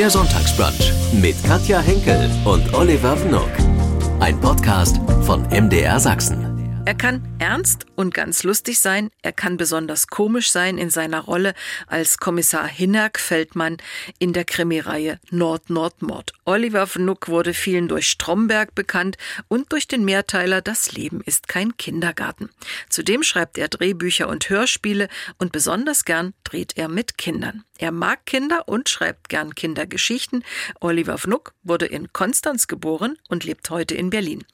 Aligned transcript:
Der 0.00 0.08
Sonntagsbrunch 0.08 0.94
mit 1.12 1.36
Katja 1.44 1.78
Henkel 1.78 2.30
und 2.46 2.72
Oliver 2.72 3.22
Wnock. 3.22 3.50
Ein 4.18 4.40
Podcast 4.40 4.98
von 5.26 5.42
MDR 5.50 6.00
Sachsen. 6.00 6.49
Er 6.86 6.94
kann 6.94 7.36
ernst 7.38 7.86
und 7.94 8.14
ganz 8.14 8.42
lustig 8.42 8.80
sein, 8.80 9.10
er 9.22 9.32
kann 9.32 9.58
besonders 9.58 10.06
komisch 10.06 10.50
sein 10.50 10.78
in 10.78 10.88
seiner 10.88 11.20
Rolle 11.20 11.54
als 11.86 12.18
Kommissar 12.18 12.66
Hinnerk 12.66 13.20
Feldmann 13.20 13.76
in 14.18 14.32
der 14.32 14.44
Krimireihe 14.44 15.20
Nord-Nord-Mord. 15.30 16.32
Oliver 16.46 16.86
Vnuck 16.86 17.28
wurde 17.28 17.54
vielen 17.54 17.86
durch 17.86 18.08
Stromberg 18.08 18.74
bekannt 18.74 19.18
und 19.46 19.72
durch 19.72 19.86
den 19.88 20.04
Mehrteiler 20.04 20.62
Das 20.62 20.92
Leben 20.92 21.20
ist 21.20 21.48
kein 21.48 21.76
Kindergarten. 21.76 22.48
Zudem 22.88 23.22
schreibt 23.22 23.58
er 23.58 23.68
Drehbücher 23.68 24.28
und 24.28 24.48
Hörspiele 24.48 25.08
und 25.38 25.52
besonders 25.52 26.04
gern 26.04 26.32
dreht 26.44 26.76
er 26.76 26.88
mit 26.88 27.18
Kindern. 27.18 27.62
Er 27.78 27.92
mag 27.92 28.26
Kinder 28.26 28.68
und 28.68 28.88
schreibt 28.88 29.28
gern 29.28 29.54
Kindergeschichten. 29.54 30.44
Oliver 30.80 31.18
Vnuck 31.18 31.54
wurde 31.62 31.86
in 31.86 32.12
Konstanz 32.12 32.66
geboren 32.66 33.16
und 33.28 33.44
lebt 33.44 33.70
heute 33.70 33.94
in 33.94 34.10
Berlin. 34.10 34.44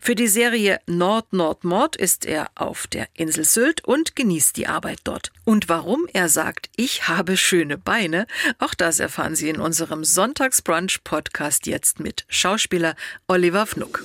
Für 0.00 0.14
die 0.14 0.28
Serie 0.28 0.80
Nord-Nord-Mord 0.86 1.96
ist 1.96 2.24
er 2.24 2.50
auf 2.54 2.86
der 2.86 3.08
Insel 3.14 3.44
Sylt 3.44 3.84
und 3.84 4.16
genießt 4.16 4.56
die 4.56 4.66
Arbeit 4.66 5.00
dort. 5.04 5.32
Und 5.44 5.68
warum 5.68 6.06
er 6.12 6.28
sagt, 6.28 6.68
ich 6.76 7.08
habe 7.08 7.36
schöne 7.36 7.78
Beine, 7.78 8.26
auch 8.58 8.74
das 8.74 9.00
erfahren 9.00 9.34
Sie 9.34 9.48
in 9.48 9.60
unserem 9.60 10.04
Sonntagsbrunch-Podcast 10.04 11.66
jetzt 11.66 12.00
mit 12.00 12.24
Schauspieler 12.28 12.94
Oliver 13.26 13.66
Vnuck. 13.66 14.04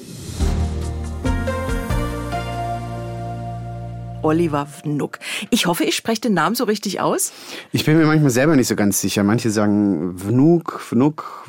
Oliver 4.24 4.66
Vnuck. 4.66 5.20
Ich 5.50 5.66
hoffe, 5.66 5.84
ich 5.84 5.96
spreche 5.96 6.22
den 6.22 6.34
Namen 6.34 6.56
so 6.56 6.64
richtig 6.64 7.02
aus. 7.02 7.32
Ich 7.72 7.86
bin 7.86 7.98
mir 7.98 8.06
manchmal 8.06 8.30
selber 8.30 8.56
nicht 8.56 8.68
so 8.68 8.76
ganz 8.76 9.02
sicher. 9.02 9.24
Manche 9.24 9.50
sagen 9.50 10.18
Vnuck, 10.18 10.80
Vnuck. 10.80 11.46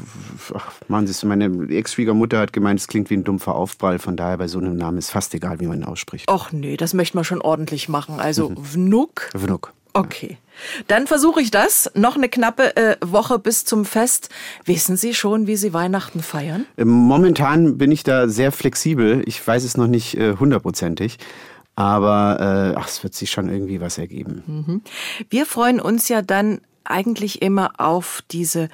Ach, 0.55 0.73
machen 0.89 1.07
Sie 1.07 1.13
es. 1.13 1.23
Meine 1.23 1.69
Ex-Schwiegermutter 1.71 2.39
hat 2.39 2.53
gemeint, 2.53 2.81
es 2.81 2.89
klingt 2.89 3.11
wie 3.11 3.15
ein 3.15 3.25
dumpfer 3.25 3.55
Aufprall. 3.55 3.99
Von 3.99 4.17
daher 4.17 4.39
bei 4.39 4.49
so 4.49 4.59
einem 4.59 4.77
Namen 4.77 4.99
ist 4.99 5.11
fast 5.11 5.35
egal, 5.35 5.61
wie 5.61 5.67
man 5.67 5.79
ihn 5.79 5.85
ausspricht. 5.85 6.31
Och 6.31 6.53
nee, 6.53 6.77
das 6.77 6.95
möchte 6.95 7.17
man 7.17 7.25
schon 7.25 7.41
ordentlich 7.41 7.89
machen. 7.89 8.21
Also 8.21 8.51
mhm. 8.51 8.57
Vnuck. 8.65 9.31
Vnuck. 9.35 9.73
Okay. 9.95 10.39
Dann 10.87 11.07
versuche 11.07 11.41
ich 11.41 11.51
das. 11.51 11.91
Noch 11.95 12.17
eine 12.17 12.29
knappe 12.29 12.77
äh, 12.77 12.97
Woche 13.05 13.39
bis 13.39 13.65
zum 13.65 13.85
Fest. 13.85 14.31
Wissen 14.65 14.97
Sie 14.97 15.13
schon, 15.13 15.47
wie 15.47 15.57
Sie 15.57 15.75
Weihnachten 15.75 16.23
feiern? 16.23 16.67
Momentan 16.83 17.77
bin 17.77 17.93
ich 17.93 18.03
da 18.03 18.29
sehr 18.29 18.53
flexibel. 18.53 19.23
Ich 19.27 19.47
weiß 19.47 19.65
es 19.65 19.77
noch 19.77 19.89
nicht 19.89 20.17
äh, 20.17 20.37
hundertprozentig. 20.39 21.19
Aber 21.75 22.75
äh, 22.75 22.79
ach, 22.79 22.89
es 22.89 23.03
wird 23.03 23.15
sich 23.15 23.31
schon 23.31 23.49
irgendwie 23.49 23.81
was 23.81 23.99
ergeben. 23.99 24.43
Mhm. 24.47 24.83
Wir 25.31 25.47
freuen 25.47 25.81
uns 25.81 26.09
ja 26.09 26.23
dann 26.23 26.61
eigentlich 26.85 27.41
immer 27.43 27.73
auf 27.79 28.23
diese 28.31 28.69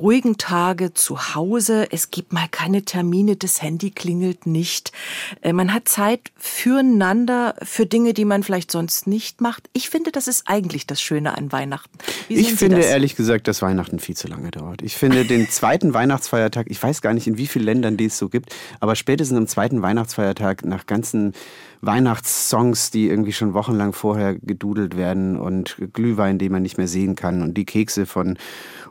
ruhigen 0.00 0.36
Tage 0.38 0.94
zu 0.94 1.34
Hause. 1.34 1.88
Es 1.90 2.10
gibt 2.10 2.32
mal 2.32 2.48
keine 2.50 2.84
Termine, 2.84 3.36
das 3.36 3.62
Handy 3.62 3.90
klingelt 3.90 4.46
nicht. 4.46 4.92
Äh, 5.40 5.52
man 5.52 5.72
hat 5.72 5.88
Zeit 5.88 6.32
füreinander, 6.36 7.54
für 7.62 7.86
Dinge, 7.86 8.14
die 8.14 8.24
man 8.24 8.42
vielleicht 8.42 8.70
sonst 8.70 9.06
nicht 9.06 9.40
macht. 9.40 9.68
Ich 9.72 9.90
finde, 9.90 10.12
das 10.12 10.28
ist 10.28 10.44
eigentlich 10.46 10.86
das 10.86 11.00
Schöne 11.00 11.36
an 11.36 11.52
Weihnachten. 11.52 11.98
ich 12.28 12.54
finde 12.54 12.76
das? 12.76 12.86
ehrlich 12.86 13.16
gesagt, 13.16 13.48
dass 13.48 13.62
Weihnachten 13.62 13.98
viel 13.98 14.16
zu 14.16 14.28
lange 14.28 14.50
dauert. 14.50 14.82
Ich 14.82 14.96
finde 14.96 15.24
den 15.24 15.48
zweiten 15.50 15.94
Weihnachtsfeiertag, 15.94 16.66
ich 16.68 16.82
weiß 16.82 17.02
gar 17.02 17.14
nicht, 17.14 17.26
in 17.26 17.38
wie 17.38 17.46
vielen 17.46 17.64
Ländern 17.64 17.96
die 17.96 18.06
es 18.06 18.18
so 18.18 18.28
gibt, 18.28 18.54
aber 18.80 18.96
spätestens 18.96 19.38
am 19.38 19.46
zweiten 19.46 19.82
Weihnachtsfeiertag 19.82 20.64
nach 20.64 20.86
ganzen 20.86 21.32
Weihnachtssongs, 21.80 22.90
die 22.90 23.08
irgendwie 23.08 23.32
schon 23.32 23.54
wochenlang 23.54 23.92
vorher 23.92 24.34
gedudelt 24.34 24.96
werden 24.96 25.38
und 25.38 25.76
Glühwein, 25.92 26.38
den 26.38 26.52
man 26.52 26.62
nicht 26.62 26.78
mehr 26.78 26.88
sehen 26.88 27.16
kann 27.16 27.42
und 27.42 27.54
die 27.54 27.64
Kekse 27.64 28.06
von 28.06 28.38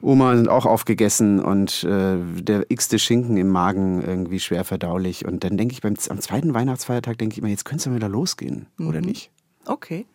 Oma 0.02 0.36
sind 0.36 0.50
auch 0.50 0.66
aufgegessen 0.66 1.40
und 1.40 1.84
äh, 1.84 2.18
der 2.42 2.66
x-te 2.70 3.00
Schinken 3.00 3.38
im 3.38 3.50
Magen 3.50 4.04
irgendwie 4.04 4.40
schwer 4.40 4.64
verdaulich. 4.64 5.26
Und 5.26 5.44
dann 5.44 5.58
denke 5.58 5.74
ich 5.74 5.82
beim, 5.82 5.96
am 6.10 6.22
zweiten 6.22 6.54
Weihnachtsfeiertag, 6.54 7.18
denke 7.18 7.34
ich 7.34 7.40
immer, 7.40 7.48
jetzt 7.48 7.66
könnte 7.66 7.90
es 7.90 7.96
wieder 7.96 8.10
losgehen, 8.10 8.68
mhm. 8.78 8.88
oder 8.88 9.02
nicht? 9.02 9.32
Okay. 9.66 10.06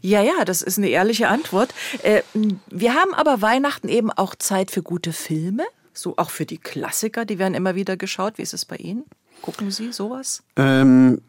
Ja, 0.00 0.22
ja, 0.22 0.44
das 0.46 0.62
ist 0.62 0.78
eine 0.78 0.88
ehrliche 0.88 1.28
Antwort. 1.28 1.74
Äh, 2.02 2.22
wir 2.70 2.94
haben 2.94 3.12
aber 3.12 3.42
Weihnachten 3.42 3.88
eben 3.88 4.10
auch 4.10 4.34
Zeit 4.34 4.70
für 4.70 4.82
gute 4.82 5.12
Filme, 5.12 5.64
so 5.92 6.14
auch 6.16 6.30
für 6.30 6.46
die 6.46 6.58
Klassiker, 6.58 7.24
die 7.24 7.38
werden 7.38 7.54
immer 7.54 7.74
wieder 7.74 7.96
geschaut. 7.96 8.38
Wie 8.38 8.42
ist 8.42 8.54
es 8.54 8.64
bei 8.64 8.76
Ihnen? 8.76 9.04
Gucken 9.42 9.70
Sie 9.70 9.92
sowas? 9.92 10.42
Ähm, 10.56 11.20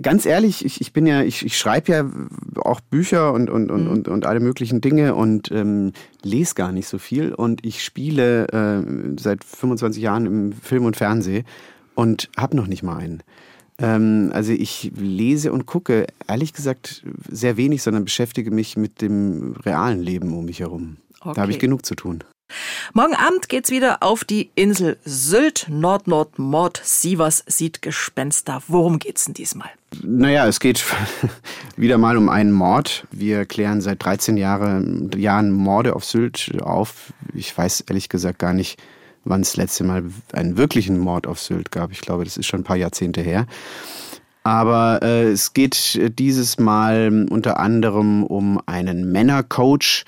ganz 0.00 0.26
ehrlich, 0.26 0.64
ich, 0.64 0.80
ich 0.80 0.92
bin 0.92 1.06
ja, 1.06 1.22
ich, 1.22 1.44
ich 1.44 1.58
schreibe 1.58 1.92
ja 1.92 2.10
auch 2.62 2.80
Bücher 2.80 3.32
und, 3.32 3.50
und, 3.50 3.70
und, 3.70 3.84
mhm. 3.84 3.90
und, 3.90 4.08
und 4.08 4.26
alle 4.26 4.40
möglichen 4.40 4.80
Dinge 4.80 5.14
und 5.14 5.50
ähm, 5.50 5.92
lese 6.22 6.54
gar 6.54 6.72
nicht 6.72 6.88
so 6.88 6.98
viel. 6.98 7.34
Und 7.34 7.64
ich 7.64 7.84
spiele 7.84 8.48
äh, 8.48 8.82
seit 9.18 9.44
25 9.44 10.02
Jahren 10.02 10.26
im 10.26 10.52
Film 10.52 10.84
und 10.84 10.96
Fernsehen 10.96 11.44
und 11.94 12.30
habe 12.36 12.56
noch 12.56 12.66
nicht 12.66 12.82
mal 12.82 12.96
einen. 12.96 13.22
Ähm, 13.78 14.30
also 14.32 14.52
ich 14.52 14.92
lese 14.96 15.52
und 15.52 15.66
gucke, 15.66 16.06
ehrlich 16.26 16.52
gesagt, 16.52 17.04
sehr 17.28 17.56
wenig, 17.56 17.82
sondern 17.82 18.04
beschäftige 18.04 18.50
mich 18.50 18.76
mit 18.76 19.00
dem 19.00 19.52
realen 19.64 20.00
Leben 20.00 20.36
um 20.36 20.44
mich 20.44 20.60
herum. 20.60 20.96
Okay. 21.20 21.32
Da 21.34 21.42
habe 21.42 21.52
ich 21.52 21.58
genug 21.58 21.84
zu 21.84 21.94
tun. 21.94 22.24
Morgen 22.94 23.14
Abend 23.14 23.48
geht's 23.48 23.70
wieder 23.70 24.02
auf 24.02 24.24
die 24.24 24.50
Insel 24.54 24.96
Sylt. 25.04 25.66
Nord-Nord-Mord. 25.68 26.80
Sievers 26.82 27.44
sieht 27.46 27.82
Gespenster. 27.82 28.62
Worum 28.68 28.98
geht's 28.98 29.24
denn 29.26 29.34
diesmal? 29.34 29.68
Naja, 30.02 30.46
es 30.46 30.60
geht 30.60 30.84
wieder 31.76 31.98
mal 31.98 32.16
um 32.16 32.28
einen 32.28 32.52
Mord. 32.52 33.06
Wir 33.10 33.44
klären 33.44 33.80
seit 33.80 34.02
13 34.04 34.36
Jahre, 34.36 34.82
Jahren 35.16 35.52
Morde 35.52 35.94
auf 35.94 36.04
Sylt 36.04 36.50
auf. 36.62 37.12
Ich 37.34 37.56
weiß 37.56 37.84
ehrlich 37.88 38.08
gesagt 38.08 38.38
gar 38.38 38.54
nicht, 38.54 38.80
wann 39.24 39.42
es 39.42 39.50
das 39.50 39.56
letzte 39.56 39.84
Mal 39.84 40.04
einen 40.32 40.56
wirklichen 40.56 40.98
Mord 40.98 41.26
auf 41.26 41.40
Sylt 41.40 41.70
gab. 41.70 41.92
Ich 41.92 42.00
glaube, 42.00 42.24
das 42.24 42.36
ist 42.36 42.46
schon 42.46 42.60
ein 42.60 42.64
paar 42.64 42.76
Jahrzehnte 42.76 43.20
her. 43.20 43.46
Aber 44.42 45.00
äh, 45.02 45.24
es 45.24 45.52
geht 45.52 46.00
dieses 46.18 46.58
Mal 46.58 47.26
unter 47.28 47.60
anderem 47.60 48.24
um 48.24 48.60
einen 48.64 49.12
Männercoach, 49.12 50.04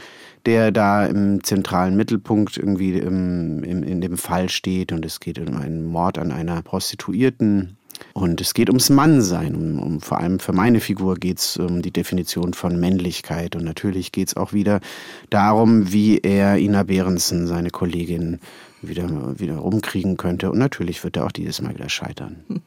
der 0.46 0.72
da 0.72 1.06
im 1.06 1.42
zentralen 1.44 1.96
Mittelpunkt 1.96 2.56
irgendwie 2.56 2.98
im, 2.98 3.62
im, 3.64 3.82
in 3.82 4.00
dem 4.00 4.16
Fall 4.16 4.48
steht. 4.48 4.92
Und 4.92 5.04
es 5.04 5.20
geht 5.20 5.38
um 5.38 5.56
einen 5.56 5.84
Mord 5.84 6.18
an 6.18 6.32
einer 6.32 6.62
Prostituierten. 6.62 7.76
Und 8.14 8.40
es 8.40 8.54
geht 8.54 8.68
ums 8.70 8.90
Mannsein. 8.90 9.54
Um, 9.54 9.78
um, 9.78 10.00
vor 10.00 10.18
allem 10.18 10.38
für 10.38 10.52
meine 10.52 10.80
Figur 10.80 11.16
geht 11.16 11.38
es 11.38 11.56
um 11.56 11.82
die 11.82 11.92
Definition 11.92 12.54
von 12.54 12.78
Männlichkeit. 12.80 13.56
Und 13.56 13.64
natürlich 13.64 14.12
geht 14.12 14.28
es 14.28 14.36
auch 14.36 14.52
wieder 14.52 14.80
darum, 15.28 15.92
wie 15.92 16.18
er 16.18 16.58
Ina 16.58 16.82
Behrensen, 16.84 17.46
seine 17.46 17.70
Kollegin, 17.70 18.40
wieder, 18.82 19.38
wieder 19.38 19.56
rumkriegen 19.56 20.16
könnte. 20.16 20.50
Und 20.50 20.58
natürlich 20.58 21.04
wird 21.04 21.16
er 21.16 21.26
auch 21.26 21.32
dieses 21.32 21.60
Mal 21.60 21.74
wieder 21.74 21.88
scheitern. 21.88 22.44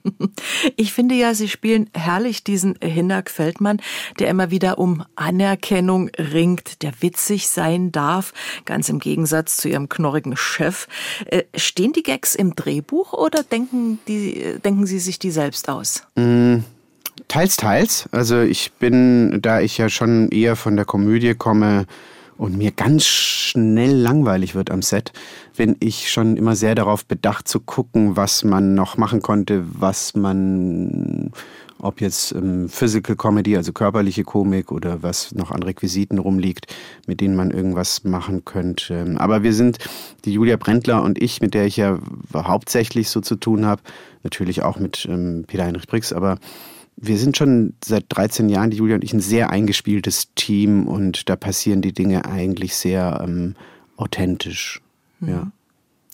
Ich 0.75 0.94
finde 0.94 1.16
ja, 1.16 1.34
Sie 1.34 1.47
spielen 1.50 1.90
herrlich 1.94 2.44
diesen 2.44 2.75
Hinak 2.81 3.29
Feldmann, 3.29 3.79
der 4.19 4.29
immer 4.29 4.52
wieder 4.52 4.78
um 4.78 5.03
Anerkennung 5.16 6.09
ringt, 6.18 6.81
der 6.81 6.94
witzig 7.02 7.50
sein 7.50 7.91
darf, 7.91 8.34
ganz 8.66 8.90
im 8.90 9.00
Gegensatz 9.00 9.57
zu 9.57 9.69
Ihrem 9.69 9.90
knorrigen 9.90 10.35
Chef. 10.35 10.88
Äh, 11.25 11.44
stehen 11.56 11.94
die 11.94 12.03
Gags 12.03 12.35
im 12.35 12.56
Drehbuch 12.56 13.13
oder 13.13 13.44
denken, 13.44 14.00
die, 14.07 14.57
denken 14.63 14.85
Sie 14.85 15.00
sich 15.00 15.19
die 15.19 15.31
selbst 15.31 15.69
aus? 15.69 16.03
Mm. 16.16 16.59
Teils, 17.28 17.57
teils. 17.57 18.09
Also 18.12 18.41
ich 18.41 18.72
bin, 18.73 19.41
da 19.41 19.62
ich 19.62 19.78
ja 19.78 19.90
schon 19.90 20.29
eher 20.29 20.56
von 20.56 20.75
der 20.75 20.85
Komödie 20.85 21.35
komme, 21.35 21.85
und 22.38 22.58
mir 22.58 22.72
ganz 22.72 23.06
schnell 23.06 23.96
langweilig 23.96 24.56
wird 24.56 24.72
am 24.72 24.82
Set, 24.82 25.14
wenn 25.56 25.76
ich 25.80 26.12
schon 26.12 26.38
immer 26.38 26.56
sehr 26.56 26.76
darauf 26.76 27.06
bedacht 27.06 27.48
zu 27.48 27.60
gucken, 27.60 28.16
was 28.16 28.44
man 28.44 28.74
noch 28.74 28.98
machen 28.98 29.22
konnte, 29.22 29.64
was 29.80 30.16
man, 30.16 31.32
ob 31.80 32.02
jetzt 32.02 32.34
ähm, 32.34 32.70
Physical 32.70 33.16
Comedy, 33.16 33.56
also 33.56 33.72
körperliche 33.72 34.24
Komik 34.24 34.72
oder 34.72 35.04
was 35.04 35.34
noch 35.34 35.52
an 35.52 35.64
Requisiten 35.64 36.18
rumliegt, 36.18 36.68
mit 37.06 37.22
denen 37.22 37.36
man 37.36 37.52
irgendwas 37.52 38.04
machen 38.04 38.46
könnte. 38.46 39.16
Aber 39.18 39.44
wir 39.44 39.53
sind, 39.53 39.78
die 40.26 40.34
Julia 40.34 40.58
Brendler 40.58 41.03
und 41.03 41.22
ich, 41.22 41.41
mit 41.41 41.53
der 41.53 41.66
ich 41.66 41.78
ja 41.78 42.00
hauptsächlich 42.34 43.09
so 43.09 43.22
zu 43.22 43.36
tun 43.36 43.66
habe, 43.66 43.82
natürlich 44.24 44.64
auch 44.64 44.79
mit 44.79 45.06
ähm, 45.09 45.46
Peter 45.47 45.66
Heinrich 45.66 45.88
Brix, 45.88 46.14
aber 46.14 46.40
wir 46.95 47.17
sind 47.17 47.37
schon 47.37 47.73
seit 47.84 48.05
13 48.09 48.49
Jahren, 48.49 48.72
die 48.72 48.78
Julia 48.78 48.95
und 48.95 49.03
ich, 49.03 49.13
ein 49.13 49.19
sehr 49.19 49.49
eingespieltes 49.49 50.34
Team 50.35 50.87
und 50.87 51.29
da 51.29 51.35
passieren 51.35 51.81
die 51.81 51.93
Dinge 51.93 52.25
eigentlich 52.25 52.75
sehr 52.75 53.22
ähm, 53.23 53.55
authentisch. 53.97 54.81
Mhm. 55.19 55.29
Ja. 55.29 55.51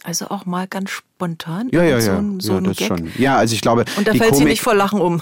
Also 0.04 0.30
auch 0.30 0.46
mal 0.46 0.68
ganz 0.68 0.92
spontan? 0.92 1.68
Ja, 1.72 1.84
ja, 1.84 2.00
so 2.00 2.12
ein, 2.12 2.40
so 2.40 2.54
ja, 2.54 2.62
das 2.62 2.78
Gag. 2.78 2.88
schon. 2.88 3.12
Ja, 3.18 3.38
also 3.38 3.54
ich 3.54 3.62
glaube. 3.62 3.84
Und 3.98 4.07
da 4.07 4.12
fällt 4.12 4.31
Komik, 4.31 4.36
sie 4.36 4.46
nicht 4.46 4.62
vor 4.62 4.74
Lachen 4.74 5.01
um. 5.01 5.22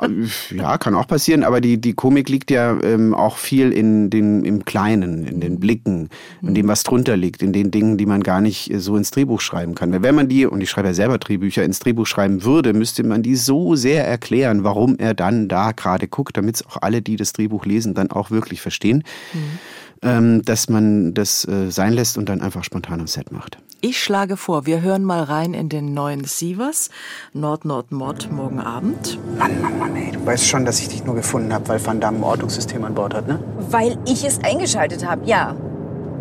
ja, 0.50 0.78
kann 0.78 0.94
auch 0.94 1.06
passieren, 1.06 1.44
aber 1.44 1.60
die, 1.60 1.78
die 1.78 1.92
Komik 1.92 2.30
liegt 2.30 2.50
ja 2.50 2.80
ähm, 2.82 3.14
auch 3.14 3.36
viel 3.36 3.72
in 3.72 4.08
den, 4.08 4.44
im 4.46 4.64
Kleinen, 4.64 5.26
in 5.26 5.40
den 5.40 5.60
Blicken, 5.60 6.08
in 6.40 6.54
dem, 6.54 6.68
was 6.68 6.82
drunter 6.82 7.16
liegt, 7.16 7.42
in 7.42 7.52
den 7.52 7.70
Dingen, 7.70 7.98
die 7.98 8.06
man 8.06 8.22
gar 8.22 8.40
nicht 8.40 8.72
so 8.76 8.96
ins 8.96 9.10
Drehbuch 9.10 9.42
schreiben 9.42 9.74
kann. 9.74 9.92
Weil 9.92 10.02
wenn 10.02 10.14
man 10.14 10.28
die, 10.28 10.46
und 10.46 10.62
ich 10.62 10.70
schreibe 10.70 10.88
ja 10.88 10.94
selber 10.94 11.18
Drehbücher, 11.18 11.62
ins 11.62 11.80
Drehbuch 11.80 12.06
schreiben 12.06 12.42
würde, 12.42 12.72
müsste 12.72 13.02
man 13.02 13.22
die 13.22 13.36
so 13.36 13.74
sehr 13.74 14.06
erklären, 14.06 14.64
warum 14.64 14.96
er 14.96 15.12
dann 15.12 15.48
da 15.48 15.72
gerade 15.72 16.08
guckt, 16.08 16.36
damit 16.38 16.56
es 16.56 16.66
auch 16.66 16.78
alle, 16.80 17.02
die 17.02 17.16
das 17.16 17.34
Drehbuch 17.34 17.66
lesen, 17.66 17.92
dann 17.92 18.10
auch 18.10 18.30
wirklich 18.30 18.62
verstehen. 18.62 19.04
Mhm. 19.34 19.58
Ähm, 20.02 20.42
dass 20.44 20.68
man 20.68 21.14
das 21.14 21.46
äh, 21.46 21.70
sein 21.70 21.92
lässt 21.92 22.18
und 22.18 22.28
dann 22.28 22.40
einfach 22.40 22.64
spontan 22.64 23.00
am 23.00 23.06
Set 23.06 23.32
macht. 23.32 23.58
Ich 23.82 24.02
schlage 24.02 24.36
vor, 24.36 24.66
wir 24.66 24.82
hören 24.82 25.04
mal 25.04 25.22
rein 25.22 25.54
in 25.54 25.70
den 25.70 25.94
neuen 25.94 26.24
Sievers, 26.24 26.90
Nord-Nord-Mord, 27.32 28.30
morgen 28.30 28.60
Abend. 28.60 29.18
Mann, 29.38 29.62
Mann, 29.62 29.78
Mann, 29.78 29.96
ey, 29.96 30.12
du 30.12 30.24
weißt 30.24 30.46
schon, 30.46 30.66
dass 30.66 30.80
ich 30.80 30.88
dich 30.88 31.04
nur 31.04 31.14
gefunden 31.14 31.52
habe, 31.52 31.66
weil 31.68 31.84
Van 31.84 31.98
Damme 31.98 32.18
ein 32.18 32.24
Ortungssystem 32.24 32.84
an 32.84 32.94
Bord 32.94 33.14
hat, 33.14 33.26
ne? 33.26 33.38
Weil 33.70 33.98
ich 34.06 34.24
es 34.24 34.38
eingeschaltet 34.44 35.06
habe, 35.06 35.24
ja. 35.24 35.56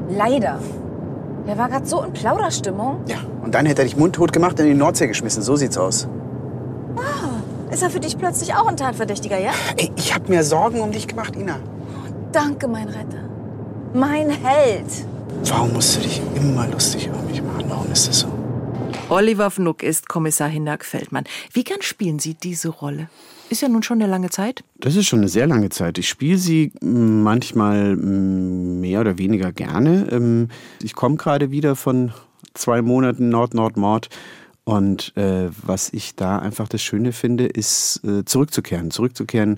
Leider. 0.10 0.60
Der 1.48 1.58
war 1.58 1.68
gerade 1.68 1.86
so 1.86 2.02
in 2.02 2.14
Plauderstimmung. 2.14 3.02
Ja, 3.08 3.18
und 3.44 3.56
dann 3.56 3.66
hätte 3.66 3.82
er 3.82 3.86
dich 3.86 3.98
mundtot 3.98 4.32
gemacht 4.32 4.60
und 4.60 4.66
in 4.66 4.74
die 4.74 4.78
Nordsee 4.78 5.08
geschmissen. 5.08 5.44
So 5.44 5.56
sieht's 5.56 5.78
aus. 5.78 6.08
Ist 7.72 7.84
er 7.84 7.90
für 7.90 8.00
dich 8.00 8.18
plötzlich 8.18 8.56
auch 8.56 8.68
ein 8.68 8.78
Tatverdächtiger, 8.78 9.40
ja? 9.40 9.52
Ey, 9.78 9.92
ich 9.96 10.14
habe 10.16 10.30
mir 10.30 10.44
Sorgen 10.44 10.82
um 10.82 10.92
dich 10.92 11.08
gemacht, 11.08 11.36
Ina. 11.36 11.58
Danke, 12.32 12.68
mein 12.68 12.88
Retter. 12.88 13.29
Mein 13.94 14.30
Held. 14.30 14.86
Warum 15.46 15.74
musst 15.74 15.98
du 15.98 16.02
dich 16.02 16.22
immer 16.36 16.68
lustig 16.68 17.08
über 17.08 17.22
mich 17.24 17.42
machen? 17.42 17.66
Warum 17.68 17.92
ist 17.92 18.08
das 18.08 18.20
so? 18.20 18.28
Oliver 19.10 19.50
Fnuck 19.50 19.82
ist 19.82 20.08
Kommissar 20.08 20.48
Hinnerk 20.48 20.86
Feldmann. 20.86 21.24
Wie 21.54 21.64
gern 21.64 21.82
spielen 21.82 22.20
Sie 22.20 22.36
diese 22.36 22.70
Rolle? 22.70 23.10
Ist 23.50 23.62
ja 23.62 23.68
nun 23.68 23.82
schon 23.82 24.00
eine 24.00 24.12
lange 24.12 24.30
Zeit. 24.30 24.64
Das 24.80 24.96
ist 24.96 25.08
schon 25.08 25.20
eine 25.20 25.28
sehr 25.28 25.48
lange 25.48 25.70
Zeit. 25.70 25.98
Ich 25.98 26.08
spiele 26.08 26.38
sie 26.38 26.72
mm, 26.82 27.24
manchmal 27.24 27.96
mm, 27.96 28.80
mehr 28.80 29.02
oder 29.02 29.18
weniger 29.18 29.52
gerne. 29.52 30.08
Ähm, 30.12 30.50
Ich 30.84 30.94
komme 30.94 31.16
gerade 31.16 31.50
wieder 31.50 31.76
von 31.76 32.12
zwei 32.54 32.84
Monaten 32.84 33.30
Nord-Nord-Mord. 33.30 34.10
Und 34.70 35.18
äh, 35.18 35.50
was 35.64 35.92
ich 35.94 36.14
da 36.14 36.38
einfach 36.38 36.70
das 36.70 36.84
Schöne 36.84 37.12
finde, 37.12 37.48
ist 37.48 38.04
äh, 38.04 38.24
zurückzukehren. 38.24 38.92
Zurückzukehren 38.92 39.58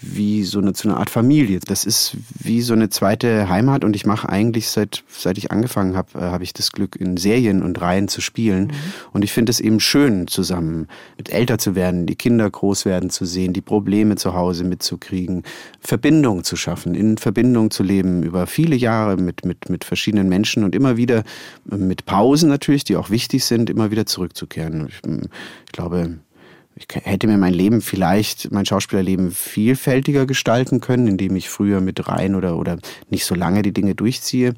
wie 0.00 0.44
so 0.44 0.60
eine, 0.60 0.72
zu 0.72 0.88
einer 0.88 0.98
Art 0.98 1.10
Familie. 1.10 1.58
Das 1.66 1.84
ist 1.84 2.16
wie 2.38 2.62
so 2.62 2.72
eine 2.72 2.88
zweite 2.88 3.48
Heimat 3.48 3.84
und 3.84 3.96
ich 3.96 4.06
mache 4.06 4.28
eigentlich 4.28 4.70
seit, 4.70 5.02
seit 5.08 5.36
ich 5.36 5.50
angefangen 5.50 5.96
habe, 5.96 6.16
äh, 6.16 6.22
habe 6.22 6.44
ich 6.44 6.52
das 6.54 6.70
Glück, 6.70 6.94
in 6.94 7.16
Serien 7.16 7.60
und 7.60 7.80
Reihen 7.80 8.06
zu 8.06 8.20
spielen. 8.20 8.72
Und 9.12 9.24
ich 9.24 9.32
finde 9.32 9.50
es 9.50 9.58
eben 9.58 9.80
schön, 9.80 10.28
zusammen 10.28 10.86
mit 11.18 11.30
älter 11.30 11.58
zu 11.58 11.74
werden, 11.74 12.06
die 12.06 12.14
Kinder 12.14 12.48
groß 12.48 12.84
werden 12.84 13.10
zu 13.10 13.24
sehen, 13.24 13.52
die 13.54 13.60
Probleme 13.62 14.14
zu 14.14 14.32
Hause 14.32 14.62
mitzukriegen, 14.62 15.42
Verbindung 15.80 16.44
zu 16.44 16.54
schaffen, 16.54 16.94
in 16.94 17.18
Verbindung 17.18 17.72
zu 17.72 17.82
leben 17.82 18.22
über 18.22 18.46
viele 18.46 18.76
Jahre 18.76 19.16
mit, 19.16 19.44
mit, 19.44 19.68
mit 19.68 19.84
verschiedenen 19.84 20.28
Menschen 20.28 20.62
und 20.62 20.76
immer 20.76 20.96
wieder 20.96 21.24
äh, 21.68 21.76
mit 21.76 22.06
Pausen 22.06 22.48
natürlich, 22.48 22.84
die 22.84 22.94
auch 22.94 23.10
wichtig 23.10 23.44
sind, 23.44 23.68
immer 23.68 23.90
wieder 23.90 24.06
zurückzukehren. 24.06 24.51
Ich, 24.56 25.00
ich 25.04 25.72
glaube, 25.72 26.18
ich 26.74 26.86
hätte 27.04 27.26
mir 27.26 27.38
mein 27.38 27.54
Leben 27.54 27.80
vielleicht, 27.80 28.50
mein 28.50 28.66
Schauspielerleben 28.66 29.30
vielfältiger 29.30 30.26
gestalten 30.26 30.80
können, 30.80 31.06
indem 31.06 31.36
ich 31.36 31.50
früher 31.50 31.80
mit 31.80 32.08
rein 32.08 32.34
oder, 32.34 32.56
oder 32.56 32.78
nicht 33.10 33.24
so 33.24 33.34
lange 33.34 33.62
die 33.62 33.72
Dinge 33.72 33.94
durchziehe. 33.94 34.54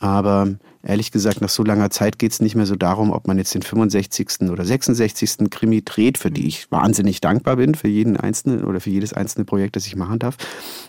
Aber 0.00 0.48
ehrlich 0.82 1.12
gesagt, 1.12 1.40
nach 1.40 1.48
so 1.48 1.62
langer 1.62 1.88
Zeit 1.88 2.18
geht 2.18 2.32
es 2.32 2.40
nicht 2.40 2.56
mehr 2.56 2.66
so 2.66 2.76
darum, 2.76 3.10
ob 3.10 3.26
man 3.26 3.38
jetzt 3.38 3.54
den 3.54 3.62
65. 3.62 4.50
oder 4.50 4.64
66. 4.64 5.50
Krimi 5.50 5.82
dreht, 5.82 6.18
für 6.18 6.30
die 6.30 6.46
ich 6.46 6.70
wahnsinnig 6.70 7.20
dankbar 7.20 7.56
bin, 7.56 7.74
für 7.74 7.88
jeden 7.88 8.16
einzelnen 8.16 8.64
oder 8.64 8.80
für 8.80 8.90
jedes 8.90 9.12
einzelne 9.12 9.44
Projekt, 9.44 9.76
das 9.76 9.86
ich 9.86 9.96
machen 9.96 10.18
darf. 10.18 10.36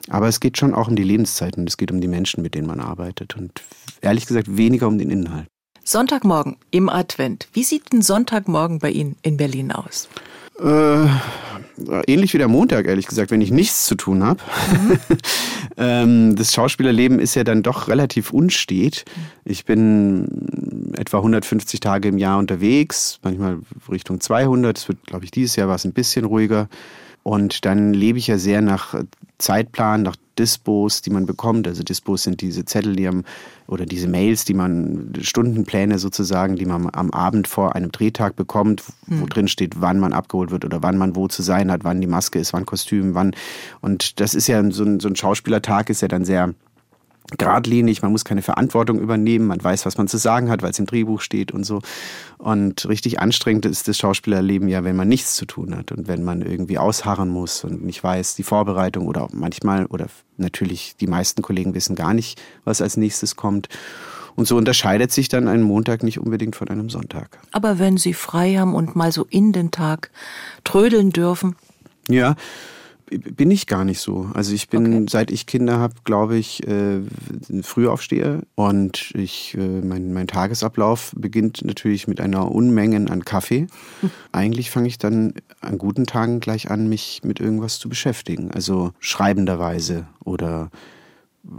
Aber 0.10 0.28
es 0.28 0.40
geht 0.40 0.58
schon 0.58 0.74
auch 0.74 0.88
um 0.88 0.96
die 0.96 1.04
Lebenszeiten 1.04 1.62
und 1.62 1.70
es 1.70 1.78
geht 1.78 1.92
um 1.92 2.02
die 2.02 2.08
Menschen, 2.08 2.42
mit 2.42 2.56
denen 2.56 2.68
man 2.68 2.80
arbeitet. 2.80 3.38
Und 3.38 3.62
ehrlich 4.02 4.26
gesagt 4.26 4.58
weniger 4.58 4.88
um 4.88 4.98
den 4.98 5.12
Inhalt. 5.12 5.48
Sonntagmorgen 5.88 6.58
im 6.72 6.90
Advent. 6.90 7.48
Wie 7.54 7.64
sieht 7.64 7.94
ein 7.94 8.02
Sonntagmorgen 8.02 8.80
bei 8.80 8.90
Ihnen 8.90 9.18
in 9.22 9.38
Berlin 9.38 9.72
aus? 9.72 10.10
Äh, 10.60 11.06
ähnlich 12.08 12.34
wie 12.34 12.40
der 12.40 12.48
Montag, 12.48 12.88
ehrlich 12.88 13.06
gesagt, 13.06 13.30
wenn 13.30 13.42
ich 13.42 13.52
nichts 13.52 13.86
zu 13.86 13.94
tun 13.94 14.24
habe. 14.24 14.40
ähm, 15.78 16.36
das 16.36 16.54
Schauspielerleben 16.54 17.20
ist 17.20 17.36
ja 17.36 17.44
dann 17.44 17.62
doch 17.62 17.88
relativ 17.88 18.34
unstet. 18.34 19.06
Ich 19.44 19.66
bin 19.66 20.94
etwa 20.98 21.18
150 21.18 21.80
Tage 21.82 22.08
im 22.08 22.18
Jahr 22.18 22.40
unterwegs, 22.40 23.20
manchmal 23.22 23.60
Richtung 23.88 24.20
200. 24.20 24.78
Es 24.80 24.88
wird, 24.88 25.06
glaube 25.06 25.26
ich, 25.26 25.32
dieses 25.32 25.56
Jahr 25.56 25.68
war 25.68 25.76
es 25.76 25.86
ein 25.86 25.94
bisschen 25.94 26.26
ruhiger. 26.26 26.68
Und 27.28 27.66
dann 27.66 27.92
lebe 27.96 28.20
ich 28.20 28.28
ja 28.28 28.38
sehr 28.38 28.62
nach 28.62 28.94
Zeitplan, 29.40 30.04
nach 30.04 30.16
Dispos, 30.38 31.02
die 31.02 31.10
man 31.10 31.26
bekommt. 31.26 31.68
Also 31.68 31.82
Dispos 31.82 32.22
sind 32.22 32.40
diese 32.42 32.66
Zettel, 32.66 32.96
die 32.96 33.08
am, 33.08 33.24
oder 33.66 33.88
diese 33.88 34.08
Mails, 34.08 34.46
die 34.46 34.54
man, 34.54 35.12
Stundenpläne 35.20 35.98
sozusagen, 35.98 36.56
die 36.56 36.68
man 36.68 36.88
am 36.94 37.10
Abend 37.10 37.48
vor 37.48 37.76
einem 37.76 37.92
Drehtag 37.92 38.36
bekommt, 38.36 38.84
wo 39.08 39.26
drin 39.26 39.48
steht, 39.48 39.82
wann 39.82 40.00
man 40.00 40.14
abgeholt 40.14 40.52
wird 40.52 40.66
oder 40.66 40.84
wann 40.84 41.00
man 41.00 41.16
wo 41.16 41.28
zu 41.28 41.42
sein 41.42 41.72
hat, 41.72 41.84
wann 41.84 42.00
die 42.00 42.06
Maske 42.06 42.38
ist, 42.38 42.54
wann 42.54 42.68
Kostüm, 42.68 43.16
wann. 43.16 43.36
Und 43.82 44.20
das 44.20 44.36
ist 44.36 44.46
ja 44.46 44.62
so 44.70 44.84
ein, 44.84 45.00
so 45.00 45.08
ein 45.08 45.16
Schauspielertag 45.16 45.90
ist 45.90 46.04
ja 46.04 46.08
dann 46.08 46.26
sehr 46.26 46.54
geradlinig, 47.38 48.02
man 48.02 48.12
muss 48.12 48.24
keine 48.24 48.42
Verantwortung 48.42 49.00
übernehmen, 49.00 49.48
man 49.48 49.64
weiß, 49.64 49.86
was 49.86 49.98
man 49.98 50.08
zu 50.08 50.18
sagen 50.18 50.50
hat, 50.50 50.62
weil 50.62 50.72
es 50.72 50.80
im 50.80 50.86
Drehbuch 50.86 51.22
steht 51.22 51.52
und 51.52 51.64
so. 51.64 51.82
Und 52.38 52.88
richtig 52.88 53.20
anstrengend 53.20 53.66
ist 53.66 53.88
das 53.88 53.98
Schauspielerleben 53.98 54.68
ja, 54.68 54.84
wenn 54.84 54.96
man 54.96 55.08
nichts 55.08 55.36
zu 55.36 55.46
tun 55.46 55.76
hat 55.76 55.92
und 55.92 56.08
wenn 56.08 56.24
man 56.24 56.42
irgendwie 56.42 56.78
ausharren 56.78 57.30
muss 57.30 57.64
und 57.64 57.84
nicht 57.84 58.04
weiß, 58.04 58.36
die 58.36 58.44
Vorbereitung 58.44 59.08
oder 59.08 59.28
manchmal 59.32 59.86
oder 59.88 60.08
natürlich 60.38 60.96
die 60.98 61.08
meisten 61.08 61.42
Kollegen 61.42 61.74
wissen 61.74 61.96
gar 61.96 62.14
nicht, 62.14 62.42
was 62.64 62.82
als 62.82 62.98
nächstes 62.98 63.36
kommt. 63.36 63.70
Und 64.36 64.48
so 64.48 64.58
unterscheidet 64.58 65.12
sich 65.12 65.30
dann 65.30 65.48
ein 65.48 65.62
Montag 65.62 66.04
nicht 66.04 66.20
unbedingt 66.20 66.58
von 66.58 66.68
einem 66.68 66.90
Sonntag. 66.90 67.40
Aber 67.54 67.80
wenn 67.80 67.98
Sie 67.98 68.14
frei 68.14 68.56
haben 68.56 68.76
und 68.76 68.96
mal 68.96 69.12
so 69.12 69.26
in 69.30 69.54
den 69.54 69.72
Tag 69.72 70.12
trödeln 70.66 71.12
dürfen, 71.12 71.56
Ja, 72.10 72.36
bin 73.10 73.52
ich 73.52 73.68
gar 73.68 73.86
nicht 73.86 74.00
so. 74.00 74.30
Also 74.34 74.54
ich 74.54 74.70
bin, 74.70 74.86
Okay. 74.86 75.06
seit 75.10 75.32
ich 75.32 75.46
Kinder 75.46 75.80
habe, 75.80 75.94
glaube 76.04 76.38
ich, 76.38 76.68
äh, 76.68 77.02
ein 77.50 77.64
Frühaufsteher 77.64 78.42
und 78.56 79.12
ich, 79.16 79.56
äh, 79.58 79.82
mein, 79.82 80.14
mein 80.14 80.28
Tagesablauf 80.28 81.14
beginnt 81.16 81.64
natürlich 81.64 82.08
mit 82.08 82.20
einer 82.20 82.52
Unmenge 82.52 83.10
an 83.12 83.26
Kaffee. 83.26 83.68
Eigentlich 84.32 84.72
fange 84.72 84.88
ich 84.88 84.98
dann 84.98 85.34
an 85.62 85.78
guten 85.78 86.06
Tagen 86.06 86.40
gleich 86.40 86.72
an, 86.72 86.90
mich 86.90 87.22
mit 87.24 87.40
irgendwas 87.40 87.80
zu 87.80 87.90
beschäftigen. 87.90 88.52
Also 88.52 88.92
schreibenderweise 89.00 90.08
oder 90.24 90.70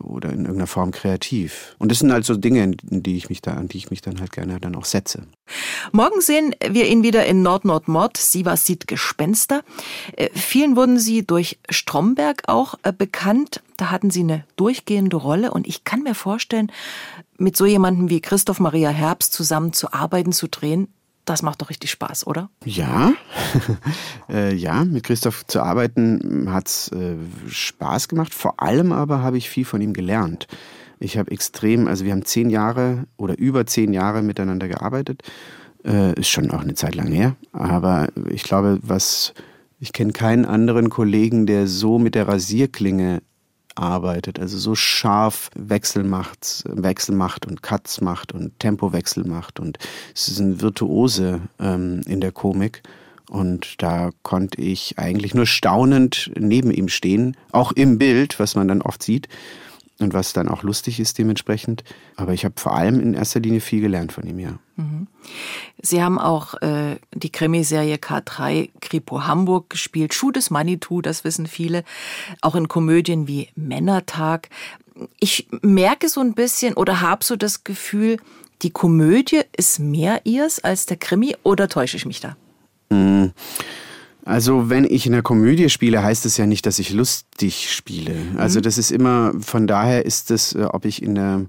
oder 0.02 0.30
in 0.30 0.40
irgendeiner 0.40 0.66
Form 0.66 0.90
kreativ. 0.90 1.76
Und 1.78 1.90
das 1.90 2.00
sind 2.00 2.12
halt 2.12 2.26
Dinge, 2.44 2.62
in 2.62 3.02
die 3.02 3.16
ich 3.16 3.28
mich 3.28 3.42
da, 3.42 3.52
an 3.54 3.68
die 3.68 3.78
ich 3.78 3.90
mich 3.90 4.02
dann 4.02 4.20
halt 4.20 4.32
gerne 4.32 4.58
dann 4.60 4.74
auch 4.74 4.84
setze. 4.84 5.26
Morgen 5.92 6.20
sehen 6.20 6.54
wir 6.68 6.86
ihn 6.86 7.02
wieder 7.02 7.24
in 7.26 7.42
Nord-Nord-Mord. 7.42 8.16
Siva 8.16 8.56
sieht 8.56 8.88
Gespenster. 8.88 9.62
Äh, 10.16 10.30
vielen 10.34 10.76
wurden 10.76 10.98
Sie 10.98 11.24
durch 11.24 11.58
Stromberg 11.68 12.42
auch 12.46 12.74
äh, 12.82 12.92
bekannt. 12.92 13.62
Da 13.76 13.90
hatten 13.90 14.10
Sie 14.10 14.20
eine 14.20 14.44
durchgehende 14.56 15.16
Rolle. 15.16 15.52
Und 15.52 15.66
ich 15.66 15.84
kann 15.84 16.02
mir 16.02 16.14
vorstellen, 16.14 16.72
mit 17.38 17.56
so 17.56 17.66
jemandem 17.66 18.08
wie 18.10 18.20
Christoph 18.20 18.60
Maria 18.60 18.90
Herbst 18.90 19.32
zusammen 19.32 19.72
zu 19.72 19.92
arbeiten, 19.92 20.32
zu 20.32 20.48
drehen, 20.48 20.88
das 21.26 21.42
macht 21.42 21.60
doch 21.60 21.70
richtig 21.70 21.90
Spaß, 21.90 22.26
oder? 22.26 22.48
Ja, 22.64 23.12
äh, 24.30 24.54
ja, 24.54 24.84
mit 24.84 25.04
Christoph 25.04 25.46
zu 25.46 25.60
arbeiten 25.60 26.48
hat's 26.50 26.88
äh, 26.92 27.16
Spaß 27.48 28.08
gemacht. 28.08 28.32
Vor 28.32 28.62
allem 28.62 28.92
aber 28.92 29.22
habe 29.22 29.36
ich 29.36 29.50
viel 29.50 29.64
von 29.64 29.80
ihm 29.80 29.92
gelernt. 29.92 30.46
Ich 30.98 31.18
habe 31.18 31.30
extrem, 31.30 31.88
also 31.88 32.04
wir 32.04 32.12
haben 32.12 32.24
zehn 32.24 32.48
Jahre 32.48 33.04
oder 33.16 33.36
über 33.38 33.66
zehn 33.66 33.92
Jahre 33.92 34.22
miteinander 34.22 34.68
gearbeitet. 34.68 35.22
Äh, 35.84 36.18
ist 36.18 36.28
schon 36.28 36.50
auch 36.50 36.62
eine 36.62 36.74
Zeit 36.74 36.94
lang 36.94 37.08
her. 37.08 37.36
Aber 37.52 38.08
ich 38.30 38.44
glaube, 38.44 38.78
was 38.82 39.34
ich 39.78 39.92
kenne 39.92 40.12
keinen 40.12 40.46
anderen 40.46 40.88
Kollegen, 40.88 41.46
der 41.46 41.66
so 41.66 41.98
mit 41.98 42.14
der 42.14 42.28
Rasierklinge 42.28 43.20
arbeitet, 43.76 44.40
also 44.40 44.58
so 44.58 44.74
scharf 44.74 45.50
Wechsel 45.54 46.04
macht, 46.04 46.64
Wechsel 46.66 47.14
macht 47.14 47.46
und 47.46 47.62
Cuts 47.62 48.00
macht 48.00 48.32
und 48.32 48.58
Tempowechsel 48.58 49.24
macht 49.24 49.60
und 49.60 49.78
es 50.14 50.28
ist 50.28 50.40
ein 50.40 50.60
Virtuose 50.60 51.40
ähm, 51.60 52.02
in 52.06 52.20
der 52.20 52.32
Komik. 52.32 52.82
Und 53.28 53.82
da 53.82 54.10
konnte 54.22 54.60
ich 54.60 55.00
eigentlich 55.00 55.34
nur 55.34 55.46
staunend 55.46 56.30
neben 56.38 56.70
ihm 56.70 56.88
stehen, 56.88 57.36
auch 57.50 57.72
im 57.72 57.98
Bild, 57.98 58.38
was 58.38 58.54
man 58.54 58.68
dann 58.68 58.82
oft 58.82 59.02
sieht 59.02 59.28
und 59.98 60.12
was 60.12 60.32
dann 60.32 60.48
auch 60.48 60.62
lustig 60.62 61.00
ist 61.00 61.18
dementsprechend. 61.18 61.84
Aber 62.16 62.32
ich 62.32 62.44
habe 62.44 62.54
vor 62.58 62.74
allem 62.74 63.00
in 63.00 63.14
erster 63.14 63.40
Linie 63.40 63.60
viel 63.60 63.80
gelernt 63.80 64.12
von 64.12 64.26
ihm, 64.26 64.38
ja. 64.38 64.58
Sie 65.80 66.02
haben 66.02 66.18
auch 66.18 66.54
äh, 66.60 66.96
die 67.14 67.30
Krimiserie 67.32 67.96
K3 67.96 68.70
Kripo 68.80 69.24
Hamburg 69.24 69.70
gespielt. 69.70 70.12
Schuh 70.12 70.30
des 70.30 70.50
Manitou, 70.50 71.00
das 71.00 71.24
wissen 71.24 71.46
viele. 71.46 71.84
Auch 72.42 72.54
in 72.54 72.68
Komödien 72.68 73.26
wie 73.26 73.48
Männertag. 73.54 74.50
Ich 75.18 75.48
merke 75.62 76.08
so 76.08 76.20
ein 76.20 76.34
bisschen 76.34 76.74
oder 76.74 77.00
habe 77.00 77.24
so 77.24 77.36
das 77.36 77.64
Gefühl, 77.64 78.18
die 78.62 78.70
Komödie 78.70 79.42
ist 79.56 79.78
mehr 79.78 80.22
ihrs 80.24 80.62
als 80.62 80.86
der 80.86 80.96
Krimi 80.96 81.36
oder 81.42 81.68
täusche 81.68 81.96
ich 81.96 82.06
mich 82.06 82.20
da? 82.20 82.36
Also 84.26 84.68
wenn 84.68 84.84
ich 84.84 85.06
in 85.06 85.14
einer 85.14 85.22
Komödie 85.22 85.70
spiele, 85.70 86.02
heißt 86.02 86.26
es 86.26 86.36
ja 86.36 86.46
nicht, 86.46 86.66
dass 86.66 86.80
ich 86.80 86.92
lustig 86.92 87.72
spiele. 87.72 88.12
Also 88.36 88.60
das 88.60 88.76
ist 88.76 88.90
immer, 88.90 89.32
von 89.40 89.68
daher 89.68 90.04
ist 90.04 90.32
es, 90.32 90.52
äh, 90.52 90.64
ob 90.64 90.84
ich 90.84 91.00
in 91.00 91.14
der 91.14 91.46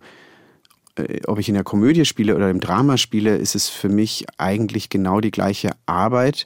äh, 0.96 1.22
ob 1.26 1.40
ich 1.40 1.50
in 1.50 1.56
der 1.56 1.64
Komödie 1.64 2.06
spiele 2.06 2.36
oder 2.36 2.52
im 2.52 2.60
Drama 2.60 2.98
spiele, 2.98 3.36
ist 3.36 3.56
es 3.56 3.68
für 3.68 3.90
mich 3.90 4.28
eigentlich 4.38 4.90
genau 4.90 5.22
die 5.22 5.32
gleiche 5.32 5.72
Arbeit, 5.88 6.46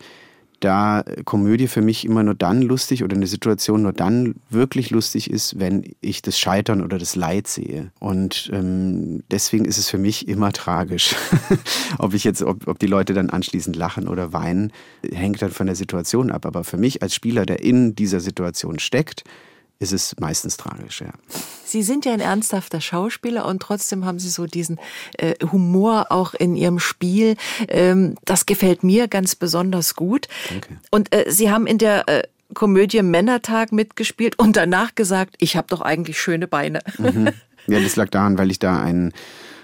da 0.61 1.03
Komödie 1.25 1.67
für 1.67 1.81
mich 1.81 2.05
immer 2.05 2.23
nur 2.23 2.35
dann 2.35 2.61
lustig 2.61 3.03
oder 3.03 3.15
eine 3.15 3.27
Situation 3.27 3.81
nur 3.81 3.93
dann 3.93 4.35
wirklich 4.49 4.91
lustig 4.91 5.29
ist, 5.29 5.59
wenn 5.59 5.83
ich 5.99 6.21
das 6.21 6.39
Scheitern 6.39 6.81
oder 6.81 6.97
das 6.97 7.15
Leid 7.15 7.47
sehe. 7.47 7.91
Und 7.99 8.49
ähm, 8.53 9.23
deswegen 9.31 9.65
ist 9.65 9.77
es 9.77 9.89
für 9.89 9.97
mich 9.97 10.27
immer 10.27 10.53
tragisch. 10.53 11.15
ob 11.97 12.13
ich 12.13 12.23
jetzt, 12.23 12.43
ob, 12.43 12.67
ob 12.67 12.79
die 12.79 12.87
Leute 12.87 13.13
dann 13.13 13.29
anschließend 13.29 13.75
lachen 13.75 14.07
oder 14.07 14.33
weinen, 14.33 14.71
hängt 15.11 15.41
dann 15.41 15.51
von 15.51 15.65
der 15.65 15.75
Situation 15.75 16.31
ab. 16.31 16.45
Aber 16.45 16.63
für 16.63 16.77
mich 16.77 17.01
als 17.01 17.15
Spieler, 17.15 17.45
der 17.45 17.63
in 17.63 17.95
dieser 17.95 18.19
Situation 18.19 18.79
steckt, 18.79 19.23
ist 19.81 19.93
es 19.93 20.15
meistens 20.19 20.57
tragisch, 20.57 21.01
ja. 21.01 21.11
Sie 21.65 21.81
sind 21.81 22.05
ja 22.05 22.13
ein 22.13 22.19
ernsthafter 22.19 22.81
Schauspieler 22.81 23.45
und 23.45 23.61
trotzdem 23.61 24.05
haben 24.05 24.19
Sie 24.19 24.29
so 24.29 24.45
diesen 24.45 24.79
äh, 25.17 25.33
Humor 25.51 26.07
auch 26.09 26.33
in 26.33 26.55
Ihrem 26.55 26.79
Spiel. 26.79 27.35
Ähm, 27.67 28.15
das 28.25 28.45
gefällt 28.45 28.83
mir 28.83 29.07
ganz 29.07 29.35
besonders 29.35 29.95
gut. 29.95 30.27
Danke. 30.49 30.77
Und 30.91 31.13
äh, 31.15 31.31
Sie 31.31 31.49
haben 31.49 31.65
in 31.65 31.79
der 31.79 32.07
äh, 32.07 32.23
Komödie 32.53 33.01
Männertag 33.01 33.71
mitgespielt 33.71 34.37
und 34.37 34.55
danach 34.55 34.93
gesagt, 34.93 35.35
ich 35.39 35.55
habe 35.55 35.67
doch 35.69 35.81
eigentlich 35.81 36.19
schöne 36.19 36.47
Beine. 36.47 36.79
Mhm. 36.97 37.29
Ja, 37.67 37.79
das 37.79 37.95
lag 37.95 38.09
daran, 38.09 38.39
weil 38.39 38.49
ich 38.49 38.57
da 38.57 38.81
einen 38.81 39.13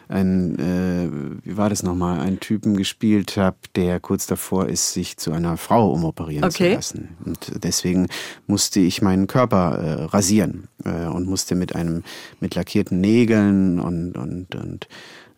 ein, 0.09 0.57
äh, 0.59 1.45
wie 1.45 1.57
war 1.57 1.69
das 1.69 1.83
nochmal, 1.83 2.19
einen 2.19 2.39
Typen 2.39 2.77
gespielt 2.77 3.37
habe, 3.37 3.57
der 3.75 3.99
kurz 3.99 4.27
davor 4.27 4.67
ist, 4.67 4.93
sich 4.93 5.17
zu 5.17 5.31
einer 5.31 5.57
Frau 5.57 5.91
umoperieren 5.91 6.45
okay. 6.45 6.69
zu 6.69 6.75
lassen. 6.75 7.17
Und 7.25 7.63
deswegen 7.63 8.07
musste 8.45 8.79
ich 8.79 9.01
meinen 9.01 9.27
Körper 9.27 9.77
äh, 9.77 10.03
rasieren 10.05 10.67
äh, 10.85 11.05
und 11.05 11.27
musste 11.27 11.55
mit 11.55 11.75
einem, 11.75 12.03
mit 12.39 12.55
lackierten 12.55 13.01
Nägeln 13.01 13.79
und, 13.79 14.17
und, 14.17 14.55
und 14.55 14.87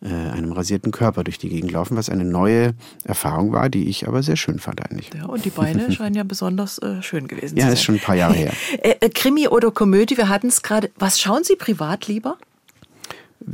äh, 0.02 0.08
einem 0.08 0.54
rasierten 0.54 0.92
Körper 0.92 1.24
durch 1.24 1.38
die 1.40 1.50
Gegend 1.50 1.72
laufen, 1.72 1.98
was 1.98 2.10
eine 2.10 2.24
neue 2.24 2.74
Erfahrung 3.04 3.52
war, 3.52 3.70
die 3.70 3.90
ich 3.90 4.08
aber 4.08 4.24
sehr 4.24 4.38
schön 4.38 4.60
fand 4.60 4.82
eigentlich. 4.90 5.10
Ja, 5.14 5.26
und 5.26 5.44
die 5.44 5.50
Beine 5.50 5.92
scheinen 5.92 6.16
ja 6.16 6.24
besonders 6.24 6.78
äh, 6.78 7.02
schön 7.02 7.28
gewesen 7.28 7.58
ja, 7.58 7.62
zu 7.62 7.62
sein. 7.62 7.68
Ja, 7.68 7.74
ist 7.74 7.84
schon 7.84 7.96
ein 7.96 8.02
paar 8.02 8.16
Jahre 8.16 8.34
her. 8.34 8.54
Äh, 8.82 8.96
äh, 9.02 9.10
Krimi 9.10 9.48
oder 9.48 9.72
Komödie, 9.72 10.16
wir 10.16 10.30
hatten 10.30 10.48
es 10.48 10.62
gerade. 10.62 10.90
Was 10.98 11.20
schauen 11.20 11.44
Sie 11.44 11.56
privat 11.56 12.08
lieber? 12.08 12.38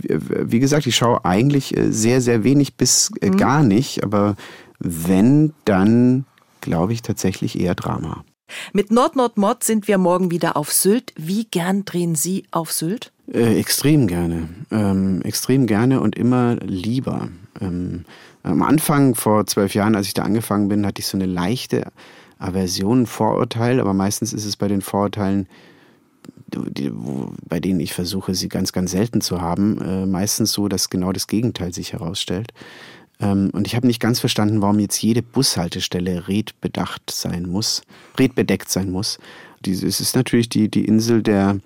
Wie 0.03 0.59
gesagt, 0.59 0.87
ich 0.87 0.95
schaue 0.95 1.23
eigentlich 1.25 1.75
äh, 1.75 1.91
sehr, 1.91 2.21
sehr 2.21 2.43
wenig 2.43 2.75
bis 2.75 3.11
äh, 3.21 3.29
mhm. 3.29 3.37
gar 3.37 3.63
nicht, 3.63 4.03
aber 4.03 4.35
wenn, 4.79 5.53
dann 5.65 6.25
glaube 6.61 6.93
ich 6.93 7.01
tatsächlich 7.01 7.59
eher 7.59 7.75
Drama. 7.75 8.23
Mit 8.73 8.91
Nord 8.91 9.15
Nord 9.15 9.37
Mod 9.37 9.63
sind 9.63 9.87
wir 9.87 9.97
morgen 9.97 10.31
wieder 10.31 10.55
auf 10.55 10.71
Sylt. 10.71 11.13
Wie 11.17 11.45
gern 11.45 11.85
drehen 11.85 12.15
Sie 12.15 12.45
auf 12.51 12.71
Sylt? 12.71 13.11
Äh, 13.31 13.59
extrem 13.59 14.07
gerne. 14.07 14.49
Ähm, 14.71 15.21
extrem 15.23 15.65
gerne 15.65 15.99
und 15.99 16.15
immer 16.15 16.57
lieber. 16.57 17.29
Ähm, 17.59 18.05
am 18.43 18.61
Anfang, 18.61 19.15
vor 19.15 19.47
zwölf 19.47 19.73
Jahren, 19.73 19.95
als 19.95 20.07
ich 20.07 20.13
da 20.13 20.23
angefangen 20.23 20.67
bin, 20.67 20.85
hatte 20.85 20.99
ich 20.99 21.07
so 21.07 21.17
eine 21.17 21.25
leichte 21.25 21.91
Aversion, 22.37 23.07
Vorurteil, 23.07 23.79
aber 23.79 23.93
meistens 23.93 24.33
ist 24.33 24.45
es 24.45 24.57
bei 24.57 24.67
den 24.67 24.81
Vorurteilen 24.81 25.47
die, 26.47 26.91
wo, 26.93 27.33
bei 27.47 27.59
denen 27.59 27.79
ich 27.79 27.93
versuche, 27.93 28.35
sie 28.35 28.49
ganz, 28.49 28.71
ganz 28.71 28.91
selten 28.91 29.21
zu 29.21 29.41
haben, 29.41 29.81
äh, 29.81 30.05
meistens 30.05 30.51
so, 30.51 30.67
dass 30.67 30.89
genau 30.89 31.11
das 31.11 31.27
Gegenteil 31.27 31.73
sich 31.73 31.93
herausstellt. 31.93 32.53
Ähm, 33.19 33.49
und 33.53 33.67
ich 33.67 33.75
habe 33.75 33.87
nicht 33.87 33.99
ganz 33.99 34.19
verstanden, 34.19 34.61
warum 34.61 34.79
jetzt 34.79 35.01
jede 35.01 35.21
Bushaltestelle 35.21 36.27
redbedacht 36.27 37.09
sein 37.09 37.47
muss, 37.47 37.81
redbedeckt 38.19 38.69
sein 38.69 38.91
muss. 38.91 39.19
Diese, 39.63 39.87
es 39.87 39.99
ist 39.99 40.15
natürlich 40.15 40.49
die, 40.49 40.69
die 40.69 40.85
Insel 40.85 41.23
der, 41.23 41.59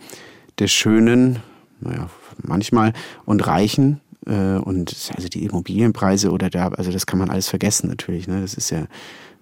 der 0.60 0.68
Schönen, 0.68 1.40
naja, 1.82 2.10
manchmal, 2.44 2.94
und 3.26 3.46
Reichen. 3.46 4.00
Äh, 4.26 4.58
und 4.58 5.12
also 5.16 5.28
die 5.28 5.44
Immobilienpreise 5.46 6.32
oder 6.32 6.50
da, 6.50 6.70
also 6.70 6.92
das 6.92 7.06
kann 7.06 7.20
man 7.20 7.30
alles 7.30 7.50
vergessen 7.50 7.90
natürlich. 7.90 8.28
Ne? 8.28 8.42
Das 8.42 8.54
ist 8.54 8.70
ja 8.70 8.86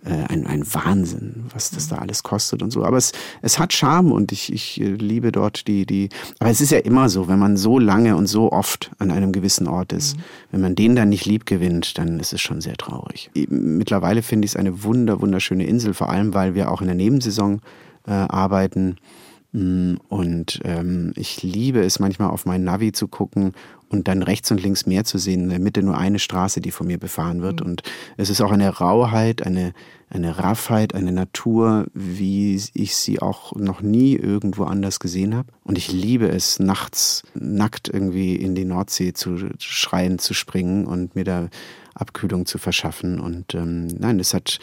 ein, 0.06 0.48
ein 0.48 0.64
Wahnsinn, 0.74 1.46
was 1.54 1.72
das 1.72 1.88
da 1.88 1.98
alles 1.98 2.24
kostet 2.24 2.62
und 2.62 2.72
so. 2.72 2.84
Aber 2.84 2.98
es, 2.98 3.12
es 3.42 3.60
hat 3.60 3.74
Charme 3.74 4.12
und 4.12 4.32
ich, 4.32 4.54
ich 4.54 4.80
äh, 4.80 4.86
liebe 4.86 5.32
dort 5.32 5.68
die, 5.68 5.86
die. 5.86 6.10
Aber 6.40 6.50
es 6.50 6.62
ist 6.62 6.72
ja 6.72 6.80
immer 6.80 7.10
so, 7.10 7.28
wenn 7.28 7.40
man 7.40 7.58
so 7.58 7.80
lange 7.80 8.16
und 8.16 8.28
so 8.28 8.52
oft 8.52 8.92
an 9.00 9.12
einem 9.12 9.32
gewissen 9.32 9.68
Ort 9.68 9.94
ist, 9.94 10.16
mhm. 10.16 10.22
wenn 10.52 10.62
man 10.62 10.76
den 10.76 10.96
dann 10.96 11.10
nicht 11.10 11.26
lieb 11.26 11.46
gewinnt, 11.46 11.98
dann 11.98 12.20
ist 12.20 12.34
es 12.34 12.42
schon 12.42 12.62
sehr 12.62 12.76
traurig. 12.76 13.30
Mittlerweile 13.50 14.22
finde 14.22 14.46
ich 14.46 14.52
es 14.52 14.56
eine 14.56 14.84
wunder, 14.84 15.22
wunderschöne 15.22 15.66
Insel, 15.66 15.94
vor 15.94 16.10
allem 16.10 16.34
weil 16.34 16.56
wir 16.56 16.72
auch 16.72 16.82
in 16.82 16.88
der 16.88 16.96
Nebensaison 16.96 17.62
äh, 18.08 18.12
arbeiten. 18.12 18.98
Mm, 19.52 19.96
und 20.10 20.60
ähm, 20.64 21.14
ich 21.16 21.42
liebe 21.42 21.82
es 21.82 22.00
manchmal 22.00 22.30
auf 22.30 22.46
mein 22.46 22.64
Navi 22.64 22.92
zu 22.92 23.08
gucken 23.08 23.54
und 23.90 24.08
dann 24.08 24.24
rechts 24.24 24.52
und 24.52 24.62
links 24.62 24.86
mehr 24.86 25.04
zu 25.04 25.18
sehen, 25.18 25.44
in 25.44 25.50
der 25.50 25.60
Mitte 25.60 25.82
nur 25.82 25.98
eine 25.98 26.20
Straße, 26.20 26.62
die 26.62 26.72
von 26.72 26.88
mir 26.88 26.98
befahren 26.98 27.42
wird. 27.42 27.62
Mhm. 27.62 27.68
Und 27.68 27.84
es 28.18 28.30
ist 28.30 28.42
auch 28.42 28.52
eine 28.52 28.70
Rauheit, 28.70 29.46
eine, 29.46 29.74
eine 30.10 30.38
Raffheit, 30.40 30.94
eine 30.94 31.12
Natur, 31.12 31.86
wie 31.94 32.62
ich 32.74 32.96
sie 32.96 33.22
auch 33.22 33.56
noch 33.56 33.82
nie 33.82 34.16
irgendwo 34.16 34.66
anders 34.66 35.00
gesehen 35.00 35.36
habe. 35.36 35.50
Und 35.64 35.78
ich 35.78 35.92
liebe 35.92 36.28
es, 36.28 36.60
nachts 36.60 37.24
nackt 37.34 37.88
irgendwie 37.88 38.36
in 38.36 38.56
die 38.56 38.66
Nordsee 38.66 39.14
zu 39.14 39.38
schreien, 39.60 40.20
zu 40.20 40.34
springen 40.34 40.86
und 40.86 41.16
mir 41.16 41.24
da 41.24 41.50
Abkühlung 41.94 42.46
zu 42.46 42.58
verschaffen. 42.58 43.20
Und 43.20 43.56
ähm, 43.56 43.88
nein, 43.88 44.20
es 44.20 44.34
hat, 44.34 44.60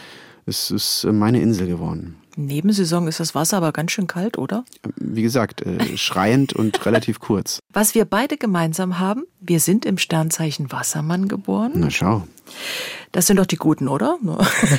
es 0.46 0.70
ist 0.70 1.04
meine 1.10 1.40
Insel 1.40 1.66
geworden. 1.66 2.16
Nebensaison 2.36 3.06
ist 3.08 3.20
das 3.20 3.34
Wasser 3.34 3.58
aber 3.58 3.72
ganz 3.72 3.92
schön 3.92 4.06
kalt, 4.06 4.38
oder? 4.38 4.64
Wie 4.96 5.22
gesagt, 5.22 5.62
äh, 5.62 5.96
schreiend 5.96 6.52
und 6.52 6.84
relativ 6.86 7.20
kurz. 7.20 7.60
Was 7.72 7.94
wir 7.94 8.04
beide 8.04 8.36
gemeinsam 8.36 8.98
haben, 8.98 9.24
wir 9.40 9.60
sind 9.60 9.84
im 9.84 9.98
Sternzeichen 9.98 10.72
Wassermann 10.72 11.28
geboren. 11.28 11.72
Na 11.76 11.90
schau. 11.90 12.26
Das 13.12 13.26
sind 13.26 13.38
doch 13.38 13.46
die 13.46 13.56
Guten, 13.56 13.88
oder? 13.88 14.18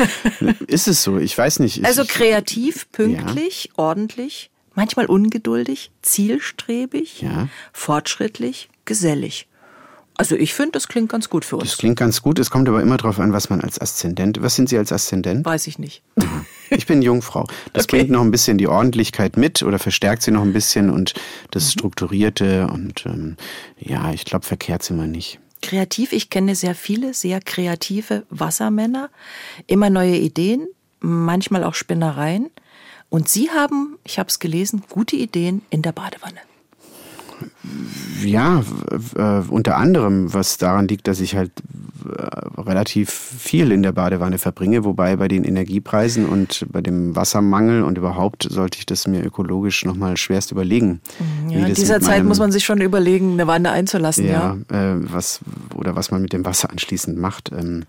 ist 0.68 0.88
es 0.88 1.04
so? 1.04 1.18
Ich 1.18 1.38
weiß 1.38 1.60
nicht. 1.60 1.86
Also 1.86 2.04
kreativ, 2.06 2.92
pünktlich, 2.92 3.66
ja. 3.66 3.72
ordentlich, 3.84 4.52
manchmal 4.76 5.06
ungeduldig, 5.06 5.92
zielstrebig, 6.02 7.22
ja. 7.22 7.48
fortschrittlich, 7.74 8.70
gesellig. 8.84 9.48
Also 10.18 10.36
ich 10.36 10.54
finde, 10.54 10.72
das 10.72 10.88
klingt 10.88 11.10
ganz 11.10 11.30
gut 11.30 11.44
für 11.44 11.58
uns. 11.58 11.70
Das 11.70 11.78
klingt 11.78 11.98
ganz 11.98 12.22
gut. 12.22 12.40
Es 12.40 12.50
kommt 12.50 12.70
aber 12.70 12.82
immer 12.82 12.98
darauf 12.98 13.20
an, 13.20 13.34
was 13.34 13.50
man 13.50 13.62
als 13.62 13.80
Aszendent. 13.80 14.42
Was 14.42 14.56
sind 14.56 14.70
Sie 14.70 14.78
als 14.78 14.92
Aszendent? 14.92 15.46
Weiß 15.46 15.68
ich 15.68 15.78
nicht. 15.78 16.04
Ich 16.76 16.86
bin 16.86 17.02
Jungfrau. 17.02 17.46
Das 17.74 17.86
okay. 17.86 17.98
bringt 17.98 18.12
noch 18.12 18.22
ein 18.22 18.32
bisschen 18.32 18.58
die 18.58 18.68
Ordentlichkeit 18.68 19.38
mit 19.38 19.64
oder 19.64 19.80
verstärkt 19.80 20.22
sie 20.22 20.32
noch 20.32 20.42
ein 20.42 20.54
bisschen 20.54 20.90
und 20.90 21.14
das 21.52 21.72
Strukturierte 21.72 22.68
und 22.68 23.06
ähm, 23.06 23.38
ja, 23.80 24.12
ich 24.12 24.26
glaube, 24.26 24.46
verkehrt 24.46 24.84
sind 24.84 24.98
wir 24.98 25.08
nicht. 25.08 25.40
Kreativ, 25.62 26.14
ich 26.14 26.30
kenne 26.30 26.56
sehr 26.56 26.76
viele 26.76 27.14
sehr 27.14 27.40
kreative 27.42 28.26
Wassermänner, 28.30 29.10
immer 29.68 29.90
neue 29.90 30.18
Ideen, 30.18 30.68
manchmal 31.00 31.64
auch 31.64 31.74
Spinnereien. 31.74 32.50
Und 33.10 33.30
Sie 33.30 33.50
haben, 33.50 33.98
ich 34.04 34.20
habe 34.20 34.30
es 34.30 34.40
gelesen, 34.40 34.84
gute 34.90 35.16
Ideen 35.16 35.62
in 35.70 35.82
der 35.82 35.92
Badewanne. 35.92 36.40
Ja, 38.24 38.64
äh, 39.16 39.42
unter 39.50 39.78
anderem, 39.78 40.34
was 40.34 40.58
daran 40.58 40.88
liegt, 40.88 41.08
dass 41.08 41.20
ich 41.20 41.36
halt 41.36 41.52
äh, 42.06 42.62
relativ 42.62 43.10
viel 43.10 43.72
in 43.72 43.84
der 43.84 43.92
Badewanne 43.92 44.38
verbringe, 44.38 44.84
wobei 44.84 45.16
bei 45.16 45.28
den 45.28 45.44
Energiepreisen 45.44 46.26
und 46.26 46.66
bei 46.72 46.82
dem 46.82 47.16
Wassermangel 47.16 47.84
und 47.84 47.98
überhaupt 47.98 48.48
sollte 48.50 48.78
ich 48.80 48.86
das 48.86 49.08
mir 49.08 49.24
ökologisch 49.24 49.86
nochmal 49.86 50.18
schwerst 50.18 50.52
überlegen. 50.52 51.02
Mhm, 51.44 51.50
ja, 51.50 51.66
in 51.68 51.74
dieser 51.74 52.00
Zeit 52.00 52.20
meinem, 52.20 52.28
muss 52.28 52.40
man 52.40 52.52
sich 52.52 52.66
schon 52.66 52.82
überlegen, 52.82 53.34
eine 53.34 53.48
Wanne 53.48 53.72
einzulassen. 53.72 54.26
Ja, 54.26 54.58
ja. 54.72 54.94
Äh, 54.94 55.14
was, 55.14 55.40
oder 55.76 55.96
was 55.96 56.12
man 56.12 56.22
mit 56.22 56.34
dem 56.34 56.46
Wasser 56.46 56.70
anschließend 56.70 57.18
macht. 57.18 57.52
Ähm, 57.52 57.84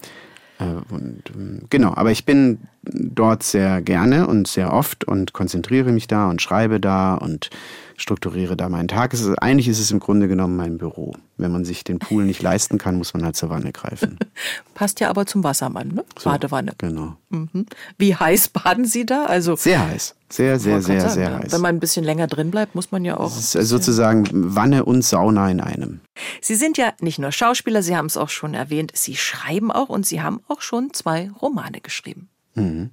äh, 0.58 0.64
und, 0.92 1.22
ähm, 1.34 1.62
genau, 1.70 1.94
aber 1.94 2.10
ich 2.10 2.24
bin 2.24 2.58
dort 2.92 3.42
sehr 3.42 3.82
gerne 3.82 4.26
und 4.26 4.48
sehr 4.48 4.72
oft 4.72 5.04
und 5.04 5.32
konzentriere 5.32 5.92
mich 5.92 6.06
da 6.06 6.28
und 6.28 6.42
schreibe 6.42 6.80
da 6.80 7.14
und 7.14 7.50
strukturiere 7.96 8.56
da 8.56 8.68
meinen 8.68 8.88
Tag. 8.88 9.12
Ist, 9.14 9.26
eigentlich 9.42 9.68
ist 9.68 9.78
es 9.78 9.90
im 9.90 10.00
Grunde 10.00 10.28
genommen 10.28 10.56
mein 10.56 10.78
Büro. 10.78 11.14
Wenn 11.38 11.50
man 11.50 11.64
sich 11.64 11.84
den 11.84 11.98
Pool 11.98 12.24
nicht 12.24 12.42
leisten 12.42 12.78
kann, 12.78 12.96
muss 12.96 13.14
man 13.14 13.24
halt 13.24 13.36
zur 13.36 13.50
Wanne 13.50 13.72
greifen. 13.72 14.18
Passt 14.74 15.00
ja 15.00 15.08
aber 15.08 15.26
zum 15.26 15.44
Wassermann, 15.44 15.88
ne? 15.88 16.04
So, 16.18 16.30
Badewanne. 16.30 16.72
Genau. 16.78 17.16
Mhm. 17.30 17.66
Wie 17.98 18.14
heiß 18.14 18.48
baden 18.48 18.84
Sie 18.84 19.06
da? 19.06 19.24
Also 19.24 19.56
sehr 19.56 19.86
heiß. 19.86 20.14
Sehr, 20.28 20.58
sehr, 20.58 20.82
sehr, 20.82 21.00
sagen, 21.00 21.14
sehr 21.14 21.30
ja. 21.30 21.38
heiß. 21.38 21.52
Wenn 21.52 21.60
man 21.60 21.76
ein 21.76 21.80
bisschen 21.80 22.04
länger 22.04 22.26
drin 22.26 22.50
bleibt, 22.50 22.74
muss 22.74 22.90
man 22.90 23.04
ja 23.04 23.16
auch. 23.16 23.36
Es 23.36 23.54
ist 23.54 23.68
sozusagen 23.68 24.28
Wanne 24.32 24.84
und 24.84 25.02
Sauna 25.02 25.50
in 25.50 25.60
einem. 25.60 26.00
Sie 26.40 26.56
sind 26.56 26.78
ja 26.78 26.92
nicht 27.00 27.18
nur 27.18 27.32
Schauspieler, 27.32 27.82
Sie 27.82 27.96
haben 27.96 28.06
es 28.06 28.16
auch 28.16 28.28
schon 28.28 28.54
erwähnt, 28.54 28.92
Sie 28.94 29.16
schreiben 29.16 29.70
auch 29.70 29.88
und 29.88 30.04
Sie 30.04 30.20
haben 30.22 30.40
auch 30.48 30.62
schon 30.62 30.92
zwei 30.92 31.30
Romane 31.40 31.80
geschrieben. 31.80 32.28
Mhm. 32.56 32.90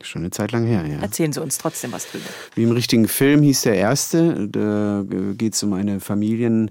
Schon 0.00 0.22
eine 0.22 0.30
Zeit 0.30 0.50
lang 0.52 0.66
her, 0.66 0.84
ja. 0.86 0.98
Erzählen 0.98 1.32
Sie 1.32 1.40
uns 1.40 1.58
trotzdem 1.58 1.92
was 1.92 2.10
drüber. 2.10 2.24
Wie 2.56 2.64
im 2.64 2.72
richtigen 2.72 3.06
Film 3.06 3.42
hieß 3.42 3.62
der 3.62 3.74
erste. 3.74 4.48
Da 4.48 5.04
geht 5.34 5.54
es 5.54 5.62
um 5.62 5.74
eine 5.74 6.00
Familien, 6.00 6.70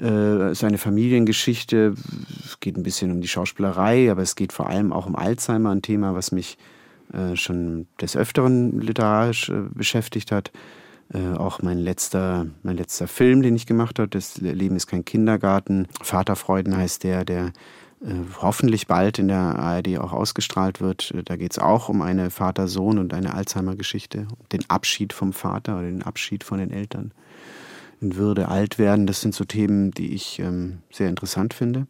äh, 0.00 0.50
ist 0.50 0.64
eine 0.64 0.78
Familiengeschichte. 0.78 1.94
Es 2.44 2.58
geht 2.58 2.76
ein 2.76 2.82
bisschen 2.82 3.12
um 3.12 3.20
die 3.20 3.28
Schauspielerei, 3.28 4.10
aber 4.10 4.22
es 4.22 4.34
geht 4.34 4.52
vor 4.52 4.68
allem 4.68 4.92
auch 4.92 5.06
um 5.06 5.14
Alzheimer, 5.14 5.70
ein 5.70 5.82
Thema, 5.82 6.14
was 6.14 6.32
mich 6.32 6.58
äh, 7.12 7.36
schon 7.36 7.86
des 8.00 8.16
Öfteren 8.16 8.80
literarisch 8.80 9.50
äh, 9.50 9.62
beschäftigt 9.72 10.32
hat. 10.32 10.50
Äh, 11.12 11.36
auch 11.36 11.62
mein 11.62 11.78
letzter, 11.78 12.46
mein 12.62 12.76
letzter 12.76 13.06
Film, 13.06 13.42
den 13.42 13.54
ich 13.54 13.66
gemacht 13.66 13.98
habe, 13.98 14.08
das 14.08 14.38
Leben 14.38 14.74
ist 14.74 14.86
kein 14.86 15.04
Kindergarten. 15.04 15.86
Vaterfreuden 16.02 16.76
heißt 16.76 17.04
der, 17.04 17.24
der 17.24 17.52
hoffentlich 18.40 18.86
bald 18.86 19.18
in 19.18 19.28
der 19.28 19.38
ARD 19.38 19.98
auch 19.98 20.12
ausgestrahlt 20.12 20.80
wird. 20.80 21.14
Da 21.24 21.36
geht 21.36 21.52
es 21.52 21.58
auch 21.58 21.88
um 21.88 22.02
eine 22.02 22.30
Vater-Sohn 22.30 22.98
und 22.98 23.14
eine 23.14 23.34
Alzheimer-Geschichte, 23.34 24.26
den 24.52 24.68
Abschied 24.68 25.12
vom 25.12 25.32
Vater 25.32 25.78
oder 25.78 25.86
den 25.86 26.02
Abschied 26.02 26.44
von 26.44 26.58
den 26.58 26.70
Eltern. 26.70 27.12
In 28.00 28.16
Würde 28.16 28.48
alt 28.48 28.78
werden, 28.78 29.06
das 29.06 29.20
sind 29.20 29.34
so 29.34 29.44
Themen, 29.44 29.90
die 29.92 30.14
ich 30.14 30.38
ähm, 30.38 30.78
sehr 30.90 31.08
interessant 31.08 31.54
finde. 31.54 31.86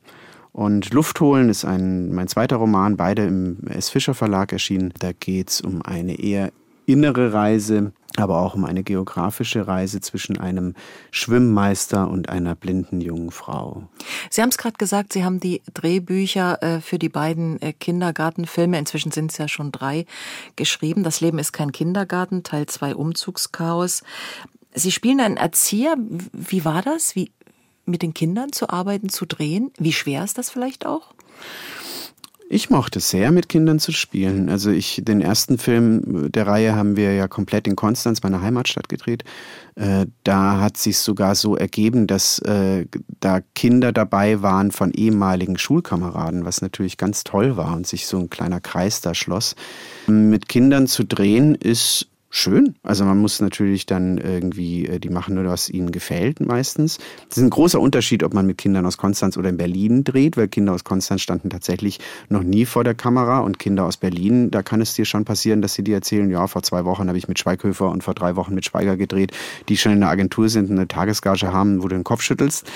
Und 0.53 0.93
Luft 0.95 1.21
holen 1.21 1.49
ist 1.49 1.65
ein, 1.65 2.13
mein 2.13 2.29
zweiter 2.29 2.57
Roman, 2.57 2.97
beide 2.97 3.25
im 3.25 3.67
S. 3.67 3.91
Fischer 3.91 4.15
Verlag 4.15 4.53
erschienen. 4.53 4.95
Da 5.01 5.11
geht 5.11 5.51
es 5.51 5.61
um 5.61 5.83
eine 5.83 6.21
eher 6.21 6.53
innere 6.87 7.33
Reise, 7.33 7.93
aber 8.17 8.41
auch 8.41 8.55
um 8.55 8.65
eine 8.65 8.85
geografische 8.85 9.67
Reise 9.67 10.01
zwischen 10.01 10.39
einem 10.39 10.75
Schwimmmeister 11.11 12.09
und 12.09 12.29
einer 12.29 12.55
blinden 12.55 13.01
jungen 13.01 13.31
Frau. 13.31 13.89
Sie 14.31 14.41
haben 14.41 14.51
es 14.51 14.59
gerade 14.59 14.77
gesagt, 14.77 15.13
Sie 15.13 15.25
haben 15.25 15.41
die 15.41 15.63
Drehbücher 15.73 16.63
äh, 16.63 16.81
für 16.81 16.99
die 16.99 17.09
beiden 17.09 17.61
äh, 17.61 17.73
Kindergartenfilme, 17.73 18.79
inzwischen 18.79 19.11
sind 19.11 19.33
es 19.33 19.39
ja 19.39 19.49
schon 19.49 19.73
drei, 19.73 20.07
geschrieben. 20.57 21.03
Das 21.03 21.21
Leben 21.21 21.39
ist 21.39 21.53
kein 21.53 21.73
Kindergarten, 21.73 22.43
Teil 22.45 22.67
2 22.67 22.95
Umzugschaos. 22.95 24.03
Sie 24.75 24.93
spielen 24.93 25.21
einen 25.21 25.37
Erzieher. 25.37 25.97
Wie 26.33 26.65
war 26.65 26.83
das, 26.83 27.17
wie 27.17 27.33
mit 27.87 28.03
den 28.03 28.15
Kindern 28.15 28.53
zu 28.53 28.71
arbeiten, 28.71 29.09
zu 29.09 29.27
drehen? 29.27 29.73
Wie 29.79 29.93
schwer 29.93 30.25
ist 30.25 30.39
das 30.39 30.51
vielleicht 30.51 30.87
auch? 30.87 31.15
Ich 32.55 32.71
mochte 32.71 33.01
sehr, 33.01 33.33
mit 33.33 33.49
Kindern 33.49 33.81
zu 33.81 33.91
spielen. 33.91 34.49
Also 34.49 34.71
ich, 34.71 35.03
den 35.05 35.21
ersten 35.21 35.59
Film 35.59 36.31
der 36.31 36.47
Reihe 36.47 36.77
haben 36.77 36.97
wir 36.97 37.13
ja 37.13 37.27
komplett 37.27 37.67
in 37.67 37.75
Konstanz, 37.75 38.23
meiner 38.23 38.43
Heimatstadt, 38.43 38.89
gedreht. 38.89 39.25
Äh, 39.75 40.07
da 40.23 40.61
hat 40.61 40.77
sich 40.77 40.99
sogar 40.99 41.35
so 41.35 41.57
ergeben, 41.57 42.07
dass 42.07 42.39
äh, 42.39 42.87
da 43.19 43.41
Kinder 43.57 43.91
dabei 43.91 44.41
waren 44.41 44.71
von 44.71 44.93
ehemaligen 44.93 45.59
Schulkameraden, 45.59 46.45
was 46.45 46.63
natürlich 46.63 46.97
ganz 46.97 47.25
toll 47.25 47.57
war 47.57 47.75
und 47.75 47.89
sich 47.89 48.07
so 48.07 48.21
ein 48.21 48.31
kleiner 48.31 48.61
Kreis 48.61 49.01
da 49.01 49.15
schloss. 49.15 49.57
Mit 50.07 50.49
Kindern 50.49 50.87
zu 50.87 51.03
drehen 51.03 51.57
ist 51.57 52.07
schön. 52.37 52.75
Also 52.83 53.05
man 53.05 53.19
muss 53.19 53.41
natürlich 53.41 53.87
dann 53.87 54.19
irgendwie, 54.19 54.87
äh, 54.87 54.99
die 54.99 55.09
machen 55.09 55.37
nur, 55.37 55.45
was 55.45 55.69
ihnen 55.69 55.93
gefällt 55.93 56.41
meistens. 56.41 56.99
Das 57.29 57.39
ist 57.39 57.45
ein 57.45 57.51
großer 57.51 57.81
Unterschied, 57.81 58.25
ob 58.25 58.35
man 58.35 58.45
mit 58.45 58.59
Kindern 58.59 58.85
aus 58.87 58.97
Konstanz 58.97 59.37
oder 59.37 59.51
in 59.51 59.57
Berlin 59.57 60.03
dreht, 60.03 60.37
weil 60.37 60.49
Kinder 60.49 60.73
aus 60.73 60.83
Konstanz 60.83 61.23
standen 61.23 61.49
tatsächlich 61.49 62.01
noch 62.29 62.43
nie 62.43 62.67
vor 62.67 62.83
der 62.83 62.95
Kamera 62.95 63.39
und 63.39 63.61
Kinder 63.61 63.85
aus 63.85 63.97
Berlin, 63.97 64.51
da 64.51 64.65
kann 64.65 64.81
es 64.81 64.95
dir 64.95 65.05
schon 65.05 65.25
passieren, 65.25 65.63
dass 65.63 65.75
sie 65.75 65.85
dir 65.85 65.95
erzählen, 65.95 66.29
ja, 66.29 66.49
vor 66.49 66.65
zwei 66.65 66.85
Wochen 66.85 67.07
habe 67.07 67.17
ich 67.17 67.29
mit 67.29 67.39
Schweighöfer 67.39 67.89
und 67.89 68.03
vor 68.03 68.15
drei 68.15 68.35
Wochen 68.35 68.55
mit 68.55 68.65
Schweiger 68.65 68.97
gedreht, 68.97 69.31
die 69.69 69.77
schon 69.77 69.93
in 69.93 70.01
der 70.01 70.09
Agentur 70.09 70.49
sind 70.49 70.71
und 70.71 70.77
eine 70.77 70.89
Tagesgage 70.89 71.53
haben, 71.53 71.85
wo 71.85 71.89
du 71.89 71.95
den 71.95 72.05
Kopf 72.05 72.23
schüttelst. 72.23 72.67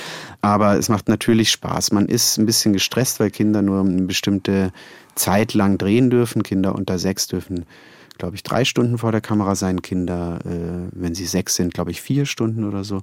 Aber 0.40 0.78
es 0.78 0.88
macht 0.88 1.08
natürlich 1.08 1.50
Spaß. 1.50 1.90
Man 1.90 2.06
ist 2.06 2.38
ein 2.38 2.46
bisschen 2.46 2.72
gestresst, 2.72 3.18
weil 3.18 3.30
Kinder 3.30 3.62
nur 3.62 3.80
eine 3.80 4.02
bestimmte 4.02 4.72
Zeit 5.16 5.52
lang 5.54 5.78
drehen 5.78 6.10
dürfen. 6.10 6.44
Kinder 6.44 6.76
unter 6.76 6.98
sechs 7.00 7.26
dürfen 7.26 7.66
glaube 8.18 8.36
ich, 8.36 8.42
drei 8.42 8.64
Stunden 8.64 8.98
vor 8.98 9.12
der 9.12 9.20
Kamera 9.20 9.54
sein, 9.54 9.82
Kinder, 9.82 10.40
äh, 10.44 10.88
wenn 10.92 11.14
sie 11.14 11.26
sechs 11.26 11.54
sind, 11.54 11.74
glaube 11.74 11.90
ich, 11.90 12.00
vier 12.02 12.26
Stunden 12.26 12.64
oder 12.64 12.84
so. 12.84 13.00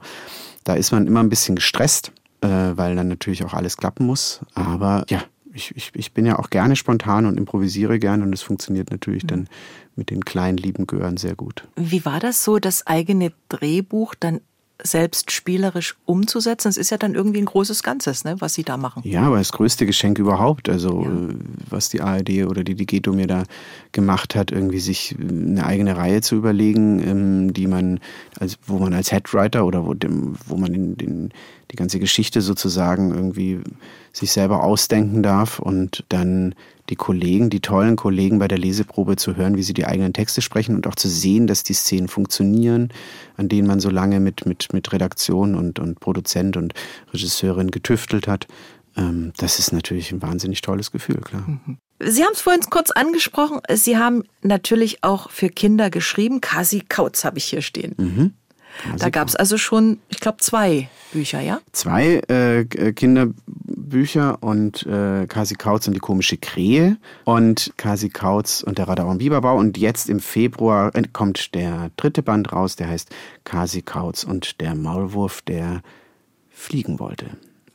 Da 0.63 0.75
ist 0.75 0.91
man 0.91 1.07
immer 1.07 1.21
ein 1.21 1.29
bisschen 1.29 1.55
gestresst, 1.55 2.11
äh, 2.41 2.47
weil 2.47 2.95
dann 2.95 3.07
natürlich 3.07 3.43
auch 3.43 3.53
alles 3.53 3.77
klappen 3.77 4.05
muss. 4.05 4.41
Aber 4.53 5.05
ja, 5.09 5.23
ich, 5.53 5.73
ich, 5.75 5.91
ich 5.95 6.11
bin 6.13 6.25
ja 6.25 6.37
auch 6.37 6.49
gerne 6.49 6.75
spontan 6.75 7.25
und 7.25 7.37
improvisiere 7.37 7.97
gerne 7.97 8.23
und 8.23 8.33
es 8.33 8.41
funktioniert 8.41 8.91
natürlich 8.91 9.23
mhm. 9.23 9.27
dann 9.27 9.49
mit 9.95 10.09
den 10.09 10.25
kleinen 10.25 10.57
lieben 10.57 10.85
Gören 10.85 11.17
sehr 11.17 11.35
gut. 11.35 11.67
Wie 11.75 12.05
war 12.05 12.19
das 12.19 12.43
so, 12.43 12.59
das 12.59 12.85
eigene 12.85 13.31
Drehbuch 13.49 14.15
dann 14.15 14.41
selbst 14.83 15.31
spielerisch 15.31 15.95
umzusetzen. 16.05 16.67
Es 16.67 16.77
ist 16.77 16.89
ja 16.89 16.97
dann 16.97 17.15
irgendwie 17.15 17.39
ein 17.39 17.45
großes 17.45 17.81
Ganzes, 17.81 18.23
ne, 18.23 18.35
was 18.39 18.53
Sie 18.53 18.63
da 18.63 18.77
machen. 18.77 19.03
Ja, 19.05 19.23
aber 19.23 19.37
das 19.37 19.51
größte 19.51 19.85
Geschenk 19.85 20.19
überhaupt, 20.19 20.69
also 20.69 21.03
ja. 21.03 21.09
Äh, 21.09 21.35
was 21.69 21.89
die 21.89 22.01
ARD 22.01 22.45
oder 22.45 22.63
die 22.63 22.75
Digeto 22.75 23.13
mir 23.13 23.27
da 23.27 23.43
gemacht 23.93 24.35
hat, 24.35 24.51
irgendwie 24.51 24.79
sich 24.79 25.15
eine 25.19 25.65
eigene 25.65 25.95
Reihe 25.95 26.21
zu 26.21 26.35
überlegen, 26.35 26.99
ähm, 27.07 27.53
die 27.53 27.67
man, 27.67 27.99
also 28.39 28.57
wo 28.67 28.77
man 28.77 28.93
als 28.93 29.11
Headwriter 29.11 29.65
oder 29.65 29.85
wo, 29.85 29.93
dem, 29.93 30.35
wo 30.45 30.57
man 30.57 30.73
den, 30.73 30.97
den, 30.97 31.31
die 31.71 31.75
ganze 31.77 31.99
Geschichte 31.99 32.41
sozusagen 32.41 33.13
irgendwie 33.13 33.61
sich 34.11 34.31
selber 34.31 34.63
ausdenken 34.63 35.23
darf 35.23 35.59
und 35.59 36.03
dann 36.09 36.53
die 36.89 36.95
Kollegen, 36.95 37.49
die 37.49 37.61
tollen 37.61 37.95
Kollegen 37.95 38.39
bei 38.39 38.47
der 38.47 38.57
Leseprobe 38.57 39.15
zu 39.15 39.35
hören, 39.35 39.57
wie 39.57 39.63
sie 39.63 39.73
die 39.73 39.85
eigenen 39.85 40.13
Texte 40.13 40.41
sprechen 40.41 40.75
und 40.75 40.87
auch 40.87 40.95
zu 40.95 41.09
sehen, 41.09 41.47
dass 41.47 41.63
die 41.63 41.73
Szenen 41.73 42.07
funktionieren, 42.07 42.89
an 43.37 43.49
denen 43.49 43.67
man 43.67 43.79
so 43.79 43.89
lange 43.89 44.19
mit, 44.19 44.45
mit, 44.45 44.71
mit 44.73 44.91
Redaktion 44.93 45.55
und, 45.55 45.79
und 45.79 45.99
Produzent 45.99 46.57
und 46.57 46.73
Regisseurin 47.11 47.71
getüftelt 47.71 48.27
hat. 48.27 48.47
Ähm, 48.95 49.33
das 49.37 49.59
ist 49.59 49.71
natürlich 49.71 50.11
ein 50.11 50.21
wahnsinnig 50.21 50.61
tolles 50.61 50.91
Gefühl, 50.91 51.21
klar. 51.21 51.43
Mhm. 51.47 51.77
Sie 51.99 52.23
haben 52.23 52.33
es 52.33 52.41
vorhin 52.41 52.61
kurz 52.69 52.91
angesprochen. 52.91 53.61
Sie 53.73 53.97
haben 53.97 54.23
natürlich 54.41 55.03
auch 55.03 55.29
für 55.29 55.49
Kinder 55.49 55.89
geschrieben. 55.89 56.41
Kasi 56.41 56.83
Kautz 56.87 57.23
habe 57.23 57.37
ich 57.37 57.45
hier 57.45 57.61
stehen. 57.61 57.95
Mhm. 57.97 58.33
Da 58.97 59.09
gab 59.09 59.27
es 59.27 59.35
also 59.35 59.57
schon, 59.57 59.99
ich 60.09 60.19
glaube, 60.19 60.37
zwei 60.39 60.89
Bücher, 61.11 61.41
ja? 61.41 61.59
Zwei 61.71 62.21
äh, 62.29 62.61
äh, 62.61 62.93
Kinderbücher 62.93 64.41
und 64.41 64.85
äh, 64.85 65.27
Kasi 65.27 65.55
Kautz 65.55 65.87
und 65.87 65.93
die 65.93 65.99
komische 65.99 66.37
Krähe 66.37 66.97
und 67.23 67.73
Kasi 67.77 68.09
Kautz 68.09 68.61
und 68.63 68.77
der 68.77 68.87
Radau 68.87 69.13
Biberbau. 69.13 69.57
Und 69.57 69.77
jetzt 69.77 70.09
im 70.09 70.19
Februar 70.19 70.91
kommt 71.13 71.55
der 71.55 71.91
dritte 71.97 72.21
Band 72.21 72.51
raus, 72.51 72.75
der 72.75 72.89
heißt 72.89 73.09
Kasi 73.43 73.81
Kautz 73.81 74.23
und 74.23 74.59
der 74.61 74.75
Maulwurf, 74.75 75.41
der 75.41 75.81
fliegen 76.49 76.99
wollte. 76.99 77.27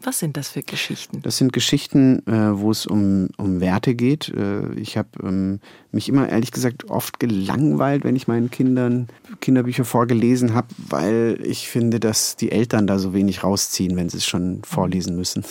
Was 0.03 0.19
sind 0.19 0.39
das 0.39 0.49
für 0.49 0.63
Geschichten? 0.63 1.21
Das 1.23 1.37
sind 1.37 1.53
Geschichten, 1.53 2.27
äh, 2.27 2.59
wo 2.59 2.71
es 2.71 2.87
um, 2.87 3.29
um 3.37 3.61
Werte 3.61 3.95
geht. 3.95 4.29
Äh, 4.29 4.73
ich 4.75 4.97
habe 4.97 5.09
ähm, 5.23 5.61
mich 5.93 6.09
immer 6.09 6.27
ehrlich 6.27 6.53
gesagt 6.53 6.89
oft 6.89 7.21
gelangweilt, 7.21 8.05
wenn 8.05 8.17
ich 8.17 8.27
meinen 8.27 8.51
Kindern 8.51 9.09
Kinderbücher 9.41 9.85
vorgelesen 9.85 10.55
habe, 10.55 10.69
weil 10.89 11.39
ich 11.43 11.69
finde, 11.69 12.01
dass 12.01 12.37
die 12.37 12.51
Eltern 12.51 12.87
da 12.87 12.99
so 12.99 13.13
wenig 13.13 13.45
rausziehen, 13.45 13.95
wenn 13.97 14.09
sie 14.09 14.19
es 14.19 14.27
schon 14.27 14.63
vorlesen 14.65 15.17
müssen. 15.17 15.45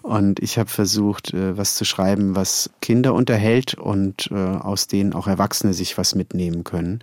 Und 0.00 0.40
ich 0.40 0.58
habe 0.58 0.70
versucht, 0.70 1.34
äh, 1.34 1.58
was 1.58 1.74
zu 1.74 1.84
schreiben, 1.84 2.34
was 2.34 2.70
Kinder 2.80 3.12
unterhält 3.12 3.74
und 3.74 4.30
aus 4.32 4.86
denen 4.86 5.12
auch 5.12 5.26
Erwachsene 5.26 5.74
sich 5.74 5.96
was 5.98 6.14
mitnehmen 6.14 6.64
können. 6.64 7.00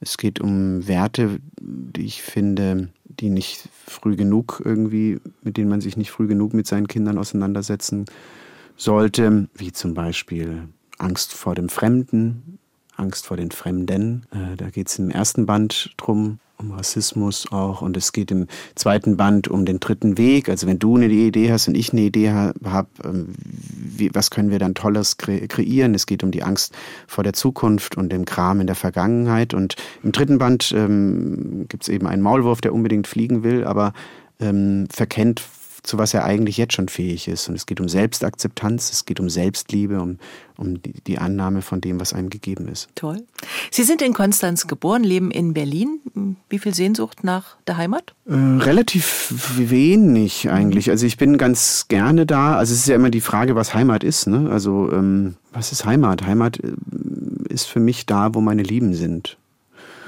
Es 0.00 0.16
geht 0.16 0.40
um 0.40 0.86
Werte, 0.86 1.40
die 1.60 2.04
ich 2.04 2.22
finde, 2.22 2.88
die 3.04 3.30
nicht 3.30 3.68
früh 3.86 4.16
genug 4.16 4.62
irgendwie, 4.64 5.18
mit 5.42 5.56
denen 5.56 5.68
man 5.68 5.80
sich 5.80 5.96
nicht 5.96 6.10
früh 6.10 6.26
genug 6.26 6.54
mit 6.54 6.66
seinen 6.66 6.88
Kindern 6.88 7.18
auseinandersetzen 7.18 8.04
sollte, 8.76 9.48
wie 9.54 9.72
zum 9.72 9.94
Beispiel 9.94 10.68
Angst 10.98 11.34
vor 11.34 11.54
dem 11.54 11.68
Fremden, 11.68 12.58
Angst 12.96 13.26
vor 13.26 13.36
den 13.36 13.50
Fremden. 13.50 14.26
Äh, 14.30 14.56
da 14.56 14.70
geht 14.70 14.88
es 14.88 14.98
im 14.98 15.10
ersten 15.10 15.46
Band 15.46 15.94
drum, 15.96 16.38
um 16.58 16.72
Rassismus 16.72 17.50
auch. 17.52 17.82
Und 17.82 17.96
es 17.96 18.12
geht 18.12 18.30
im 18.30 18.46
zweiten 18.74 19.16
Band 19.16 19.48
um 19.48 19.64
den 19.64 19.80
dritten 19.80 20.18
Weg. 20.18 20.48
Also 20.48 20.66
wenn 20.66 20.78
du 20.78 20.96
eine 20.96 21.06
Idee 21.06 21.52
hast 21.52 21.68
und 21.68 21.76
ich 21.76 21.92
eine 21.92 22.02
Idee 22.02 22.30
habe, 22.30 22.88
ähm, 23.04 23.34
was 24.12 24.30
können 24.30 24.50
wir 24.50 24.58
dann 24.58 24.74
Tolles 24.74 25.16
kre 25.16 25.46
kreieren? 25.48 25.94
Es 25.94 26.06
geht 26.06 26.22
um 26.22 26.30
die 26.30 26.42
Angst 26.42 26.74
vor 27.06 27.24
der 27.24 27.32
Zukunft 27.32 27.96
und 27.96 28.10
dem 28.10 28.24
Kram 28.24 28.60
in 28.60 28.66
der 28.66 28.76
Vergangenheit. 28.76 29.54
Und 29.54 29.76
im 30.02 30.12
dritten 30.12 30.38
Band 30.38 30.72
ähm, 30.76 31.66
gibt 31.68 31.84
es 31.84 31.88
eben 31.88 32.06
einen 32.06 32.22
Maulwurf, 32.22 32.60
der 32.60 32.74
unbedingt 32.74 33.06
fliegen 33.06 33.42
will, 33.44 33.64
aber 33.64 33.92
ähm, 34.40 34.86
verkennt 34.90 35.42
zu 35.82 35.98
was 35.98 36.14
er 36.14 36.24
eigentlich 36.24 36.56
jetzt 36.56 36.74
schon 36.74 36.88
fähig 36.88 37.28
ist. 37.28 37.48
Und 37.48 37.54
es 37.54 37.66
geht 37.66 37.80
um 37.80 37.88
Selbstakzeptanz, 37.88 38.90
es 38.90 39.04
geht 39.04 39.20
um 39.20 39.30
Selbstliebe, 39.30 40.00
um, 40.00 40.18
um 40.56 40.82
die, 40.82 40.94
die 41.06 41.18
Annahme 41.18 41.62
von 41.62 41.80
dem, 41.80 42.00
was 42.00 42.12
einem 42.12 42.30
gegeben 42.30 42.68
ist. 42.68 42.88
Toll. 42.94 43.24
Sie 43.70 43.84
sind 43.84 44.02
in 44.02 44.12
Konstanz 44.12 44.66
geboren, 44.66 45.04
leben 45.04 45.30
in 45.30 45.54
Berlin. 45.54 46.36
Wie 46.48 46.58
viel 46.58 46.74
Sehnsucht 46.74 47.24
nach 47.24 47.56
der 47.66 47.76
Heimat? 47.76 48.14
Äh, 48.26 48.34
relativ 48.34 49.32
wenig 49.56 50.50
eigentlich. 50.50 50.90
Also 50.90 51.06
ich 51.06 51.16
bin 51.16 51.38
ganz 51.38 51.86
gerne 51.88 52.26
da. 52.26 52.56
Also 52.56 52.72
es 52.74 52.80
ist 52.80 52.88
ja 52.88 52.96
immer 52.96 53.10
die 53.10 53.20
Frage, 53.20 53.54
was 53.54 53.74
Heimat 53.74 54.04
ist. 54.04 54.26
Ne? 54.26 54.48
Also 54.50 54.90
ähm, 54.92 55.36
was 55.52 55.72
ist 55.72 55.84
Heimat? 55.84 56.26
Heimat 56.26 56.58
äh, 56.58 56.72
ist 57.48 57.66
für 57.66 57.80
mich 57.80 58.06
da, 58.06 58.34
wo 58.34 58.40
meine 58.40 58.62
Lieben 58.62 58.94
sind. 58.94 59.36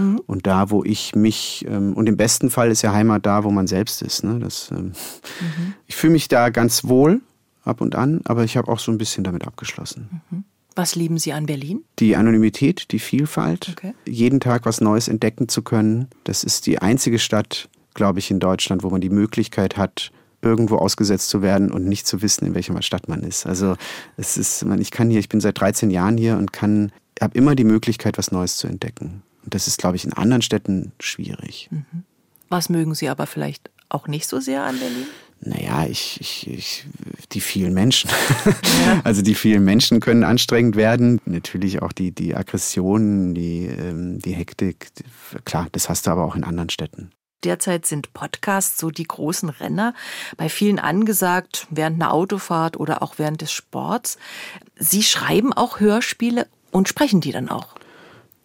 Mhm. 0.01 0.21
Und 0.27 0.47
da, 0.47 0.71
wo 0.71 0.85
ich 0.85 1.15
mich, 1.15 1.65
ähm, 1.69 1.93
und 1.95 2.09
im 2.09 2.17
besten 2.17 2.51
Fall 2.51 2.71
ist 2.71 2.83
ja 2.83 2.93
Heimat 2.93 3.27
da, 3.27 3.45
wo 3.45 3.51
man 3.51 3.67
selbst 3.67 4.03
ist. 4.03 4.25
Ne? 4.25 4.39
Das, 4.39 4.71
ähm, 4.71 4.87
mhm. 4.87 5.75
Ich 5.87 5.97
fühle 5.97 6.13
mich 6.13 6.29
da 6.29 6.51
ganz 6.51 6.85
wohl 6.85 7.21
ab 7.65 7.81
und 7.81 7.95
an, 7.95 8.21
aber 8.25 8.45
ich 8.45 8.57
habe 8.57 8.71
auch 8.71 8.79
so 8.79 8.91
ein 8.91 8.99
bisschen 8.99 9.25
damit 9.25 9.47
abgeschlossen. 9.47 10.23
Mhm. 10.31 10.45
Was 10.77 10.95
lieben 10.95 11.19
Sie 11.19 11.33
an 11.33 11.47
Berlin? 11.47 11.85
Die 11.99 12.17
Anonymität, 12.17 12.93
die 12.93 13.01
Vielfalt, 13.01 13.69
okay. 13.77 13.93
jeden 14.07 14.41
Tag 14.41 14.65
was 14.67 14.81
Neues 14.81 15.09
entdecken 15.09 15.49
zu 15.49 15.63
können. 15.63 16.09
Das 16.25 16.45
ist 16.45 16.67
die 16.67 16.79
einzige 16.79 17.19
Stadt, 17.19 17.69
glaube 17.95 18.21
ich, 18.21 18.31
in 18.31 18.41
Deutschland, 18.41 18.83
wo 18.83 18.91
man 18.91 19.01
die 19.01 19.11
Möglichkeit 19.11 19.77
hat, 19.77 20.13
irgendwo 20.43 20.77
ausgesetzt 20.77 21.29
zu 21.29 21.43
werden 21.43 21.71
und 21.71 21.85
nicht 21.85 22.07
zu 22.07 22.23
wissen, 22.23 22.47
in 22.47 22.55
welcher 22.55 22.81
Stadt 22.83 23.09
man 23.09 23.23
ist. 23.23 23.47
Also 23.47 23.77
es 24.17 24.37
ist, 24.37 24.65
ich 24.79 24.91
kann 24.91 25.11
hier, 25.11 25.21
ich 25.21 25.29
bin 25.29 25.41
seit 25.41 25.61
13 25.61 25.91
Jahren 25.91 26.17
hier 26.17 26.39
und 26.39 26.53
kann, 26.53 26.93
habe 27.21 27.37
immer 27.37 27.55
die 27.55 27.65
Möglichkeit, 27.65 28.17
was 28.17 28.33
Neues 28.33 28.57
zu 28.57 28.67
entdecken. 28.67 29.23
Und 29.45 29.55
das 29.55 29.67
ist, 29.67 29.79
glaube 29.79 29.97
ich, 29.97 30.05
in 30.05 30.13
anderen 30.13 30.43
Städten 30.43 30.93
schwierig. 31.01 31.69
Mhm. 31.71 32.05
Was 32.49 32.69
mögen 32.69 32.95
Sie 32.95 33.09
aber 33.09 33.27
vielleicht 33.27 33.71
auch 33.89 34.09
nicht 34.09 34.27
so 34.27 34.41
sehr 34.41 34.65
an 34.65 34.79
Berlin? 34.79 35.07
Naja, 35.43 35.87
ich, 35.87 36.21
ich, 36.21 36.47
ich, 36.49 36.85
die 37.33 37.41
vielen 37.41 37.73
Menschen. 37.73 38.11
Ja. 38.45 39.01
Also 39.05 39.23
die 39.23 39.35
vielen 39.35 39.65
Menschen 39.65 40.01
können 40.01 40.25
anstrengend 40.25 40.77
werden. 40.77 41.21
Natürlich 41.25 41.81
auch 41.81 41.93
die, 41.93 42.13
die 42.13 42.35
Aggression, 42.35 43.35
die, 43.35 43.67
ähm, 43.67 44.19
die 44.19 44.33
Hektik. 44.33 44.89
Klar, 45.45 45.69
das 45.73 45.89
hast 45.89 46.07
du 46.07 46.11
aber 46.11 46.25
auch 46.25 46.37
in 46.37 46.45
anderen 46.45 46.69
Städten. 46.69 47.11
Derzeit 47.45 47.87
sind 47.87 48.13
Podcasts 48.13 48.79
so 48.79 48.91
die 48.91 49.05
großen 49.05 49.49
Renner, 49.49 49.95
bei 50.37 50.51
vielen 50.51 50.79
angesagt, 50.79 51.67
während 51.71 52.03
einer 52.03 52.13
Autofahrt 52.13 52.79
oder 52.79 53.03
auch 53.03 53.15
während 53.17 53.41
des 53.41 53.53
Sports. 53.53 54.19
Sie 54.77 55.03
schreiben 55.03 55.55
auch 55.55 55.81
Hörspiele 55.81 56.47
und 56.71 56.89
sprechen 56.89 57.23
die 57.23 57.33
dann 57.33 57.49
auch. 57.49 57.75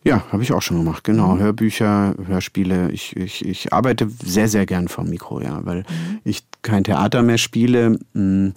Ja, 0.05 0.23
habe 0.31 0.43
ich 0.43 0.53
auch 0.53 0.61
schon 0.61 0.77
gemacht, 0.77 1.03
genau. 1.03 1.35
Mhm. 1.35 1.39
Hörbücher, 1.39 2.13
Hörspiele. 2.27 2.91
Ich, 2.91 3.15
ich, 3.15 3.43
ich 3.43 3.73
arbeite 3.73 4.07
sehr, 4.23 4.47
sehr 4.47 4.67
gern 4.67 4.87
vom 4.87 5.09
Mikro, 5.09 5.41
ja, 5.41 5.65
weil 5.65 5.79
mhm. 5.79 6.19
ich 6.23 6.43
kein 6.61 6.83
Theater 6.83 7.23
mehr 7.23 7.39
spiele. 7.39 7.97
Mm, 8.13 8.49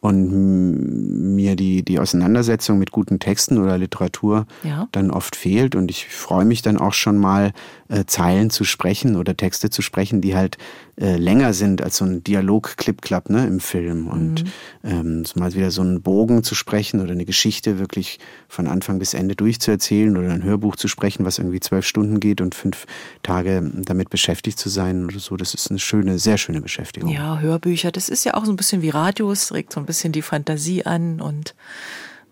und 0.00 1.34
mir 1.34 1.56
die, 1.56 1.84
die 1.84 1.98
Auseinandersetzung 1.98 2.78
mit 2.78 2.92
guten 2.92 3.18
Texten 3.18 3.58
oder 3.58 3.76
Literatur 3.78 4.46
ja. 4.62 4.88
dann 4.92 5.10
oft 5.10 5.34
fehlt. 5.34 5.74
Und 5.74 5.90
ich 5.90 6.06
freue 6.06 6.44
mich 6.44 6.62
dann 6.62 6.76
auch 6.78 6.92
schon 6.92 7.18
mal, 7.18 7.52
äh, 7.88 8.04
Zeilen 8.06 8.50
zu 8.50 8.64
sprechen 8.64 9.16
oder 9.16 9.36
Texte 9.36 9.70
zu 9.70 9.82
sprechen, 9.82 10.20
die 10.20 10.36
halt 10.36 10.58
äh, 10.98 11.16
länger 11.16 11.52
sind 11.52 11.82
als 11.82 11.98
so 11.98 12.06
ein 12.06 12.24
Dialog-Clip-Clap 12.24 13.28
ne, 13.28 13.46
im 13.46 13.60
Film. 13.60 14.08
Und 14.08 14.44
mhm. 14.44 14.50
ähm, 14.84 15.24
mal 15.34 15.52
wieder 15.54 15.70
so 15.70 15.82
einen 15.82 16.00
Bogen 16.00 16.42
zu 16.42 16.54
sprechen 16.54 17.00
oder 17.00 17.12
eine 17.12 17.26
Geschichte 17.26 17.78
wirklich 17.78 18.18
von 18.48 18.66
Anfang 18.66 18.98
bis 18.98 19.12
Ende 19.12 19.36
durchzuerzählen 19.36 20.16
oder 20.16 20.30
ein 20.30 20.42
Hörbuch 20.42 20.76
zu 20.76 20.88
sprechen, 20.88 21.24
was 21.26 21.38
irgendwie 21.38 21.60
zwölf 21.60 21.86
Stunden 21.86 22.18
geht 22.18 22.40
und 22.40 22.54
fünf 22.54 22.86
Tage 23.22 23.70
damit 23.74 24.08
beschäftigt 24.08 24.58
zu 24.58 24.68
sein 24.68 25.04
oder 25.04 25.18
so, 25.18 25.36
das 25.36 25.52
ist 25.52 25.70
eine 25.70 25.78
schöne, 25.78 26.18
sehr 26.18 26.38
schöne 26.38 26.62
Beschäftigung. 26.62 27.10
Ja, 27.10 27.40
Hörbücher, 27.40 27.92
das 27.92 28.08
ist 28.08 28.24
ja 28.24 28.34
auch 28.34 28.46
so 28.46 28.52
ein 28.52 28.56
bisschen 28.56 28.80
wie 28.82 28.90
Radio, 28.90 29.30
es 29.30 29.52
regt 29.52 29.72
so 29.72 29.80
ein 29.80 29.86
bisschen 29.86 30.12
die 30.12 30.22
Fantasie 30.22 30.86
an 30.86 31.20
und 31.20 31.54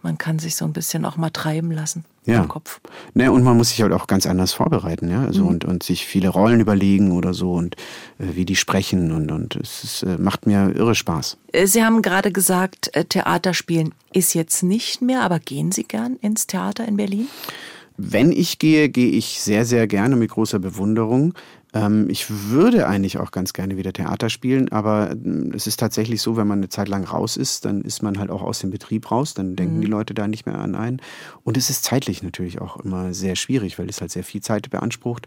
man 0.05 0.19
kann 0.19 0.39
sich 0.39 0.55
so 0.55 0.65
ein 0.65 0.73
bisschen 0.73 1.05
auch 1.05 1.17
mal 1.17 1.31
treiben 1.31 1.73
lassen 1.73 2.05
ja. 2.27 2.43
im 2.43 2.49
Kopf. 2.49 2.81
Ne, 3.15 3.33
und 3.33 3.43
man 3.43 3.57
muss 3.57 3.71
sich 3.71 3.83
halt 3.83 3.93
auch 3.93 4.07
ganz 4.07 4.27
anders 4.27 4.53
vorbereiten, 4.53 5.11
ja. 5.11 5.25
Also 5.25 5.43
mhm. 5.43 5.49
und, 5.49 5.65
und 5.65 5.83
sich 5.83 6.07
viele 6.07 6.29
Rollen 6.29 6.61
überlegen 6.61 7.13
oder 7.13 7.35
so 7.35 7.55
und 7.55 7.75
äh, 8.19 8.35
wie 8.35 8.45
die 8.45 8.57
sprechen 8.57 9.13
und, 9.13 9.33
und 9.33 9.57
es 9.57 9.85
ist, 9.85 10.03
äh, 10.03 10.19
macht 10.19 10.47
mir 10.47 10.75
irre 10.75 10.95
Spaß. 10.95 11.39
Äh, 11.53 11.67
Sie 11.67 11.83
haben 11.83 12.03
gerade 12.03 12.31
gesagt, 12.31 12.95
äh, 12.95 13.05
Theaterspielen 13.05 13.95
ist 14.13 14.35
jetzt 14.35 14.63
nicht 14.63 15.03
mehr, 15.03 15.23
aber 15.23 15.41
gehen 15.41 15.73
Sie 15.73 15.85
gern 15.85 16.17
ins 16.17 16.47
Theater 16.47 16.87
in 16.87 16.97
Berlin? 16.97 17.27
Wenn 17.97 18.33
ich 18.33 18.59
gehe, 18.59 18.89
gehe 18.89 19.11
ich 19.11 19.41
sehr, 19.41 19.65
sehr 19.65 19.87
gerne 19.87 20.17
mit 20.17 20.31
großer 20.31 20.59
Bewunderung. 20.59 21.35
Ähm, 21.75 22.09
ich 22.09 22.31
würde 22.31 22.87
eigentlich 22.87 23.19
auch 23.19 23.33
ganz 23.33 23.53
gerne 23.53 23.77
wieder 23.77 23.93
Theater 23.93 24.31
spielen, 24.31 24.71
aber 24.71 25.11
ähm, 25.11 25.53
es 25.55 25.67
ist 25.67 25.81
tatsächlich 25.81 26.23
so, 26.23 26.37
wenn 26.37 26.47
man 26.47 26.59
eine 26.59 26.69
Zeit 26.69 26.89
lang 26.89 27.05
raus 27.05 27.37
ist, 27.37 27.65
dann 27.65 27.83
ist 27.83 28.03
man 28.03 28.19
halt 28.19 28.31
auch 28.31 28.43
aus 28.43 28.61
dem 28.61 28.71
Betrieb 28.71 29.11
raus, 29.11 29.35
dann 29.35 29.57
denken 29.57 29.79
mhm. 29.79 29.81
die 29.83 29.87
Leute 29.89 30.15
da 30.15 30.29
nicht 30.29 30.47
mehr 30.47 30.59
an 30.59 30.75
einen. 30.75 31.03
Und 31.43 31.57
es 31.57 31.71
ist 31.71 31.85
zeitlich 31.85 32.23
natürlich 32.23 32.61
auch 32.61 32.77
immer 32.79 33.13
sehr 33.13 33.35
schwierig, 33.37 33.79
weil 33.79 33.89
es 33.89 34.01
halt 34.01 34.13
sehr 34.13 34.25
viel 34.25 34.41
Zeit 34.41 34.71
beansprucht. 34.71 35.27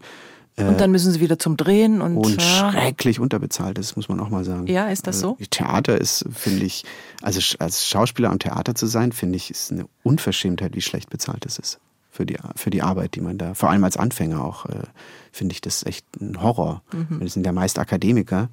Und 0.56 0.80
dann 0.80 0.90
müssen 0.90 1.12
sie 1.12 1.20
wieder 1.20 1.38
zum 1.38 1.56
Drehen 1.56 2.00
und, 2.00 2.16
und 2.16 2.42
ja. 2.42 2.72
schrecklich 2.72 3.20
unterbezahlt 3.20 3.78
ist, 3.78 3.94
muss 3.94 4.08
man 4.08 4.18
auch 4.18 4.28
mal 4.28 4.44
sagen. 4.44 4.66
Ja, 4.66 4.88
ist 4.88 5.06
das 5.06 5.20
so? 5.20 5.36
Also, 5.38 5.44
Theater 5.50 6.00
ist, 6.00 6.24
finde 6.32 6.64
ich, 6.64 6.84
also 7.22 7.40
als 7.60 7.86
Schauspieler 7.86 8.30
am 8.30 8.40
Theater 8.40 8.74
zu 8.74 8.86
sein, 8.86 9.12
finde 9.12 9.36
ich, 9.36 9.52
ist 9.52 9.70
eine 9.70 9.86
Unverschämtheit, 10.02 10.74
wie 10.74 10.80
schlecht 10.80 11.10
bezahlt 11.10 11.46
es 11.46 11.60
ist 11.60 11.78
für 12.18 12.26
die, 12.26 12.36
für 12.56 12.70
die 12.70 12.82
Arbeit, 12.82 13.14
die 13.14 13.20
man 13.20 13.38
da, 13.38 13.54
vor 13.54 13.70
allem 13.70 13.84
als 13.84 13.96
Anfänger 13.96 14.44
auch, 14.44 14.66
äh, 14.66 14.82
finde 15.30 15.52
ich 15.52 15.60
das 15.60 15.86
echt 15.86 16.04
ein 16.20 16.42
Horror. 16.42 16.82
Mhm. 16.92 17.20
Das 17.20 17.34
sind 17.34 17.46
ja 17.46 17.52
meist 17.52 17.78
Akademiker, 17.78 18.48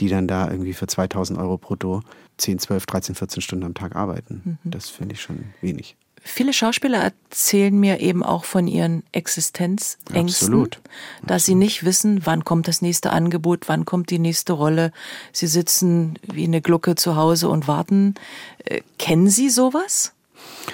die 0.00 0.08
dann 0.08 0.26
da 0.26 0.50
irgendwie 0.50 0.72
für 0.72 0.86
2000 0.86 1.38
Euro 1.38 1.58
brutto 1.58 2.00
10, 2.38 2.60
12, 2.60 2.86
13, 2.86 3.14
14 3.14 3.42
Stunden 3.42 3.66
am 3.66 3.74
Tag 3.74 3.94
arbeiten. 3.94 4.58
Mhm. 4.64 4.70
Das 4.70 4.88
finde 4.88 5.16
ich 5.16 5.20
schon 5.20 5.44
wenig. 5.60 5.96
Viele 6.22 6.54
Schauspieler 6.54 6.96
erzählen 6.96 7.78
mir 7.78 8.00
eben 8.00 8.22
auch 8.22 8.46
von 8.46 8.66
ihren 8.66 9.02
Existenzängsten, 9.12 10.18
Absolut. 10.24 10.80
dass 11.26 11.44
sie 11.44 11.54
nicht 11.54 11.84
wissen, 11.84 12.24
wann 12.24 12.42
kommt 12.42 12.68
das 12.68 12.80
nächste 12.80 13.12
Angebot, 13.12 13.68
wann 13.68 13.84
kommt 13.84 14.08
die 14.08 14.18
nächste 14.18 14.54
Rolle. 14.54 14.92
Sie 15.30 15.46
sitzen 15.46 16.18
wie 16.32 16.44
eine 16.44 16.62
Glucke 16.62 16.94
zu 16.94 17.16
Hause 17.16 17.50
und 17.50 17.68
warten. 17.68 18.14
Äh, 18.64 18.80
kennen 18.98 19.28
Sie 19.28 19.50
sowas? 19.50 20.14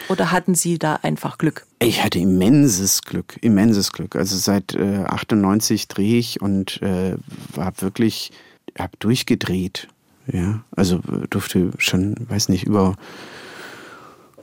Oder 0.08 0.30
hatten 0.30 0.54
Sie 0.54 0.78
da 0.78 0.94
einfach 1.02 1.36
Glück? 1.36 1.66
Ich 1.82 2.04
hatte 2.04 2.18
immenses 2.18 3.02
Glück, 3.02 3.38
immenses 3.40 3.92
Glück. 3.92 4.14
Also 4.14 4.36
seit 4.36 4.74
äh, 4.74 5.04
98 5.06 5.88
drehe 5.88 6.18
ich 6.18 6.42
und 6.42 6.80
äh, 6.82 7.16
habe 7.56 7.80
wirklich, 7.80 8.32
habe 8.78 8.92
durchgedreht. 8.98 9.88
Ja, 10.30 10.62
also 10.76 10.96
äh, 10.96 11.26
durfte 11.30 11.72
schon, 11.78 12.16
weiß 12.28 12.50
nicht, 12.50 12.64
über 12.64 12.96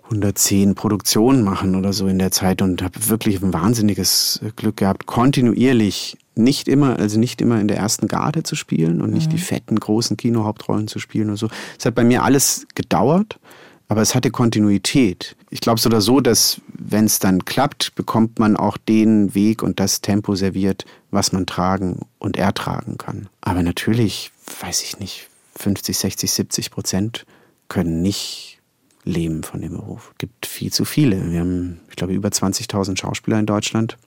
110 0.06 0.74
Produktionen 0.74 1.44
machen 1.44 1.76
oder 1.76 1.94
so 1.94 2.08
in 2.08 2.18
der 2.18 2.32
Zeit 2.32 2.64
und 2.64 2.82
habe 2.82 3.08
wirklich 3.08 3.42
ein 3.44 3.54
wahnsinniges 3.54 4.42
äh, 4.44 4.50
Glück 4.56 4.78
gehabt, 4.78 5.06
kontinuierlich 5.06 6.18
nicht 6.34 6.68
immer, 6.68 6.98
also 6.98 7.20
nicht 7.20 7.40
immer 7.40 7.62
in 7.62 7.68
der 7.68 7.78
ersten 7.78 8.08
Garde 8.08 8.42
zu 8.42 8.56
spielen 8.56 9.00
und 9.00 9.14
nicht 9.14 9.28
mhm. 9.28 9.36
die 9.36 9.42
fetten 9.42 9.80
großen 9.80 10.18
Kinohauptrollen 10.18 10.88
zu 10.88 10.98
spielen 10.98 11.30
oder 11.30 11.38
so. 11.38 11.50
Es 11.78 11.86
hat 11.86 11.94
bei 11.94 12.04
mir 12.04 12.24
alles 12.24 12.66
gedauert 12.74 13.40
aber 13.88 14.02
es 14.02 14.16
hatte 14.16 14.32
Kontinuität. 14.32 15.36
Ich 15.50 15.62
glaube 15.62 15.80
so 15.80 15.88
oder 15.88 16.02
so, 16.02 16.20
dass 16.20 16.62
wenn 16.74 17.06
es 17.06 17.20
dann 17.20 17.46
klappt, 17.46 17.96
bekommt 17.96 18.40
man 18.40 18.58
auch 18.58 18.78
den 18.78 19.34
Weg 19.34 19.64
und 19.64 19.80
das 19.80 20.02
Tempo 20.02 20.36
serviert, 20.36 20.86
was 21.10 21.32
man 21.32 21.46
tragen 21.46 22.02
und 22.20 22.38
ertragen 22.38 22.98
kann. 22.98 23.30
Aber 23.42 23.64
natürlich, 23.64 24.32
weiß 24.62 24.84
ich 24.84 25.00
nicht, 25.00 25.30
50, 25.56 25.98
60, 25.98 26.32
70 26.32 26.72
Prozent 26.72 27.26
können 27.70 28.02
nicht 28.02 28.60
leben 29.04 29.44
von 29.44 29.62
dem 29.62 29.74
Beruf. 29.74 30.10
Es 30.12 30.18
gibt 30.18 30.46
viel 30.46 30.72
zu 30.72 30.86
viele. 30.86 31.32
Wir 31.32 31.40
haben, 31.40 31.80
ich 31.90 31.96
glaube, 31.96 32.14
über 32.14 32.30
20.000 32.30 33.00
Schauspieler 33.00 33.40
in 33.40 33.46
Deutschland. 33.46 33.98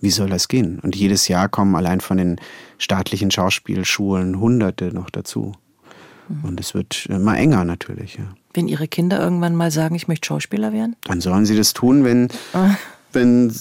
Wie 0.00 0.10
soll 0.10 0.28
das 0.28 0.48
gehen? 0.48 0.78
Und 0.80 0.96
jedes 0.96 1.28
Jahr 1.28 1.48
kommen 1.48 1.74
allein 1.74 2.00
von 2.00 2.16
den 2.16 2.40
staatlichen 2.78 3.30
Schauspielschulen 3.30 4.40
Hunderte 4.40 4.92
noch 4.92 5.10
dazu. 5.10 5.52
Und 6.42 6.58
es 6.58 6.74
wird 6.74 7.06
immer 7.06 7.36
enger 7.38 7.64
natürlich. 7.64 8.16
Ja. 8.16 8.34
Wenn 8.56 8.68
Ihre 8.68 8.88
Kinder 8.88 9.20
irgendwann 9.20 9.54
mal 9.54 9.70
sagen, 9.70 9.94
ich 9.94 10.08
möchte 10.08 10.26
Schauspieler 10.26 10.72
werden? 10.72 10.96
Dann 11.04 11.20
sollen 11.20 11.44
sie 11.44 11.56
das 11.56 11.74
tun, 11.74 12.04
wenn, 12.04 12.28
ah. 12.54 12.70
wenn 13.12 13.52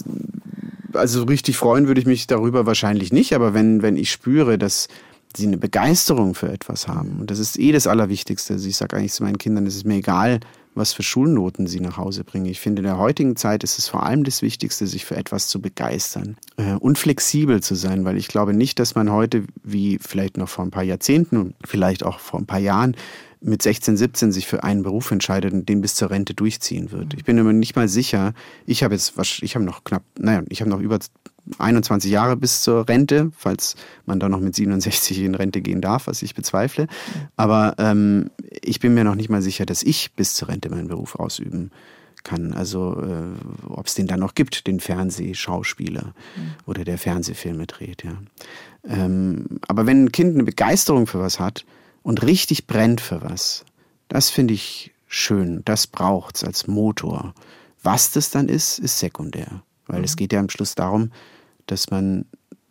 also 0.93 1.23
richtig 1.23 1.57
freuen 1.57 1.87
würde 1.87 1.99
ich 1.99 2.07
mich 2.07 2.27
darüber 2.27 2.65
wahrscheinlich 2.65 3.11
nicht, 3.11 3.33
aber 3.33 3.53
wenn, 3.53 3.81
wenn 3.81 3.97
ich 3.97 4.11
spüre, 4.11 4.57
dass 4.57 4.87
sie 5.35 5.47
eine 5.47 5.57
Begeisterung 5.57 6.33
für 6.33 6.49
etwas 6.49 6.87
haben, 6.87 7.17
und 7.19 7.29
das 7.29 7.39
ist 7.39 7.59
eh 7.59 7.71
das 7.71 7.87
Allerwichtigste. 7.87 8.53
Also 8.53 8.67
ich 8.67 8.77
sage 8.77 8.95
eigentlich 8.95 9.11
zu 9.11 9.23
meinen 9.23 9.37
Kindern, 9.37 9.65
es 9.65 9.75
ist 9.75 9.85
mir 9.85 9.95
egal, 9.95 10.39
was 10.75 10.93
für 10.93 11.03
Schulnoten 11.03 11.67
sie 11.67 11.79
nach 11.79 11.97
Hause 11.97 12.23
bringen. 12.23 12.45
Ich 12.45 12.59
finde, 12.59 12.81
in 12.81 12.85
der 12.85 12.97
heutigen 12.97 13.35
Zeit 13.35 13.63
ist 13.63 13.79
es 13.79 13.87
vor 13.87 14.03
allem 14.03 14.23
das 14.23 14.41
Wichtigste, 14.41 14.87
sich 14.87 15.05
für 15.05 15.15
etwas 15.15 15.47
zu 15.47 15.61
begeistern 15.61 16.37
äh, 16.57 16.73
und 16.73 16.97
flexibel 16.97 17.63
zu 17.63 17.75
sein, 17.75 18.03
weil 18.05 18.17
ich 18.17 18.27
glaube 18.27 18.53
nicht, 18.53 18.79
dass 18.79 18.93
man 18.93 19.11
heute, 19.11 19.43
wie 19.63 19.97
vielleicht 20.01 20.37
noch 20.37 20.49
vor 20.49 20.65
ein 20.65 20.71
paar 20.71 20.83
Jahrzehnten 20.83 21.37
und 21.37 21.55
vielleicht 21.63 22.03
auch 22.03 22.19
vor 22.19 22.39
ein 22.39 22.45
paar 22.45 22.59
Jahren, 22.59 22.95
mit 23.45 23.61
16, 23.61 23.95
17 23.95 24.31
sich 24.31 24.47
für 24.47 24.63
einen 24.63 24.81
Beruf 24.81 25.11
entscheidet 25.11 25.53
und 25.53 25.69
den 25.69 25.79
bis 25.79 25.93
zur 25.93 26.09
Rente 26.09 26.33
durchziehen 26.33 26.91
wird. 26.91 27.13
Ich 27.13 27.25
bin 27.25 27.35
mir 27.35 27.53
nicht 27.53 27.75
mal 27.75 27.87
sicher. 27.87 28.33
Ich 28.65 28.83
habe 28.83 28.95
jetzt, 28.95 29.13
ich 29.41 29.55
habe 29.55 29.63
noch 29.63 29.83
knapp, 29.83 30.03
naja, 30.17 30.41
ich 30.49 30.61
habe 30.61 30.69
noch 30.69 30.79
über 30.79 30.97
21 31.59 32.09
Jahre 32.09 32.37
bis 32.37 32.63
zur 32.63 32.89
Rente, 32.89 33.31
falls 33.37 33.75
man 34.07 34.19
da 34.19 34.29
noch 34.29 34.39
mit 34.39 34.55
67 34.55 35.21
in 35.21 35.35
Rente 35.35 35.61
gehen 35.61 35.79
darf, 35.79 36.07
was 36.07 36.23
ich 36.23 36.33
bezweifle. 36.33 36.87
Aber 37.35 37.75
ähm, 37.77 38.31
ich 38.63 38.79
bin 38.79 38.95
mir 38.95 39.03
noch 39.03 39.13
nicht 39.13 39.29
mal 39.29 39.43
sicher, 39.43 39.67
dass 39.67 39.83
ich 39.83 40.13
bis 40.13 40.33
zur 40.33 40.47
Rente 40.47 40.71
meinen 40.71 40.87
Beruf 40.87 41.15
ausüben 41.15 41.69
kann. 42.23 42.51
Also 42.51 42.99
äh, 42.99 43.67
ob 43.69 43.85
es 43.85 43.93
den 43.93 44.07
dann 44.07 44.21
noch 44.21 44.33
gibt, 44.33 44.65
den 44.65 44.79
Fernsehschauspieler 44.79 46.15
mhm. 46.35 46.51
oder 46.65 46.83
der 46.83 46.97
Fernsehfilme 46.97 47.67
dreht. 47.67 48.03
Ja. 48.03 48.17
Ähm, 48.87 49.59
aber 49.67 49.85
wenn 49.85 50.05
ein 50.05 50.11
Kind 50.11 50.33
eine 50.33 50.45
Begeisterung 50.45 51.05
für 51.05 51.19
was 51.19 51.39
hat 51.39 51.63
und 52.05 52.21
richtig 52.21 52.67
brennt 52.67 53.01
für 53.01 53.23
was, 53.23 53.65
das 54.09 54.29
finde 54.29 54.53
ich 54.53 54.93
schön. 55.07 55.63
Das 55.65 55.87
braucht 55.87 56.35
es 56.35 56.43
als 56.43 56.67
Motor. 56.67 57.33
Was 57.81 58.11
das 58.11 58.29
dann 58.29 58.47
ist, 58.47 58.77
ist 58.77 58.99
sekundär. 58.99 59.63
Weil 59.87 59.99
mhm. 59.99 60.05
es 60.05 60.15
geht 60.15 60.31
ja 60.31 60.39
am 60.39 60.49
Schluss 60.49 60.75
darum, 60.75 61.11
dass 61.65 61.89
man 61.89 62.25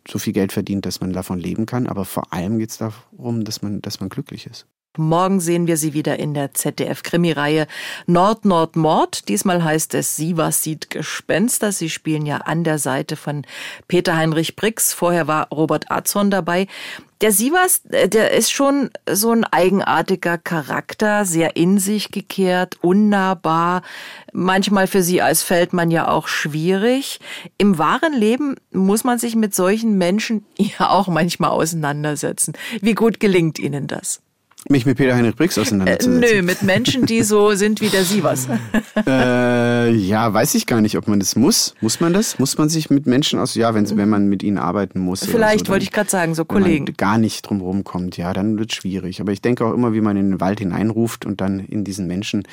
so 0.07 0.19
viel 0.19 0.31
Geld 0.31 0.53
verdient, 0.53 0.85
dass 0.85 1.01
man 1.01 1.11
davon 1.11 1.37
leben 1.37 1.65
kann. 1.65 1.87
Aber 1.87 2.05
vor 2.05 2.31
allem 2.31 2.59
geht 2.59 2.69
es 2.69 2.77
darum, 2.77 3.43
dass 3.43 3.61
man, 3.61 3.81
dass 3.81 3.99
man 3.99 4.07
glücklich 4.07 4.45
ist. 4.45 4.67
Morgen 4.97 5.39
sehen 5.39 5.67
wir 5.67 5.77
sie 5.77 5.93
wieder 5.93 6.19
in 6.19 6.33
der 6.33 6.53
ZDF-Krimireihe 6.53 7.67
Nord, 8.05 8.45
Nord, 8.45 8.75
Mord. 8.75 9.27
Diesmal 9.29 9.63
heißt 9.63 9.93
es 9.93 10.15
Sie 10.15 10.37
was 10.37 10.63
sieht 10.63 10.89
Gespenster. 10.89 11.71
Sie 11.71 11.89
spielen 11.89 12.25
ja 12.25 12.37
an 12.37 12.63
der 12.63 12.79
Seite 12.79 13.15
von 13.15 13.45
Peter 13.87 14.15
Heinrich 14.15 14.55
Brix. 14.55 14.93
Vorher 14.93 15.27
war 15.27 15.49
Robert 15.49 15.91
Azon 15.91 16.31
dabei. 16.31 16.67
Der 17.21 17.31
Sievers, 17.31 17.81
äh, 17.89 18.09
der 18.09 18.31
ist 18.31 18.51
schon 18.51 18.89
so 19.09 19.31
ein 19.31 19.45
eigenartiger 19.45 20.37
Charakter, 20.37 21.23
sehr 21.23 21.55
in 21.55 21.79
sich 21.79 22.11
gekehrt, 22.11 22.77
unnahbar, 22.81 23.83
manchmal 24.33 24.87
für 24.87 25.01
Sie 25.01 25.21
als 25.21 25.41
Feldmann 25.41 25.91
ja 25.91 26.09
auch 26.09 26.27
schwierig. 26.27 27.19
Im 27.57 27.77
wahren 27.77 28.13
Leben 28.13 28.55
muss 28.71 29.05
man 29.05 29.17
sich 29.17 29.35
mit 29.35 29.55
solchen 29.55 29.97
Menschen 29.97 30.45
ja 30.57 30.89
auch 30.89 31.07
manchmal 31.07 31.51
auseinandersetzen. 31.51 32.53
Wie 32.81 32.95
gut 32.95 33.19
gelingt 33.19 33.59
Ihnen 33.59 33.87
das? 33.87 34.21
Mich 34.67 34.85
mit 34.85 34.97
Peter 34.97 35.15
Heinrich 35.15 35.35
Briggs 35.35 35.57
Äh, 35.57 35.61
auseinanderzusetzen. 35.61 36.19
nö, 36.19 36.41
mit 36.41 36.63
Menschen, 36.63 37.05
die 37.05 37.21
so 37.21 37.53
sind 37.53 37.81
wie 37.81 37.89
der 37.89 38.03
Sievers. 38.03 38.47
Äh, 39.07 39.91
ja, 39.91 40.33
weiß 40.33 40.55
ich 40.55 40.65
gar 40.65 40.79
nicht, 40.81 40.97
ob 40.97 41.07
man 41.07 41.19
das 41.19 41.35
muss. 41.35 41.75
Muss 41.81 41.99
man 41.99 42.13
das? 42.13 42.39
Muss 42.39 42.57
man 42.57 42.69
sich 42.69 42.89
mit 42.89 43.05
Menschen 43.05 43.39
aus, 43.39 43.53
ja, 43.53 43.73
wenn, 43.75 43.87
wenn 43.97 44.09
man 44.09 44.27
mit 44.29 44.41
ihnen 44.41 44.57
arbeiten 44.57 44.99
muss. 44.99 45.25
Vielleicht 45.25 45.67
so, 45.67 45.71
wollte 45.73 45.83
ich 45.83 45.91
gerade 45.91 46.09
sagen, 46.09 46.33
so 46.33 46.43
wenn 46.43 46.47
Kollegen. 46.63 46.85
man 46.85 46.93
gar 46.97 47.17
nicht 47.17 47.41
drum 47.43 47.61
rumkommt, 47.61 48.17
ja, 48.17 48.33
dann 48.33 48.57
wird 48.57 48.71
es 48.71 48.77
schwierig. 48.77 49.19
Aber 49.21 49.31
ich 49.33 49.41
denke 49.41 49.65
auch 49.65 49.73
immer, 49.73 49.93
wie 49.93 50.01
man 50.01 50.15
in 50.17 50.31
den 50.31 50.39
Wald 50.41 50.59
hineinruft 50.59 51.25
und 51.25 51.41
dann 51.41 51.59
in 51.59 51.83
diesen 51.83 52.07
Menschen, 52.07 52.43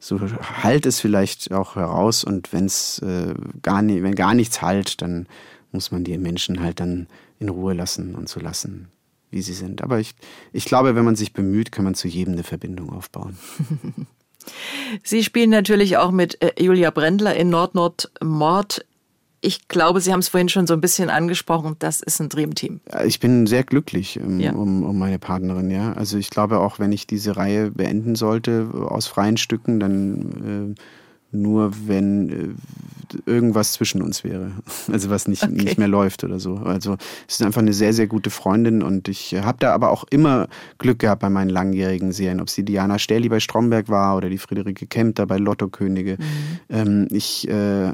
so 0.00 0.20
halt 0.62 0.84
es 0.86 1.00
vielleicht 1.00 1.52
auch 1.52 1.76
heraus 1.76 2.24
und 2.24 2.52
wenn's, 2.52 2.98
äh, 2.98 3.34
gar 3.62 3.80
nicht, 3.80 4.02
wenn 4.02 4.14
gar 4.14 4.34
nichts 4.34 4.60
halt, 4.60 5.00
dann 5.02 5.26
muss 5.70 5.92
man 5.92 6.04
die 6.04 6.18
Menschen 6.18 6.60
halt 6.60 6.80
dann 6.80 7.06
in 7.38 7.48
Ruhe 7.48 7.74
lassen 7.74 8.14
und 8.16 8.28
so 8.28 8.40
lassen, 8.40 8.88
wie 9.32 9.42
sie 9.42 9.54
sind. 9.54 9.82
Aber 9.82 9.98
ich, 9.98 10.14
ich 10.52 10.64
glaube, 10.66 10.94
wenn 10.94 11.04
man 11.04 11.16
sich 11.16 11.32
bemüht, 11.32 11.72
kann 11.72 11.84
man 11.84 11.94
zu 11.94 12.06
jedem 12.06 12.34
eine 12.34 12.44
Verbindung 12.44 12.90
aufbauen. 12.92 13.36
Sie 15.04 15.22
spielen 15.22 15.50
natürlich 15.50 15.96
auch 15.98 16.10
mit 16.10 16.42
äh, 16.42 16.52
Julia 16.62 16.90
Brendler 16.90 17.34
in 17.36 17.48
Nord-Nord-Mord. 17.50 18.84
Ich 19.40 19.66
glaube, 19.68 20.00
Sie 20.00 20.12
haben 20.12 20.20
es 20.20 20.28
vorhin 20.28 20.48
schon 20.48 20.66
so 20.66 20.74
ein 20.74 20.80
bisschen 20.80 21.10
angesprochen. 21.10 21.76
Das 21.78 22.00
ist 22.00 22.20
ein 22.20 22.28
Dreamteam. 22.28 22.80
Ich 23.06 23.18
bin 23.20 23.46
sehr 23.46 23.64
glücklich 23.64 24.20
um, 24.20 24.38
Ja. 24.40 24.52
um, 24.52 24.84
um 24.84 24.98
meine 24.98 25.18
Partnerin, 25.18 25.70
ja. 25.70 25.92
Also 25.94 26.18
ich 26.18 26.30
glaube 26.30 26.58
auch, 26.60 26.78
wenn 26.78 26.92
ich 26.92 27.06
diese 27.06 27.36
Reihe 27.36 27.70
beenden 27.70 28.14
sollte 28.14 28.68
aus 28.72 29.06
freien 29.06 29.36
Stücken, 29.36 29.80
dann 29.80 30.74
äh, 30.76 30.80
nur 31.32 31.72
wenn 31.86 32.28
äh, 32.28 33.30
irgendwas 33.30 33.72
zwischen 33.72 34.02
uns 34.02 34.24
wäre. 34.24 34.52
Also 34.92 35.10
was 35.10 35.28
nicht, 35.28 35.42
Okay. 35.42 35.52
nicht 35.52 35.78
mehr 35.78 35.88
läuft 35.88 36.24
oder 36.24 36.38
so. 36.40 36.56
Also 36.56 36.96
es 37.28 37.34
ist 37.36 37.42
einfach 37.42 37.60
eine 37.60 37.72
sehr, 37.72 37.92
sehr 37.92 38.06
gute 38.06 38.30
Freundin 38.30 38.82
und 38.82 39.08
ich 39.08 39.34
habe 39.34 39.58
da 39.60 39.72
aber 39.72 39.90
auch 39.90 40.04
immer 40.10 40.48
Glück 40.78 40.98
gehabt 40.98 41.22
bei 41.22 41.30
meinen 41.30 41.50
langjährigen 41.50 42.12
Serien, 42.12 42.40
ob 42.40 42.48
es 42.48 42.54
die 42.54 42.64
Diana 42.64 42.98
Sterli 42.98 43.28
bei 43.28 43.40
Stromberg 43.40 43.88
war 43.88 44.16
oder 44.16 44.28
die 44.28 44.38
Friederike 44.38 44.86
Kempter 44.86 45.26
bei 45.26 45.36
Lottokönige. 45.38 46.18
Ähm, 46.68 47.08
ich 47.10 47.48
äh, 47.48 47.92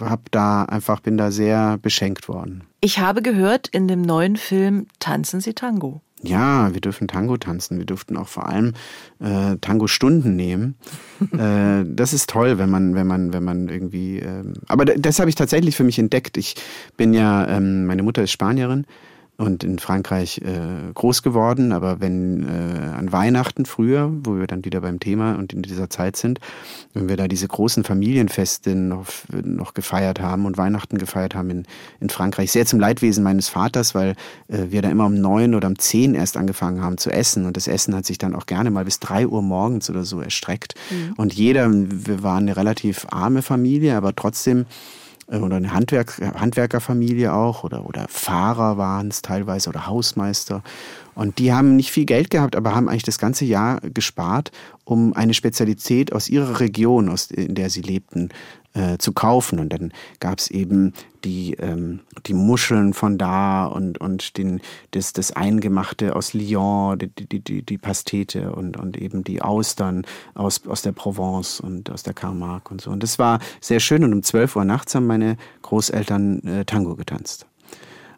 habe 0.00 0.22
da 0.30 0.64
einfach, 0.64 1.00
bin 1.00 1.16
da 1.16 1.30
sehr 1.30 1.78
beschenkt 1.78 2.28
worden. 2.28 2.62
Ich 2.80 2.98
habe 2.98 3.22
gehört, 3.22 3.68
in 3.68 3.88
dem 3.88 4.02
neuen 4.02 4.36
Film 4.36 4.86
tanzen 5.00 5.40
Sie 5.40 5.54
Tango. 5.54 6.00
Ja, 6.22 6.74
wir 6.74 6.80
dürfen 6.80 7.06
Tango 7.06 7.36
tanzen. 7.36 7.78
Wir 7.78 7.86
durften 7.86 8.16
auch 8.16 8.28
vor 8.28 8.48
allem 8.48 8.74
äh, 9.20 9.56
Tango-Stunden 9.60 10.34
nehmen. 10.34 10.76
äh, 11.32 11.84
das 11.86 12.12
ist 12.12 12.30
toll, 12.30 12.58
wenn 12.58 12.70
man, 12.70 12.94
wenn 12.94 13.06
man, 13.06 13.32
wenn 13.32 13.44
man 13.44 13.68
irgendwie. 13.68 14.18
Ähm, 14.18 14.54
aber 14.66 14.84
das 14.84 15.20
habe 15.20 15.28
ich 15.28 15.36
tatsächlich 15.36 15.76
für 15.76 15.84
mich 15.84 15.98
entdeckt. 15.98 16.36
Ich 16.36 16.56
bin 16.96 17.14
ja, 17.14 17.46
ähm, 17.48 17.86
meine 17.86 18.02
Mutter 18.02 18.22
ist 18.22 18.32
Spanierin 18.32 18.84
und 19.38 19.62
in 19.62 19.78
Frankreich 19.78 20.38
äh, 20.38 20.92
groß 20.92 21.22
geworden. 21.22 21.70
Aber 21.70 22.00
wenn 22.00 22.42
äh, 22.42 22.88
an 22.96 23.12
Weihnachten 23.12 23.66
früher, 23.66 24.10
wo 24.24 24.36
wir 24.36 24.48
dann 24.48 24.64
wieder 24.64 24.80
beim 24.80 24.98
Thema 24.98 25.36
und 25.36 25.52
in 25.52 25.62
dieser 25.62 25.88
Zeit 25.88 26.16
sind, 26.16 26.40
wenn 26.92 27.08
wir 27.08 27.16
da 27.16 27.28
diese 27.28 27.46
großen 27.46 27.84
Familienfeste 27.84 28.74
noch, 28.74 29.06
noch 29.30 29.74
gefeiert 29.74 30.20
haben 30.20 30.44
und 30.44 30.58
Weihnachten 30.58 30.98
gefeiert 30.98 31.36
haben 31.36 31.50
in, 31.50 31.66
in 32.00 32.10
Frankreich, 32.10 32.50
sehr 32.50 32.66
zum 32.66 32.80
Leidwesen 32.80 33.22
meines 33.22 33.48
Vaters, 33.48 33.94
weil 33.94 34.16
äh, 34.48 34.66
wir 34.70 34.82
da 34.82 34.90
immer 34.90 35.06
um 35.06 35.20
neun 35.20 35.54
oder 35.54 35.68
um 35.68 35.78
zehn 35.78 36.14
erst 36.14 36.36
angefangen 36.36 36.82
haben 36.82 36.98
zu 36.98 37.10
essen 37.10 37.46
und 37.46 37.56
das 37.56 37.68
Essen 37.68 37.94
hat 37.94 38.06
sich 38.06 38.18
dann 38.18 38.34
auch 38.34 38.46
gerne 38.46 38.72
mal 38.72 38.84
bis 38.84 38.98
drei 38.98 39.26
Uhr 39.26 39.40
morgens 39.40 39.88
oder 39.88 40.04
so 40.04 40.20
erstreckt. 40.20 40.74
Und 41.16 41.32
jeder, 41.32 41.68
wir 41.70 42.22
waren 42.24 42.44
eine 42.44 42.56
relativ 42.56 43.06
arme 43.10 43.42
Familie, 43.42 43.96
aber 43.96 44.16
trotzdem 44.16 44.66
oder 45.28 45.56
eine 45.56 45.72
Handwerk, 45.72 46.18
Handwerkerfamilie 46.20 47.32
auch 47.32 47.62
oder, 47.62 47.86
oder 47.86 48.06
Fahrer 48.08 48.78
waren 48.78 49.08
es 49.08 49.22
teilweise 49.22 49.68
oder 49.68 49.86
Hausmeister. 49.86 50.62
Und 51.14 51.38
die 51.38 51.52
haben 51.52 51.76
nicht 51.76 51.90
viel 51.90 52.06
Geld 52.06 52.30
gehabt, 52.30 52.56
aber 52.56 52.74
haben 52.74 52.88
eigentlich 52.88 53.02
das 53.02 53.18
ganze 53.18 53.44
Jahr 53.44 53.80
gespart, 53.80 54.52
um 54.84 55.12
eine 55.14 55.34
Spezialität 55.34 56.12
aus 56.12 56.28
ihrer 56.28 56.60
Region, 56.60 57.08
aus, 57.08 57.30
in 57.30 57.54
der 57.54 57.70
sie 57.70 57.82
lebten, 57.82 58.30
äh, 58.72 58.98
zu 58.98 59.12
kaufen. 59.12 59.58
Und 59.58 59.72
dann 59.72 59.92
gab 60.20 60.38
es 60.38 60.50
eben 60.50 60.94
die, 61.24 61.54
ähm, 61.54 62.00
die 62.26 62.34
Muscheln 62.34 62.94
von 62.94 63.18
da 63.18 63.66
und, 63.66 63.98
und 63.98 64.38
den, 64.38 64.60
das, 64.92 65.12
das 65.12 65.32
Eingemachte 65.32 66.14
aus 66.14 66.34
Lyon, 66.34 66.98
die, 66.98 67.08
die, 67.08 67.40
die, 67.40 67.62
die 67.62 67.78
Pastete 67.78 68.52
und, 68.52 68.76
und 68.76 68.96
eben 68.96 69.24
die 69.24 69.42
Austern 69.42 70.06
aus, 70.34 70.66
aus 70.66 70.82
der 70.82 70.92
Provence 70.92 71.60
und 71.60 71.90
aus 71.90 72.02
der 72.02 72.14
Camargue 72.14 72.70
und 72.70 72.80
so. 72.80 72.90
Und 72.90 73.02
das 73.02 73.18
war 73.18 73.40
sehr 73.60 73.80
schön. 73.80 74.04
Und 74.04 74.12
um 74.12 74.22
12 74.22 74.56
Uhr 74.56 74.64
nachts 74.64 74.94
haben 74.94 75.06
meine 75.06 75.36
Großeltern 75.62 76.42
äh, 76.46 76.64
Tango 76.64 76.94
getanzt. 76.94 77.47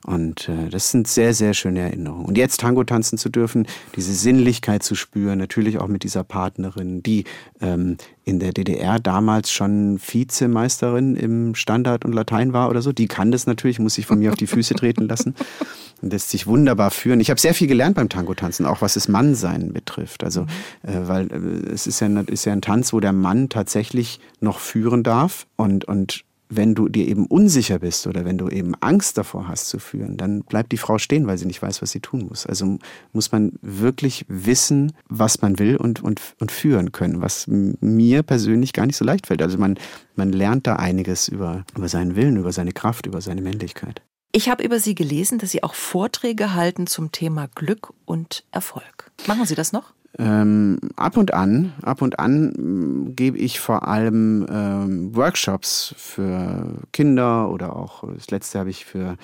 Und 0.06 0.48
äh, 0.48 0.70
das 0.70 0.90
sind 0.90 1.08
sehr, 1.08 1.34
sehr 1.34 1.52
schöne 1.52 1.80
Erinnerungen. 1.80 2.24
Und 2.24 2.38
jetzt 2.38 2.60
Tango 2.60 2.84
tanzen 2.84 3.18
zu 3.18 3.28
dürfen, 3.28 3.66
diese 3.96 4.14
Sinnlichkeit 4.14 4.82
zu 4.82 4.94
spüren, 4.94 5.38
natürlich 5.38 5.78
auch 5.78 5.88
mit 5.88 6.04
dieser 6.04 6.24
Partnerin, 6.24 7.02
die 7.02 7.24
ähm, 7.60 7.98
in 8.24 8.38
der 8.38 8.52
DDR 8.52 8.98
damals 8.98 9.50
schon 9.50 10.00
Vizemeisterin 10.00 11.16
im 11.16 11.54
Standard 11.54 12.04
und 12.04 12.12
Latein 12.12 12.54
war 12.54 12.70
oder 12.70 12.80
so, 12.80 12.92
die 12.92 13.08
kann 13.08 13.30
das 13.30 13.46
natürlich, 13.46 13.78
muss 13.78 13.94
sich 13.94 14.06
von 14.06 14.18
mir 14.18 14.30
auf 14.30 14.36
die 14.36 14.46
Füße 14.46 14.74
treten 14.74 15.06
lassen 15.06 15.34
und 16.00 16.12
lässt 16.12 16.30
sich 16.30 16.46
wunderbar 16.46 16.90
führen. 16.90 17.20
Ich 17.20 17.28
habe 17.28 17.40
sehr 17.40 17.54
viel 17.54 17.68
gelernt 17.68 17.96
beim 17.96 18.08
Tango 18.08 18.34
tanzen, 18.34 18.64
auch 18.64 18.80
was 18.80 18.94
das 18.94 19.08
Mannsein 19.08 19.74
betrifft. 19.74 20.24
Also, 20.24 20.46
äh, 20.82 20.96
weil 21.02 21.26
äh, 21.30 21.72
es 21.72 21.86
ist 21.86 22.00
ja, 22.00 22.08
ist 22.20 22.46
ja 22.46 22.54
ein 22.54 22.62
Tanz, 22.62 22.94
wo 22.94 23.00
der 23.00 23.12
Mann 23.12 23.50
tatsächlich 23.50 24.18
noch 24.40 24.60
führen 24.60 25.02
darf 25.02 25.46
und, 25.56 25.84
und 25.84 26.24
wenn 26.50 26.74
du 26.74 26.88
dir 26.88 27.06
eben 27.06 27.26
unsicher 27.26 27.78
bist 27.78 28.06
oder 28.06 28.24
wenn 28.24 28.36
du 28.36 28.48
eben 28.48 28.74
Angst 28.80 29.16
davor 29.16 29.48
hast 29.48 29.68
zu 29.68 29.78
führen, 29.78 30.16
dann 30.16 30.42
bleibt 30.42 30.72
die 30.72 30.76
Frau 30.76 30.98
stehen, 30.98 31.26
weil 31.26 31.38
sie 31.38 31.46
nicht 31.46 31.62
weiß, 31.62 31.80
was 31.80 31.92
sie 31.92 32.00
tun 32.00 32.26
muss. 32.28 32.44
Also 32.44 32.78
muss 33.12 33.32
man 33.32 33.52
wirklich 33.62 34.26
wissen, 34.28 34.92
was 35.08 35.40
man 35.40 35.58
will 35.58 35.76
und, 35.76 36.02
und, 36.02 36.20
und 36.40 36.50
führen 36.50 36.90
können, 36.92 37.22
was 37.22 37.46
mir 37.46 38.22
persönlich 38.24 38.72
gar 38.72 38.86
nicht 38.86 38.96
so 38.96 39.04
leicht 39.04 39.28
fällt. 39.28 39.42
Also 39.42 39.58
man, 39.58 39.78
man 40.16 40.32
lernt 40.32 40.66
da 40.66 40.76
einiges 40.76 41.28
über, 41.28 41.64
über 41.76 41.88
seinen 41.88 42.16
Willen, 42.16 42.36
über 42.36 42.52
seine 42.52 42.72
Kraft, 42.72 43.06
über 43.06 43.20
seine 43.20 43.42
Männlichkeit. 43.42 44.02
Ich 44.32 44.48
habe 44.48 44.62
über 44.62 44.78
Sie 44.78 44.94
gelesen, 44.94 45.38
dass 45.38 45.50
Sie 45.50 45.64
auch 45.64 45.74
Vorträge 45.74 46.54
halten 46.54 46.86
zum 46.86 47.10
Thema 47.10 47.48
Glück 47.54 47.92
und 48.04 48.44
Erfolg. 48.52 49.10
Machen 49.26 49.44
Sie 49.44 49.56
das 49.56 49.72
noch? 49.72 49.92
Ähm, 50.18 50.78
ab 50.96 51.16
und 51.16 51.32
an, 51.32 51.72
ab 51.82 52.02
und 52.02 52.18
an 52.18 52.52
ähm, 52.58 53.16
gebe 53.16 53.38
ich 53.38 53.60
vor 53.60 53.86
allem 53.86 54.44
ähm, 54.50 55.14
Workshops 55.14 55.94
für 55.96 56.78
Kinder 56.92 57.48
oder 57.50 57.76
auch 57.76 58.04
das 58.14 58.30
letzte 58.30 58.58
habe 58.58 58.70
ich 58.70 58.84
für 58.84 59.16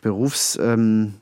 Berufsberater 0.00 1.18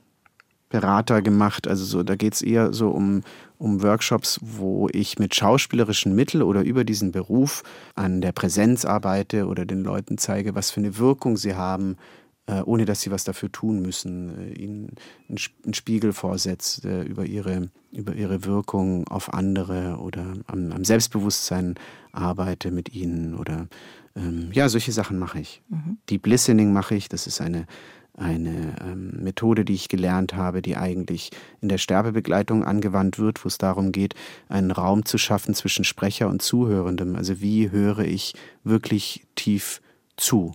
ähm, 0.70 1.24
gemacht. 1.24 1.66
Also 1.66 1.84
so, 1.84 2.04
da 2.04 2.14
geht 2.14 2.34
es 2.34 2.42
eher 2.42 2.72
so 2.72 2.90
um, 2.90 3.22
um 3.58 3.82
Workshops, 3.82 4.38
wo 4.40 4.88
ich 4.92 5.18
mit 5.18 5.34
schauspielerischen 5.34 6.14
Mitteln 6.14 6.42
oder 6.42 6.62
über 6.62 6.84
diesen 6.84 7.10
Beruf 7.10 7.64
an 7.96 8.20
der 8.20 8.30
Präsenz 8.30 8.84
arbeite 8.84 9.46
oder 9.46 9.66
den 9.66 9.82
Leuten 9.82 10.16
zeige, 10.18 10.54
was 10.54 10.70
für 10.70 10.78
eine 10.78 10.96
Wirkung 10.96 11.36
sie 11.36 11.56
haben, 11.56 11.92
äh, 11.92 12.17
ohne 12.64 12.84
dass 12.84 13.02
sie 13.02 13.10
was 13.10 13.24
dafür 13.24 13.52
tun 13.52 13.82
müssen, 13.82 14.38
äh, 14.38 14.52
ihnen 14.54 14.92
einen 15.28 15.36
Sp- 15.36 15.58
einen 15.64 15.74
Spiegel 15.74 16.12
vorsetzt 16.12 16.84
äh, 16.84 17.02
über 17.02 17.26
ihre, 17.26 17.70
über 17.92 18.14
ihre 18.14 18.44
Wirkung 18.44 19.06
auf 19.08 19.32
andere 19.34 19.98
oder 19.98 20.34
am, 20.46 20.72
am 20.72 20.84
Selbstbewusstsein 20.84 21.74
arbeite 22.12 22.70
mit 22.70 22.94
ihnen 22.94 23.34
oder 23.34 23.68
ähm, 24.16 24.48
ja, 24.52 24.68
solche 24.68 24.92
Sachen 24.92 25.18
mache 25.18 25.40
ich. 25.40 25.62
Deep 26.08 26.26
Listening 26.26 26.72
mache 26.72 26.94
ich, 26.94 27.08
das 27.08 27.26
ist 27.26 27.40
eine, 27.40 27.66
eine 28.14 28.74
ähm, 28.80 29.10
Methode, 29.22 29.64
die 29.64 29.74
ich 29.74 29.88
gelernt 29.88 30.34
habe, 30.34 30.62
die 30.62 30.76
eigentlich 30.76 31.30
in 31.60 31.68
der 31.68 31.78
Sterbebegleitung 31.78 32.64
angewandt 32.64 33.18
wird, 33.18 33.44
wo 33.44 33.48
es 33.48 33.58
darum 33.58 33.92
geht, 33.92 34.14
einen 34.48 34.70
Raum 34.72 35.04
zu 35.04 35.18
schaffen 35.18 35.54
zwischen 35.54 35.84
Sprecher 35.84 36.28
und 36.28 36.42
Zuhörendem. 36.42 37.14
Also 37.14 37.40
wie 37.40 37.70
höre 37.70 38.00
ich 38.00 38.34
wirklich 38.64 39.26
tief 39.36 39.80
zu? 40.16 40.54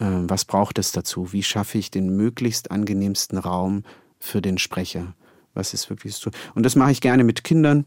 Ähm, 0.00 0.28
was 0.28 0.44
braucht 0.44 0.78
es 0.78 0.92
dazu? 0.92 1.32
Wie 1.32 1.42
schaffe 1.42 1.78
ich 1.78 1.90
den 1.90 2.16
möglichst 2.16 2.70
angenehmsten 2.70 3.38
Raum 3.38 3.84
für 4.18 4.40
den 4.40 4.58
Sprecher? 4.58 5.14
Was 5.54 5.74
ist 5.74 5.90
wirklich 5.90 6.14
so? 6.14 6.30
Und 6.54 6.64
das 6.64 6.76
mache 6.76 6.92
ich 6.92 7.00
gerne 7.00 7.24
mit 7.24 7.44
Kindern 7.44 7.84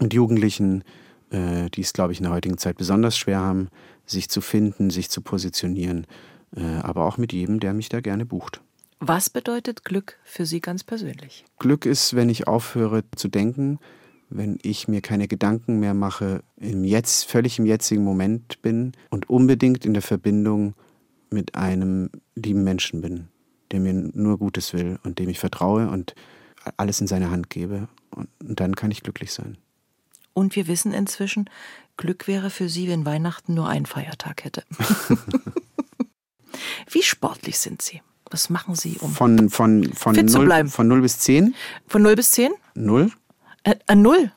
und 0.00 0.14
Jugendlichen, 0.14 0.84
äh, 1.30 1.68
die 1.70 1.82
es, 1.82 1.92
glaube 1.92 2.12
ich, 2.12 2.18
in 2.18 2.24
der 2.24 2.32
heutigen 2.32 2.58
Zeit 2.58 2.76
besonders 2.76 3.16
schwer 3.16 3.40
haben, 3.40 3.68
sich 4.06 4.28
zu 4.28 4.40
finden, 4.40 4.90
sich 4.90 5.10
zu 5.10 5.20
positionieren, 5.20 6.06
äh, 6.56 6.62
aber 6.62 7.04
auch 7.04 7.18
mit 7.18 7.32
jedem, 7.32 7.60
der 7.60 7.74
mich 7.74 7.88
da 7.88 8.00
gerne 8.00 8.24
bucht. 8.24 8.62
Was 9.00 9.30
bedeutet 9.30 9.84
Glück 9.84 10.18
für 10.24 10.46
Sie 10.46 10.60
ganz 10.60 10.82
persönlich? 10.82 11.44
Glück 11.58 11.86
ist, 11.86 12.16
wenn 12.16 12.28
ich 12.28 12.48
aufhöre 12.48 13.04
zu 13.14 13.28
denken, 13.28 13.78
wenn 14.30 14.58
ich 14.62 14.88
mir 14.88 15.00
keine 15.00 15.28
Gedanken 15.28 15.78
mehr 15.78 15.94
mache, 15.94 16.42
im 16.56 16.84
Jetzt, 16.84 17.24
völlig 17.24 17.58
im 17.58 17.66
jetzigen 17.66 18.02
Moment 18.02 18.60
bin 18.60 18.92
und 19.10 19.30
unbedingt 19.30 19.86
in 19.86 19.94
der 19.94 20.02
Verbindung 20.02 20.74
mit 21.30 21.54
einem 21.54 22.10
lieben 22.34 22.64
Menschen 22.64 23.00
bin, 23.00 23.28
der 23.70 23.80
mir 23.80 23.92
nur 23.92 24.38
Gutes 24.38 24.72
will 24.72 24.98
und 25.04 25.18
dem 25.18 25.28
ich 25.28 25.38
vertraue 25.38 25.88
und 25.88 26.14
alles 26.76 27.00
in 27.00 27.06
seine 27.06 27.30
Hand 27.30 27.50
gebe. 27.50 27.88
Und, 28.10 28.28
und 28.42 28.60
dann 28.60 28.74
kann 28.76 28.90
ich 28.90 29.02
glücklich 29.02 29.32
sein. 29.32 29.58
Und 30.32 30.56
wir 30.56 30.66
wissen 30.68 30.92
inzwischen, 30.92 31.50
Glück 31.96 32.28
wäre 32.28 32.50
für 32.50 32.68
Sie, 32.68 32.88
wenn 32.88 33.04
Weihnachten 33.04 33.54
nur 33.54 33.68
einen 33.68 33.86
Feiertag 33.86 34.44
hätte. 34.44 34.64
Wie 36.90 37.02
sportlich 37.02 37.58
sind 37.58 37.82
Sie? 37.82 38.02
Was 38.30 38.50
machen 38.50 38.74
Sie 38.74 38.98
um? 39.00 39.12
Von, 39.12 39.50
von, 39.50 39.92
von, 39.94 40.14
Fit 40.14 40.30
zu 40.30 40.38
0, 40.38 40.46
bleiben. 40.46 40.68
von 40.68 40.86
0 40.86 41.00
bis 41.00 41.18
10? 41.20 41.54
Von 41.86 42.02
0 42.02 42.16
bis 42.16 42.30
10? 42.32 42.52
0. 42.74 43.10
Äh, 43.64 43.74
äh, 43.86 43.94
null? 43.94 44.30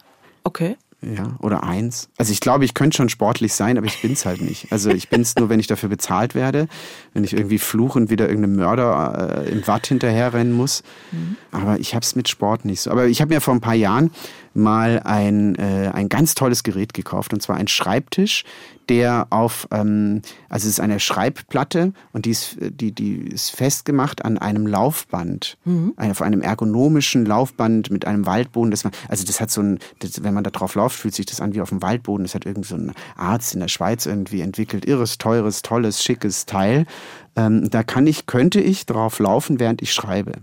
Okay. 0.44 0.78
Ja, 1.04 1.36
oder 1.40 1.64
eins. 1.64 2.10
Also 2.18 2.32
ich 2.32 2.42
glaube, 2.42 2.64
ich 2.64 2.76
könnte 2.76 2.96
schon 2.96 3.10
sportlich 3.10 3.54
sein, 3.54 3.80
aber 3.80 3.88
ich 3.88 4.00
bin's 4.04 4.24
halt 4.24 4.40
nicht. 4.40 4.72
Also 4.72 4.92
ich 4.92 5.10
bin's 5.10 5.36
nur, 5.36 5.50
wenn 5.50 5.60
ich 5.60 5.66
dafür 5.66 5.90
bezahlt 5.90 6.36
werde, 6.36 6.68
wenn 7.14 7.24
ich 7.24 7.34
irgendwie 7.34 7.58
fluchend 7.58 8.12
wieder 8.12 8.30
irgendeinem 8.30 8.58
Mörder 8.58 9.46
äh, 9.46 9.50
im 9.50 9.66
Watt 9.66 9.88
hinterherrennen 9.88 10.54
muss. 10.54 10.84
Mhm. 11.12 11.38
Aber 11.52 11.80
ich 11.80 11.96
hab's 11.96 12.16
mit 12.16 12.30
Sport 12.30 12.66
nicht 12.66 12.82
so. 12.82 12.92
Aber 12.92 13.08
ich 13.08 13.20
habe 13.20 13.34
mir 13.34 13.42
vor 13.42 13.56
ein 13.56 13.62
paar 13.62 13.74
Jahren 13.74 14.12
mal 14.54 15.02
ein, 15.04 15.56
äh, 15.56 15.92
ein 15.94 16.10
ganz 16.10 16.36
tolles 16.36 16.64
Gerät 16.64 16.94
gekauft, 16.94 17.34
und 17.34 17.42
zwar 17.42 17.58
ein 17.58 17.68
Schreibtisch, 17.68 18.44
der 18.90 19.28
auf, 19.30 19.68
ähm, 19.72 20.22
also 20.50 20.66
es 20.66 20.74
ist 20.74 20.80
eine 20.80 21.00
Schreibplatte 21.00 21.94
und 22.12 22.26
die 22.26 22.32
ist, 22.32 22.58
die, 22.60 22.92
die 22.92 23.20
ist 23.20 23.52
festgemacht 23.52 24.26
an 24.26 24.38
einem 24.38 24.68
Laufband, 24.68 25.58
mhm. 25.64 25.94
auf 25.96 26.22
einem 26.22 26.42
ergonomischen 26.42 27.26
Laufband 27.26 27.90
mit 27.90 28.06
einem 28.06 28.26
Waldboden. 28.26 28.72
Das 28.72 28.84
man, 28.84 28.92
also 29.08 29.26
das 29.26 29.40
hat 29.40 29.50
so 29.50 29.62
ein, 29.62 29.80
das, 30.00 30.24
wenn 30.24 30.34
man 30.34 30.44
da 30.44 30.50
drauf 30.50 30.76
läuft, 30.76 30.98
fühlt 30.98 31.16
sich 31.16 31.26
das 31.26 31.40
an 31.40 31.54
wie 31.54 31.62
auf 31.62 31.70
dem 31.70 31.82
Waldboden. 31.82 32.26
Das 32.26 32.36
hat 32.36 32.46
irgend 32.46 32.66
so 32.66 32.76
ein 32.76 32.92
Arzt 33.16 33.54
in 33.54 33.62
der 33.62 33.70
Schweiz 33.70 34.06
irgendwie 34.06 34.42
entwickelt. 34.42 34.86
Irres, 34.86 35.18
teures, 35.18 35.62
tolles, 35.62 36.04
schickes 36.04 36.46
Teil. 36.46 36.86
Ähm, 37.38 37.70
da 37.70 37.84
kann 37.84 38.08
ich, 38.08 38.26
könnte 38.26 38.60
ich 38.60 38.86
drauf 38.86 39.20
laufen, 39.20 39.60
während 39.60 39.82
ich 39.82 39.94
schreibe. 39.94 40.34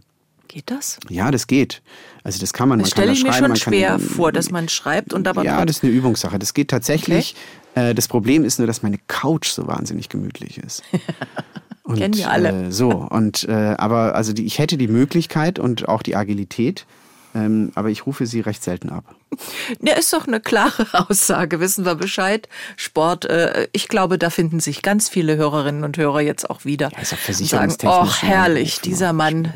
Geht 0.48 0.70
das? 0.70 0.98
Ja, 1.08 1.30
das 1.30 1.46
geht. 1.46 1.82
Also 2.24 2.40
das 2.40 2.52
kann 2.52 2.68
man. 2.68 2.78
Das 2.78 2.90
stelle 2.90 3.12
ich 3.12 3.22
mir 3.22 3.32
schon 3.32 3.54
schwer 3.54 3.90
kann, 3.90 4.00
vor, 4.00 4.32
dass 4.32 4.50
man 4.50 4.68
schreibt 4.68 5.12
und 5.12 5.24
dabei. 5.24 5.44
Ja, 5.44 5.64
das 5.64 5.76
ist 5.76 5.84
eine 5.84 5.92
Übungssache. 5.92 6.38
Das 6.38 6.54
geht 6.54 6.68
tatsächlich. 6.68 7.37
Okay. 7.74 7.90
Äh, 7.90 7.94
das 7.94 8.08
Problem 8.08 8.44
ist 8.44 8.58
nur, 8.58 8.66
dass 8.66 8.82
meine 8.82 8.98
Couch 9.06 9.48
so 9.48 9.66
wahnsinnig 9.66 10.08
gemütlich 10.08 10.58
ist. 10.58 10.82
Und, 11.88 11.96
Kennen 11.96 12.16
wir 12.18 12.30
alle. 12.30 12.66
Äh, 12.66 12.70
so 12.70 12.90
und 12.90 13.44
äh, 13.48 13.74
aber 13.78 14.14
also 14.14 14.34
die, 14.34 14.44
ich 14.44 14.58
hätte 14.58 14.76
die 14.76 14.88
Möglichkeit 14.88 15.58
und 15.58 15.88
auch 15.88 16.02
die 16.02 16.16
Agilität, 16.16 16.84
ähm, 17.34 17.72
aber 17.76 17.88
ich 17.88 18.04
rufe 18.04 18.26
sie 18.26 18.40
recht 18.40 18.62
selten 18.62 18.90
ab. 18.90 19.14
Ja, 19.80 19.94
ist 19.94 20.12
doch 20.12 20.26
eine 20.26 20.40
klare 20.40 20.87
Aussage, 21.08 21.61
wissen 21.61 21.87
wir 21.87 21.94
Bescheid. 21.94 22.46
Sport, 22.76 23.24
äh, 23.24 23.68
ich 23.72 23.88
glaube, 23.88 24.18
da 24.18 24.28
finden 24.28 24.61
sich 24.61 24.82
ganz 24.82 25.08
viele 25.08 25.37
Hörerinnen 25.37 25.82
und 25.82 25.96
Hörer 25.96 26.20
jetzt 26.20 26.50
auch 26.50 26.66
wieder. 26.66 26.90
Ja, 26.92 26.98
ist 27.00 27.14
auch 27.14 27.18
sagen, 27.46 27.74
oh 27.84 28.06
herrlich, 28.20 28.80
dieser 28.80 29.14
Mann, 29.14 29.52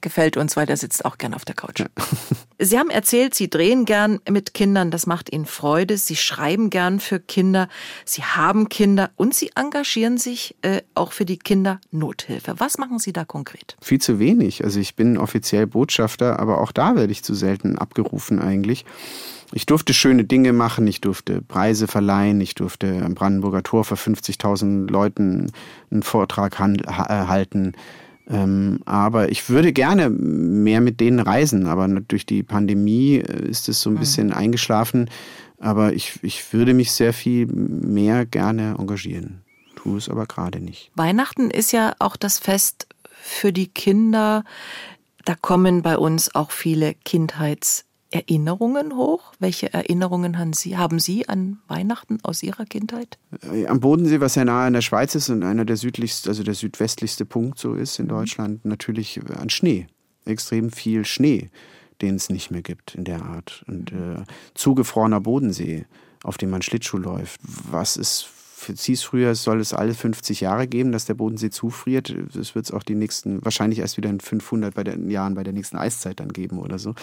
gefällt 0.00 0.36
uns, 0.36 0.56
weil 0.56 0.66
der 0.66 0.76
sitzt 0.76 1.04
auch 1.04 1.18
gern 1.18 1.34
auf 1.34 1.44
der 1.44 1.54
Couch. 1.54 1.80
Ja. 1.80 1.86
Sie 2.58 2.78
haben 2.78 2.90
erzählt, 2.90 3.34
Sie 3.34 3.48
drehen 3.48 3.84
gern 3.84 4.20
mit 4.28 4.54
Kindern, 4.54 4.90
das 4.90 5.06
macht 5.06 5.32
Ihnen 5.32 5.46
Freude. 5.46 5.96
Sie 5.96 6.16
schreiben 6.16 6.70
gern 6.70 7.00
für 7.00 7.20
Kinder, 7.20 7.68
Sie 8.04 8.22
haben 8.22 8.68
Kinder 8.68 9.10
und 9.16 9.34
Sie 9.34 9.50
engagieren 9.54 10.18
sich 10.18 10.56
äh, 10.62 10.82
auch 10.94 11.12
für 11.12 11.24
die 11.24 11.38
Kindernothilfe. 11.38 12.54
Was 12.58 12.78
machen 12.78 12.98
Sie 12.98 13.12
da 13.12 13.24
konkret? 13.24 13.76
Viel 13.80 14.00
zu 14.00 14.18
wenig. 14.18 14.64
Also 14.64 14.80
ich 14.80 14.96
bin 14.96 15.18
offiziell 15.18 15.66
Botschafter, 15.66 16.38
aber 16.38 16.60
auch 16.60 16.72
da 16.72 16.96
werde 16.96 17.12
ich 17.12 17.22
zu 17.22 17.34
selten 17.34 17.78
abgerufen 17.78 18.40
eigentlich. 18.40 18.84
Ich 19.52 19.64
durfte 19.64 19.94
schöne 19.94 20.24
Dinge 20.24 20.52
machen, 20.52 20.86
ich 20.86 21.00
durfte 21.00 21.40
Preise 21.40 21.86
verleihen, 21.86 22.40
ich 22.40 22.54
durfte 22.54 23.02
am 23.02 23.14
Brandenburger 23.14 23.62
Tor 23.62 23.84
vor 23.84 23.96
50.000 23.96 24.90
Leuten 24.90 25.52
einen 25.90 26.02
Vortrag 26.02 26.58
halten. 26.58 27.72
Ähm, 28.30 28.80
aber 28.84 29.30
ich 29.30 29.48
würde 29.48 29.72
gerne 29.72 30.10
mehr 30.10 30.80
mit 30.80 31.00
denen 31.00 31.18
reisen, 31.18 31.66
aber 31.66 31.88
durch 31.88 32.26
die 32.26 32.42
Pandemie 32.42 33.16
äh, 33.16 33.48
ist 33.48 33.68
es 33.68 33.80
so 33.80 33.90
ein 33.90 33.94
mhm. 33.94 34.00
bisschen 34.00 34.32
eingeschlafen. 34.32 35.10
Aber 35.60 35.92
ich, 35.92 36.20
ich 36.22 36.52
würde 36.52 36.74
mich 36.74 36.92
sehr 36.92 37.12
viel 37.12 37.46
mehr 37.46 38.26
gerne 38.26 38.76
engagieren. 38.78 39.42
Tue 39.76 39.98
es 39.98 40.08
aber 40.08 40.26
gerade 40.26 40.60
nicht. 40.60 40.90
Weihnachten 40.94 41.50
ist 41.50 41.72
ja 41.72 41.94
auch 41.98 42.16
das 42.16 42.38
Fest 42.38 42.86
für 43.20 43.52
die 43.52 43.66
Kinder. 43.66 44.44
Da 45.24 45.34
kommen 45.34 45.82
bei 45.82 45.98
uns 45.98 46.34
auch 46.34 46.50
viele 46.50 46.94
Kindheits- 47.04 47.87
Erinnerungen 48.10 48.96
hoch? 48.96 49.32
Welche 49.38 49.72
Erinnerungen 49.72 50.38
haben 50.38 50.52
Sie, 50.52 50.76
haben 50.76 50.98
Sie 50.98 51.28
an 51.28 51.58
Weihnachten 51.68 52.18
aus 52.22 52.42
Ihrer 52.42 52.64
Kindheit? 52.64 53.18
Äh, 53.52 53.66
am 53.66 53.80
Bodensee, 53.80 54.20
was 54.20 54.34
ja 54.34 54.44
nahe 54.44 54.66
an 54.66 54.72
der 54.72 54.80
Schweiz 54.80 55.14
ist 55.14 55.28
und 55.28 55.42
einer 55.42 55.64
der 55.64 55.76
südlichsten, 55.76 56.28
also 56.28 56.42
der 56.42 56.54
südwestlichste 56.54 57.24
Punkt 57.24 57.58
so 57.58 57.74
ist 57.74 57.98
in 57.98 58.06
mhm. 58.06 58.10
Deutschland, 58.10 58.64
natürlich 58.64 59.20
an 59.38 59.50
Schnee. 59.50 59.86
Extrem 60.24 60.70
viel 60.70 61.04
Schnee, 61.04 61.50
den 62.00 62.16
es 62.16 62.30
nicht 62.30 62.50
mehr 62.50 62.62
gibt 62.62 62.94
in 62.94 63.04
der 63.04 63.22
Art. 63.22 63.64
Und 63.66 63.92
äh, 63.92 64.24
zugefrorener 64.54 65.20
Bodensee, 65.20 65.86
auf 66.22 66.38
dem 66.38 66.50
man 66.50 66.62
Schlittschuh 66.62 66.98
läuft. 66.98 67.40
Was 67.42 67.96
ist 67.96 68.28
hieß 68.66 69.02
früher, 69.02 69.30
es 69.30 69.42
soll 69.42 69.60
es 69.60 69.72
alle 69.72 69.94
50 69.94 70.40
Jahre 70.40 70.66
geben, 70.66 70.92
dass 70.92 71.04
der 71.04 71.14
Bodensee 71.14 71.50
zufriert. 71.50 72.14
Das 72.34 72.54
wird 72.54 72.66
es 72.66 72.72
auch 72.72 72.82
die 72.82 72.94
nächsten, 72.94 73.44
wahrscheinlich 73.44 73.78
erst 73.78 73.96
wieder 73.96 74.10
in 74.10 74.20
500 74.20 74.74
bei 74.74 74.84
den 74.84 75.10
Jahren 75.10 75.34
bei 75.34 75.44
der 75.44 75.52
nächsten 75.52 75.76
Eiszeit 75.76 76.20
dann 76.20 76.32
geben 76.32 76.58
oder 76.58 76.78
so. 76.78 76.94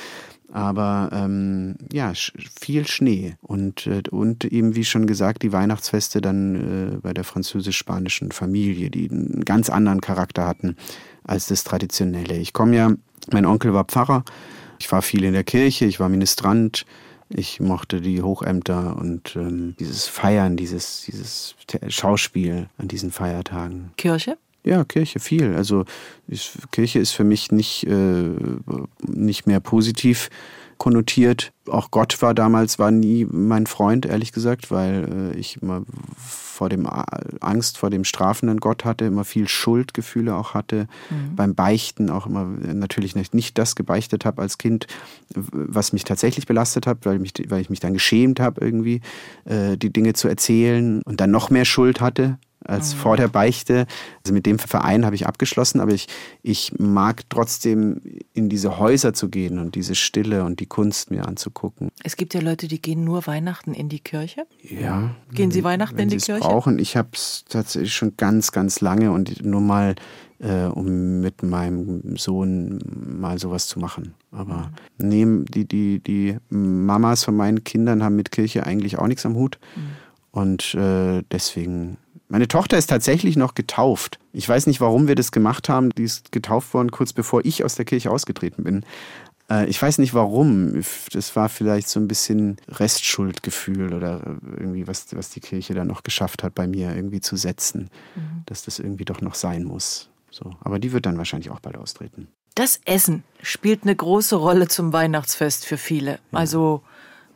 Aber 0.52 1.10
ähm, 1.12 1.76
ja, 1.92 2.14
viel 2.60 2.88
Schnee 2.88 3.36
und, 3.42 3.88
äh, 3.88 4.04
und 4.12 4.46
eben, 4.46 4.76
wie 4.76 4.86
schon 4.86 5.08
gesagt, 5.08 5.44
die 5.44 5.52
Weihnachtsfeste 5.52 6.22
dann 6.22 6.56
äh, 6.56 6.98
bei 7.02 7.14
der 7.14 7.24
französisch-spanischen 7.24 8.32
Familie, 8.32 8.90
die 8.90 9.10
einen 9.10 9.44
ganz 9.46 9.70
anderen 9.70 10.02
Charakter 10.02 10.48
hatten 10.48 10.76
als 11.24 11.48
das 11.48 11.64
Traditionelle. 11.64 12.38
Ich 12.38 12.54
komme 12.54 12.76
ja, 12.76 12.92
mein 13.32 13.46
Onkel 13.46 13.74
war 13.74 13.86
Pfarrer, 13.86 14.24
ich 14.80 14.92
war 14.92 15.02
viel 15.02 15.24
in 15.24 15.34
der 15.34 15.44
Kirche, 15.44 15.86
ich 15.86 16.00
war 16.00 16.10
Ministrant, 16.10 16.86
ich 17.30 17.60
mochte 17.60 18.02
die 18.02 18.22
Hochämter 18.22 18.98
und 18.98 19.36
ähm, 19.36 19.76
dieses 19.80 20.08
Feiern, 20.08 20.58
dieses, 20.58 21.04
dieses 21.04 21.56
Schauspiel 21.88 22.70
an 22.78 22.88
diesen 22.88 23.12
Feiertagen. 23.12 23.92
Kirche? 23.98 24.38
Ja, 24.64 24.84
Kirche 24.84 25.20
viel. 25.20 25.56
Also 25.56 25.86
ist, 26.28 26.58
Kirche 26.72 27.00
ist 27.00 27.12
für 27.12 27.24
mich 27.24 27.52
nicht, 27.52 27.86
äh, 27.88 28.30
nicht 29.08 29.48
mehr 29.48 29.60
positiv 29.60 30.30
konnotiert. 30.78 31.52
Auch 31.68 31.92
Gott 31.92 32.22
war 32.22 32.34
damals, 32.34 32.80
war 32.80 32.92
nie 32.92 33.26
mein 33.30 33.66
Freund, 33.66 34.06
ehrlich 34.06 34.32
gesagt, 34.32 34.72
weil 34.72 35.34
äh, 35.34 35.38
ich 35.38 35.62
immer 35.62 35.84
vor 36.56 36.70
dem 36.70 36.88
Angst 37.42 37.78
vor 37.78 37.90
dem 37.90 38.06
strafenden 38.06 38.60
Gott 38.60 38.86
hatte, 38.86 39.06
immer 39.06 39.26
viel 39.26 39.48
Schuldgefühle 39.48 40.36
auch 40.36 40.54
hatte, 40.54 40.88
mhm. 41.10 41.36
beim 41.36 41.54
Beichten 41.54 42.10
auch 42.10 42.26
immer 42.26 42.46
natürlich 42.46 43.14
nicht, 43.16 43.34
nicht 43.34 43.58
das 43.58 43.76
gebeichtet 43.76 44.24
habe 44.24 44.42
als 44.42 44.58
Kind, 44.58 44.88
was 45.34 45.92
mich 45.92 46.06
tatsächlich 46.06 46.46
belastet 46.46 46.88
hat, 46.88 47.00
weil, 47.04 47.20
mich, 47.20 47.34
weil 47.50 47.60
ich 47.60 47.70
mich 47.70 47.82
dann 47.82 47.94
geschämt 47.94 48.40
habe 48.40 48.62
irgendwie, 48.62 49.02
äh, 49.44 49.76
die 49.76 49.92
Dinge 49.92 50.14
zu 50.14 50.30
erzählen 50.30 51.02
und 51.04 51.20
dann 51.20 51.32
noch 51.32 51.50
mehr 51.50 51.66
Schuld 51.66 52.00
hatte 52.00 52.38
als 52.68 52.94
mhm. 52.94 53.00
vor 53.00 53.18
der 53.18 53.28
Beichte. 53.28 53.88
Also 54.24 54.34
mit 54.34 54.46
dem 54.46 54.60
Verein 54.60 55.06
habe 55.06 55.16
ich 55.16 55.28
abgeschlossen, 55.28 55.80
aber 55.80 55.94
ich, 55.94 56.08
ich 56.42 56.74
mag 56.78 57.24
trotzdem 57.30 58.02
in 58.34 58.50
diese 58.50 58.80
Häuser 58.80 59.14
zu 59.14 59.30
gehen 59.30 59.60
und 59.60 59.76
diese 59.76 59.96
Stille 59.96 60.44
und 60.44 60.60
die 60.60 60.66
Kunst 60.66 61.12
mir 61.12 61.28
anzugucken. 61.28 61.90
Es 62.04 62.16
gibt 62.16 62.34
ja 62.34 62.42
Leute, 62.42 62.68
die 62.68 62.82
gehen 62.82 63.04
nur 63.04 63.28
Weihnachten 63.28 63.74
in 63.74 63.90
die 63.90 64.00
Kirche. 64.00 64.46
Ja. 64.62 65.16
Gehen 65.32 65.52
Sie 65.52 65.64
Weihnachten 65.64 66.00
in 66.00 66.10
die 66.10 66.18
Kirche? 66.18 66.46
brauchen. 66.46 66.80
Ich 66.80 66.96
habe 66.98 67.10
es 67.14 67.46
tatsächlich 67.50 67.94
schon 67.94 68.16
ganz, 68.18 68.52
ganz 68.52 68.82
lange 68.82 69.12
und 69.12 69.44
nur 69.44 69.62
mal 69.62 69.96
äh, 70.40 70.66
um 70.66 71.22
mit 71.22 71.44
meinem 71.44 72.18
Sohn 72.18 72.80
mal 73.20 73.40
sowas 73.40 73.68
zu 73.68 73.80
machen. 73.80 74.14
Aber 74.32 74.72
mhm. 74.98 75.08
nehmen 75.08 75.46
die, 75.46 75.66
die, 75.66 76.00
die 76.00 76.38
Mamas 76.50 77.24
von 77.24 77.36
meinen 77.36 77.64
Kindern 77.64 78.04
haben 78.04 78.16
mit 78.16 78.32
Kirche 78.32 78.66
eigentlich 78.66 78.98
auch 78.98 79.08
nichts 79.08 79.26
am 79.26 79.36
Hut. 79.36 79.60
Mhm. 79.76 79.82
Und 80.32 80.76
äh, 80.76 81.24
deswegen 81.32 81.98
meine 82.28 82.48
Tochter 82.48 82.78
ist 82.78 82.88
tatsächlich 82.88 83.36
noch 83.36 83.54
getauft. 83.54 84.20
Ich 84.34 84.48
weiß 84.48 84.68
nicht, 84.68 84.82
warum 84.82 85.08
wir 85.08 85.16
das 85.16 85.32
gemacht 85.32 85.70
haben. 85.70 85.92
Die 85.92 86.04
ist 86.04 86.32
getauft 86.32 86.74
worden, 86.74 86.92
kurz 86.92 87.14
bevor 87.14 87.46
ich 87.46 87.64
aus 87.64 87.76
der 87.76 87.86
Kirche 87.86 88.10
ausgetreten 88.12 88.64
bin. 88.64 88.86
Äh, 89.50 89.68
ich 89.68 89.82
weiß 89.82 90.00
nicht 90.00 90.14
warum. 90.14 90.82
Das 91.12 91.36
war 91.36 91.50
vielleicht 91.50 91.90
so 91.90 92.00
ein 92.00 92.08
bisschen 92.08 92.58
Restschuldgefühl 92.68 93.94
oder 93.94 94.38
irgendwie, 94.58 94.88
was, 94.88 95.16
was 95.16 95.30
die 95.30 95.40
Kirche 95.40 95.74
da 95.74 95.86
noch 95.86 96.04
geschafft 96.04 96.44
hat, 96.44 96.56
bei 96.56 96.68
mir 96.68 96.96
irgendwie 96.96 97.22
zu 97.22 97.36
setzen. 97.36 97.90
Mhm. 98.16 98.44
Dass 98.46 98.64
das 98.64 98.80
irgendwie 98.80 99.06
doch 99.06 99.22
noch 99.22 99.36
sein 99.36 99.64
muss. 99.64 100.10
So. 100.32 100.52
Aber 100.62 100.80
die 100.80 100.92
wird 100.92 101.06
dann 101.06 101.18
wahrscheinlich 101.18 101.50
auch 101.52 101.60
bald 101.60 101.78
austreten. 101.78 102.28
Das 102.56 102.80
Essen 102.86 103.24
spielt 103.42 103.84
eine 103.84 103.96
große 103.96 104.36
Rolle 104.36 104.68
zum 104.68 104.94
Weihnachtsfest 104.94 105.66
für 105.66 105.78
viele. 105.78 106.12
Ja. 106.12 106.40
Also 106.40 106.82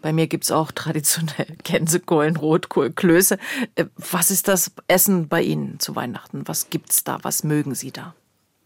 bei 0.01 0.13
mir 0.13 0.27
gibt's 0.27 0.51
auch 0.51 0.71
traditionell 0.71 1.55
Gänsekohlen, 1.63 2.35
Rotkohl, 2.35 2.91
Klöße. 2.91 3.37
Äh, 3.75 3.85
was 3.97 4.31
ist 4.31 4.47
das 4.47 4.71
Essen 4.87 5.27
bei 5.27 5.41
Ihnen 5.41 5.79
zu 5.79 5.95
Weihnachten? 5.95 6.43
Was 6.45 6.69
gibt's 6.69 7.03
da? 7.03 7.17
Was 7.21 7.43
mögen 7.43 7.75
Sie 7.75 7.91
da? 7.91 8.13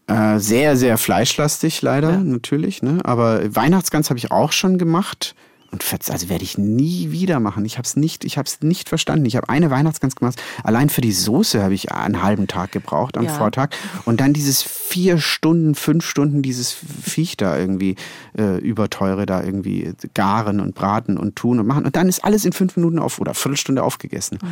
Äh, 0.06 0.38
sehr, 0.38 0.76
sehr 0.76 0.98
fleischlastig 0.98 1.80
leider, 1.82 2.10
ja. 2.10 2.18
natürlich. 2.18 2.82
Ne? 2.82 3.00
Aber 3.04 3.54
Weihnachtsgans 3.54 4.10
habe 4.10 4.18
ich 4.18 4.30
auch 4.30 4.52
schon 4.52 4.78
gemacht. 4.78 5.34
Und 5.74 5.84
also 6.08 6.28
werde 6.28 6.44
ich 6.44 6.56
nie 6.56 7.10
wieder 7.10 7.40
machen. 7.40 7.64
Ich 7.64 7.78
habe 7.78 7.84
es 7.84 7.96
nicht, 7.96 8.24
ich 8.24 8.38
habe 8.38 8.46
es 8.46 8.60
nicht 8.60 8.88
verstanden. 8.88 9.26
Ich 9.26 9.34
habe 9.34 9.48
eine 9.48 9.70
Weihnachtsgans 9.70 10.14
gemacht. 10.14 10.40
Allein 10.62 10.88
für 10.88 11.00
die 11.00 11.10
Soße 11.10 11.60
habe 11.60 11.74
ich 11.74 11.90
einen 11.90 12.22
halben 12.22 12.46
Tag 12.46 12.70
gebraucht 12.70 13.18
am 13.18 13.24
ja. 13.24 13.32
Vortag. 13.32 13.70
Und 14.04 14.20
dann 14.20 14.32
dieses 14.32 14.62
vier 14.62 15.18
Stunden, 15.18 15.74
fünf 15.74 16.06
Stunden 16.06 16.42
dieses 16.42 16.70
Viech 16.70 17.36
da 17.36 17.58
irgendwie 17.58 17.96
äh, 18.38 18.58
überteure 18.58 19.26
da 19.26 19.42
irgendwie 19.42 19.92
garen 20.14 20.60
und 20.60 20.76
braten 20.76 21.18
und 21.18 21.34
tun 21.34 21.58
und 21.58 21.66
machen. 21.66 21.84
Und 21.84 21.96
dann 21.96 22.08
ist 22.08 22.22
alles 22.22 22.44
in 22.44 22.52
fünf 22.52 22.76
Minuten 22.76 23.00
auf 23.00 23.18
oder 23.18 23.34
Viertelstunde 23.34 23.82
aufgegessen. 23.82 24.38
Mhm. 24.40 24.48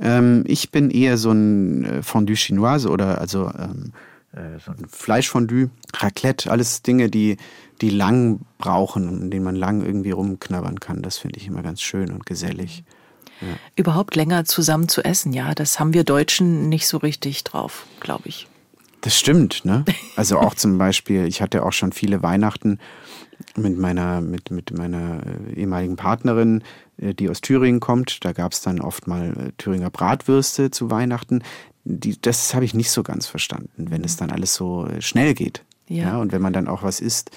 Ähm, 0.00 0.44
ich 0.46 0.70
bin 0.70 0.90
eher 0.90 1.18
so 1.18 1.32
ein 1.32 1.84
äh, 1.84 2.02
Fondue 2.04 2.36
Chinoise 2.36 2.88
oder 2.88 3.20
also 3.20 3.50
ähm, 3.58 3.92
äh, 4.32 4.58
so 4.64 4.70
ein 4.70 4.86
Fleischfondue, 4.88 5.70
Raclette, 5.96 6.50
alles 6.50 6.82
Dinge, 6.82 7.10
die, 7.10 7.36
die 7.82 7.90
lang 7.90 8.40
brauchen 8.58 9.08
und 9.08 9.22
in 9.22 9.30
denen 9.30 9.44
man 9.44 9.56
lang 9.56 9.84
irgendwie 9.84 10.12
rumknabbern 10.12 10.80
kann. 10.80 11.02
Das 11.02 11.18
finde 11.18 11.38
ich 11.38 11.48
immer 11.48 11.62
ganz 11.62 11.82
schön 11.82 12.10
und 12.12 12.24
gesellig. 12.24 12.84
Ja. 13.40 13.48
Überhaupt 13.74 14.14
länger 14.14 14.44
zusammen 14.44 14.88
zu 14.88 15.04
essen, 15.04 15.32
ja, 15.32 15.52
das 15.54 15.80
haben 15.80 15.92
wir 15.92 16.04
Deutschen 16.04 16.68
nicht 16.68 16.86
so 16.86 16.96
richtig 16.98 17.42
drauf, 17.42 17.86
glaube 17.98 18.28
ich. 18.28 18.46
Das 19.00 19.18
stimmt, 19.18 19.64
ne? 19.64 19.84
Also 20.14 20.38
auch 20.38 20.54
zum 20.54 20.78
Beispiel, 20.78 21.26
ich 21.26 21.42
hatte 21.42 21.64
auch 21.64 21.72
schon 21.72 21.90
viele 21.90 22.22
Weihnachten 22.22 22.78
mit 23.56 23.76
meiner, 23.76 24.20
mit, 24.20 24.52
mit 24.52 24.76
meiner 24.78 25.20
äh, 25.26 25.54
ehemaligen 25.54 25.96
Partnerin, 25.96 26.62
äh, 26.98 27.12
die 27.12 27.28
aus 27.28 27.40
Thüringen 27.40 27.80
kommt. 27.80 28.24
Da 28.24 28.32
gab 28.32 28.52
es 28.52 28.60
dann 28.60 28.80
oft 28.80 29.08
mal 29.08 29.32
äh, 29.32 29.52
Thüringer 29.58 29.90
Bratwürste 29.90 30.70
zu 30.70 30.92
Weihnachten. 30.92 31.42
Die, 31.82 32.20
das 32.20 32.54
habe 32.54 32.64
ich 32.64 32.74
nicht 32.74 32.92
so 32.92 33.02
ganz 33.02 33.26
verstanden, 33.26 33.86
wenn 33.90 34.04
es 34.04 34.16
dann 34.16 34.30
alles 34.30 34.54
so 34.54 34.86
schnell 35.00 35.34
geht. 35.34 35.64
Ja. 35.88 36.04
ja. 36.04 36.18
Und 36.18 36.30
wenn 36.30 36.42
man 36.42 36.52
dann 36.52 36.68
auch 36.68 36.84
was 36.84 37.00
isst, 37.00 37.32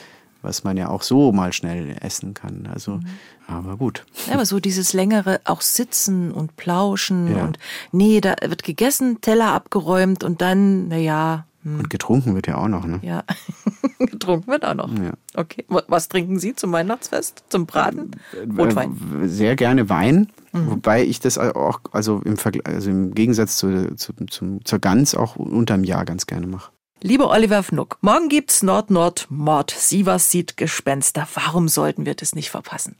was 0.45 0.63
man 0.63 0.77
ja 0.77 0.89
auch 0.89 1.01
so 1.01 1.31
mal 1.31 1.51
schnell 1.51 1.97
essen 1.99 2.33
kann. 2.33 2.69
Also, 2.71 2.97
mhm. 2.97 3.05
aber 3.47 3.75
gut. 3.75 4.05
Ja, 4.27 4.35
aber 4.35 4.45
so 4.45 4.59
dieses 4.59 4.93
längere 4.93 5.41
auch 5.43 5.61
Sitzen 5.61 6.31
und 6.31 6.55
Plauschen 6.55 7.35
ja. 7.35 7.43
und 7.43 7.59
nee, 7.91 8.21
da 8.21 8.35
wird 8.41 8.63
gegessen, 8.63 9.19
Teller 9.21 9.51
abgeräumt 9.51 10.23
und 10.23 10.41
dann, 10.41 10.87
naja, 10.87 11.45
hm. 11.65 11.79
Und 11.79 11.89
getrunken 11.89 12.35
wird 12.35 12.45
ja 12.45 12.57
auch 12.57 12.67
noch, 12.67 12.85
ne? 12.85 12.99
Ja, 13.01 13.23
getrunken 13.97 14.51
wird 14.51 14.63
auch 14.63 14.75
noch. 14.75 14.87
Ja. 14.99 15.13
Okay. 15.33 15.65
Was 15.67 16.09
trinken 16.09 16.37
Sie 16.37 16.55
zum 16.55 16.71
Weihnachtsfest, 16.71 17.43
zum 17.49 17.65
Braten? 17.65 18.11
Äh, 18.33 18.61
Rotwein? 18.61 18.95
Sehr 19.23 19.55
gerne 19.55 19.89
Wein, 19.89 20.31
mhm. 20.53 20.69
wobei 20.69 21.03
ich 21.03 21.19
das 21.19 21.39
auch, 21.39 21.79
also 21.91 22.21
im, 22.23 22.37
Vergleich, 22.37 22.67
also 22.67 22.91
im 22.91 23.15
Gegensatz 23.15 23.57
zu, 23.57 23.95
zu, 23.95 24.13
zum, 24.29 24.63
zur 24.63 24.77
Gans 24.77 25.15
auch 25.15 25.37
unterm 25.37 25.83
Jahr 25.83 26.05
ganz 26.05 26.27
gerne 26.27 26.45
mache. 26.45 26.71
Lieber 27.01 27.29
Oliver 27.29 27.61
Fnuck, 27.61 27.97
morgen 28.01 28.29
gibt's 28.29 28.63
Nord-Nord-Mord. 28.63 29.69
Sie 29.77 30.05
was 30.05 30.31
sieht 30.31 30.57
Gespenster. 30.57 31.27
Warum 31.33 31.67
sollten 31.67 32.05
wir 32.05 32.15
das 32.15 32.33
nicht 32.33 32.49
verpassen? 32.49 32.95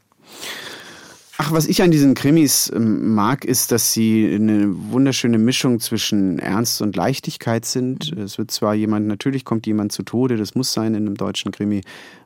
Ach, 1.38 1.52
was 1.52 1.66
ich 1.66 1.82
an 1.82 1.92
diesen 1.92 2.14
Krimis 2.14 2.72
ähm, 2.74 3.14
mag, 3.14 3.44
ist, 3.44 3.72
dass 3.72 3.94
sie 3.94 4.34
eine 4.34 4.68
wunderschöne 4.92 5.38
Mischung 5.38 5.80
zwischen 5.80 6.40
Ernst 6.40 6.82
und 6.82 6.96
Leichtigkeit 6.96 7.66
sind. 7.66 8.16
Mhm. 8.16 8.24
Es 8.24 8.38
wird 8.38 8.52
zwar 8.52 8.74
jemand, 8.74 9.08
natürlich 9.08 9.44
kommt 9.44 9.66
jemand 9.66 9.92
zu 9.92 10.04
Tode, 10.04 10.38
das 10.38 10.56
muss 10.56 10.72
sein 10.72 10.94
in 10.94 11.06
einem 11.06 11.16
deutschen 11.16 11.52
Krimi, 11.52 11.82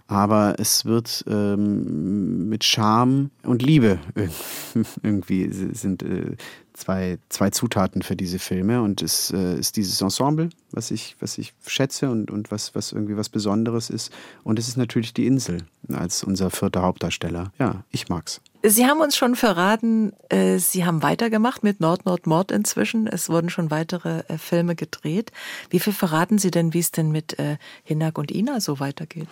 aber 0.08 0.56
es 0.58 0.86
wird 0.86 1.24
ähm, 1.28 2.50
mit 2.50 2.64
Charme 2.64 3.30
und 3.44 3.62
Liebe 3.64 4.00
irgendwie 5.04 5.50
sind 5.52 6.04
äh, 6.04 6.36
zwei, 6.80 7.20
zwei 7.30 7.50
Zutaten 7.50 8.02
für 8.02 8.16
diese 8.16 8.40
Filme 8.40 8.82
und 8.82 9.02
es 9.02 9.32
äh, 9.32 9.60
ist 9.60 9.76
dieses 9.78 10.02
Ensemble, 10.02 10.50
was 10.72 10.92
ich, 10.92 11.16
was 11.20 11.38
ich 11.38 11.54
schätze 11.68 12.10
und, 12.10 12.32
und 12.32 12.52
was, 12.52 12.74
was 12.74 12.92
irgendwie 12.92 13.18
was 13.18 13.30
Besonderes 13.30 13.90
ist. 13.90 14.12
Und 14.44 14.58
es 14.58 14.68
ist 14.68 14.78
natürlich 14.78 15.14
die 15.14 15.28
Insel 15.28 15.66
als 15.92 16.24
unser 16.24 16.50
vierter 16.50 16.82
Hauptdarsteller. 16.82 17.52
Ja, 17.60 17.84
ich 17.92 18.10
mag's. 18.10 18.42
Sie 18.64 18.86
haben 18.86 19.00
uns 19.00 19.16
schon 19.16 19.36
verraten, 19.36 20.14
äh, 20.30 20.58
Sie 20.58 20.86
haben 20.86 21.02
weitergemacht 21.02 21.64
mit 21.64 21.80
Nord 21.80 22.06
Nord 22.06 22.28
Mord 22.28 22.52
inzwischen. 22.52 23.08
Es 23.08 23.30
wurden 23.30 23.50
schon 23.50 23.72
weitere 23.72 24.24
äh, 24.28 24.38
Filme 24.38 24.76
gedreht. 24.76 25.32
Wie 25.70 25.80
viel 25.80 25.94
verraten 25.94 26.38
Sie 26.38 26.52
denn, 26.52 26.74
wie 26.74 26.80
es 26.80 26.92
denn 26.92 27.12
mit 27.12 27.40
äh, 27.40 27.58
Hinak 27.84 28.18
und 28.18 28.32
Ina 28.32 28.60
so 28.60 28.80
weitergeht? 28.80 29.30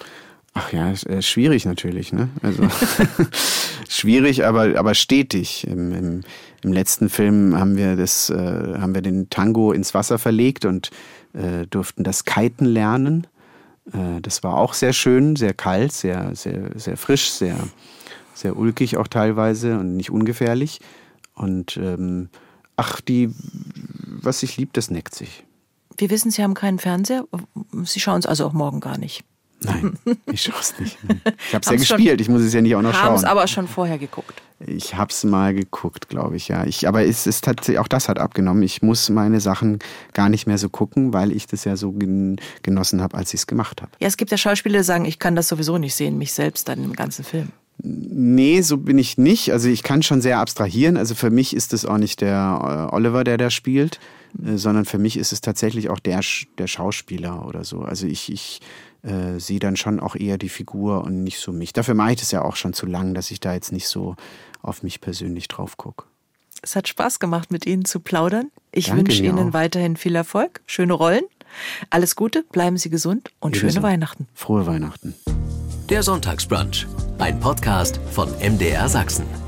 Ach 0.58 0.74
ja, 0.74 1.22
schwierig 1.22 1.66
natürlich, 1.66 2.14
ne? 2.14 2.30
Also 2.42 2.64
schwierig, 3.90 4.46
aber, 4.46 4.78
aber 4.78 4.96
stetig. 4.96 5.68
Im, 5.68 5.94
im, 5.94 6.22
Im, 6.64 6.74
letzten 6.74 7.10
Film 7.10 7.58
haben 7.58 7.78
wir 7.78 7.96
das, 7.96 8.30
äh, 8.30 8.36
haben 8.36 8.96
wir 8.96 9.02
den 9.02 9.30
Tango 9.30 9.72
ins 9.72 9.94
Wasser 9.94 10.18
verlegt 10.18 10.66
und 10.66 10.90
äh, 11.34 11.68
durften 11.68 12.04
das 12.04 12.26
Kiten 12.26 12.66
lernen. 12.66 13.28
Äh, 13.94 14.22
das 14.22 14.44
war 14.44 14.58
auch 14.58 14.74
sehr 14.74 14.94
schön, 14.94 15.36
sehr 15.36 15.54
kalt, 15.54 15.92
sehr, 15.92 16.36
sehr, 16.36 16.72
sehr 16.76 16.98
frisch, 16.98 17.30
sehr 17.30 17.58
sehr 18.38 18.58
ulkig 18.58 18.98
auch 18.98 19.08
teilweise 19.08 19.80
und 19.80 19.96
nicht 19.96 20.12
ungefährlich. 20.12 20.80
Und 21.34 21.78
ähm, 21.78 22.30
ach, 22.76 23.02
die, 23.02 23.34
was 24.22 24.40
sich 24.40 24.58
liebt, 24.58 24.78
das 24.78 24.90
neckt 24.90 25.16
sich. 25.16 25.44
Wir 25.98 26.10
wissen, 26.10 26.32
Sie 26.32 26.44
haben 26.44 26.54
keinen 26.54 26.80
Fernseher. 26.80 27.26
Sie 27.84 28.00
schauen 28.00 28.20
es 28.20 28.26
also 28.26 28.46
auch 28.46 28.54
morgen 28.54 28.80
gar 28.80 28.98
nicht. 28.98 29.24
Nein, 29.62 29.98
ich 30.32 30.44
schaue 30.44 30.60
es 30.60 30.80
nicht. 30.80 30.98
Ich 31.48 31.54
habe 31.54 31.64
es 31.64 31.70
ja 31.70 31.76
gespielt, 31.78 32.22
ich 32.22 32.30
muss 32.30 32.42
es 32.42 32.54
ja 32.54 32.62
nicht 32.62 32.76
auch 32.76 32.82
noch 32.82 32.94
schauen. 32.94 33.04
Haben 33.04 33.16
es 33.16 33.24
aber 33.24 33.48
schon 33.48 33.68
vorher 33.68 33.98
geguckt. 33.98 34.42
Ich 34.66 34.96
habe 34.96 35.12
es 35.12 35.24
mal 35.24 35.54
geguckt, 35.54 36.10
glaube 36.10 36.36
ich, 36.36 36.48
ja. 36.48 36.66
Ich, 36.66 36.88
aber 36.88 37.06
es 37.06 37.28
ist 37.28 37.44
tatsächlich, 37.44 37.80
auch 37.80 37.88
das 37.88 38.10
hat 38.10 38.20
abgenommen. 38.20 38.64
Ich 38.64 38.82
muss 38.82 39.10
meine 39.10 39.40
Sachen 39.40 39.80
gar 40.14 40.30
nicht 40.30 40.48
mehr 40.48 40.58
so 40.58 40.70
gucken, 40.70 41.14
weil 41.14 41.32
ich 41.32 41.48
das 41.48 41.64
ja 41.64 41.76
so 41.76 41.94
genossen 42.64 43.02
habe, 43.02 43.18
als 43.18 43.34
ich 43.34 43.42
es 43.42 43.48
gemacht 43.48 43.82
habe. 43.82 43.92
Ja, 44.00 44.08
es 44.08 44.18
gibt 44.18 44.32
ja 44.32 44.38
Schauspieler, 44.38 44.80
die 44.80 44.84
sagen, 44.84 45.06
ich 45.06 45.20
kann 45.20 45.36
das 45.36 45.48
sowieso 45.48 45.78
nicht 45.78 45.96
sehen, 45.96 46.18
mich 46.18 46.34
selbst 46.34 46.68
dann 46.68 46.84
im 46.84 46.94
ganzen 46.94 47.24
Film. 47.24 47.50
Nee, 47.84 48.62
so 48.62 48.78
bin 48.78 48.98
ich 48.98 49.20
nicht. 49.20 49.52
Also 49.52 49.70
ich 49.70 49.84
kann 49.84 50.02
schon 50.02 50.22
sehr 50.22 50.40
abstrahieren. 50.40 50.98
Also 50.98 51.14
für 51.14 51.30
mich 51.30 51.56
ist 51.56 51.74
es 51.74 51.86
auch 51.86 52.00
nicht 52.00 52.22
der 52.22 52.88
äh, 52.92 52.96
Oliver, 52.96 53.24
der 53.24 53.38
da 53.38 53.52
spielt, 53.52 54.00
äh, 54.44 54.58
sondern 54.58 54.86
für 54.86 54.98
mich 54.98 55.18
ist 55.18 55.32
es 55.32 55.42
tatsächlich 55.42 55.90
auch 55.90 56.00
der, 56.00 56.22
der 56.58 56.68
Schauspieler 56.68 57.46
oder 57.46 57.64
so. 57.64 57.82
Also 57.82 58.08
ich, 58.08 58.32
ich 58.32 58.62
äh, 59.08 59.40
sehe 59.40 59.60
dann 59.60 59.78
schon 59.78 60.00
auch 60.00 60.16
eher 60.16 60.38
die 60.38 60.50
Figur 60.50 61.04
und 61.04 61.24
nicht 61.24 61.40
so 61.40 61.52
mich. 61.52 61.74
Dafür 61.74 61.94
mache 61.94 62.12
ich 62.12 62.20
das 62.20 62.32
ja 62.32 62.44
auch 62.44 62.56
schon 62.56 62.74
zu 62.74 62.86
lang, 62.86 63.14
dass 63.14 63.32
ich 63.32 63.40
da 63.40 63.54
jetzt 63.54 63.72
nicht 63.72 63.88
so 63.88 64.16
auf 64.62 64.84
mich 64.84 65.02
persönlich 65.02 65.48
drauf 65.48 65.78
gucke. 65.78 66.06
Es 66.62 66.76
hat 66.76 66.88
Spaß 66.88 67.20
gemacht, 67.20 67.52
mit 67.52 67.66
Ihnen 67.66 67.86
zu 67.86 68.00
plaudern. 68.00 68.52
Ich 68.72 68.94
wünsche 68.94 69.24
Ihnen 69.24 69.50
auch. 69.50 69.54
weiterhin 69.54 69.96
viel 69.96 70.16
Erfolg, 70.16 70.62
schöne 70.66 70.94
Rollen, 70.94 71.24
alles 71.90 72.16
Gute, 72.16 72.44
bleiben 72.52 72.78
Sie 72.78 72.90
gesund 72.90 73.32
und 73.40 73.56
Ebenso. 73.56 73.74
schöne 73.76 73.84
Weihnachten. 73.84 74.28
Frohe 74.34 74.66
Weihnachten. 74.66 75.14
Der 75.90 76.04
Sonntagsbrunch, 76.04 76.86
ein 77.20 77.40
Podcast 77.40 78.00
von 78.12 78.30
MDR 78.40 78.90
Sachsen. 78.90 79.47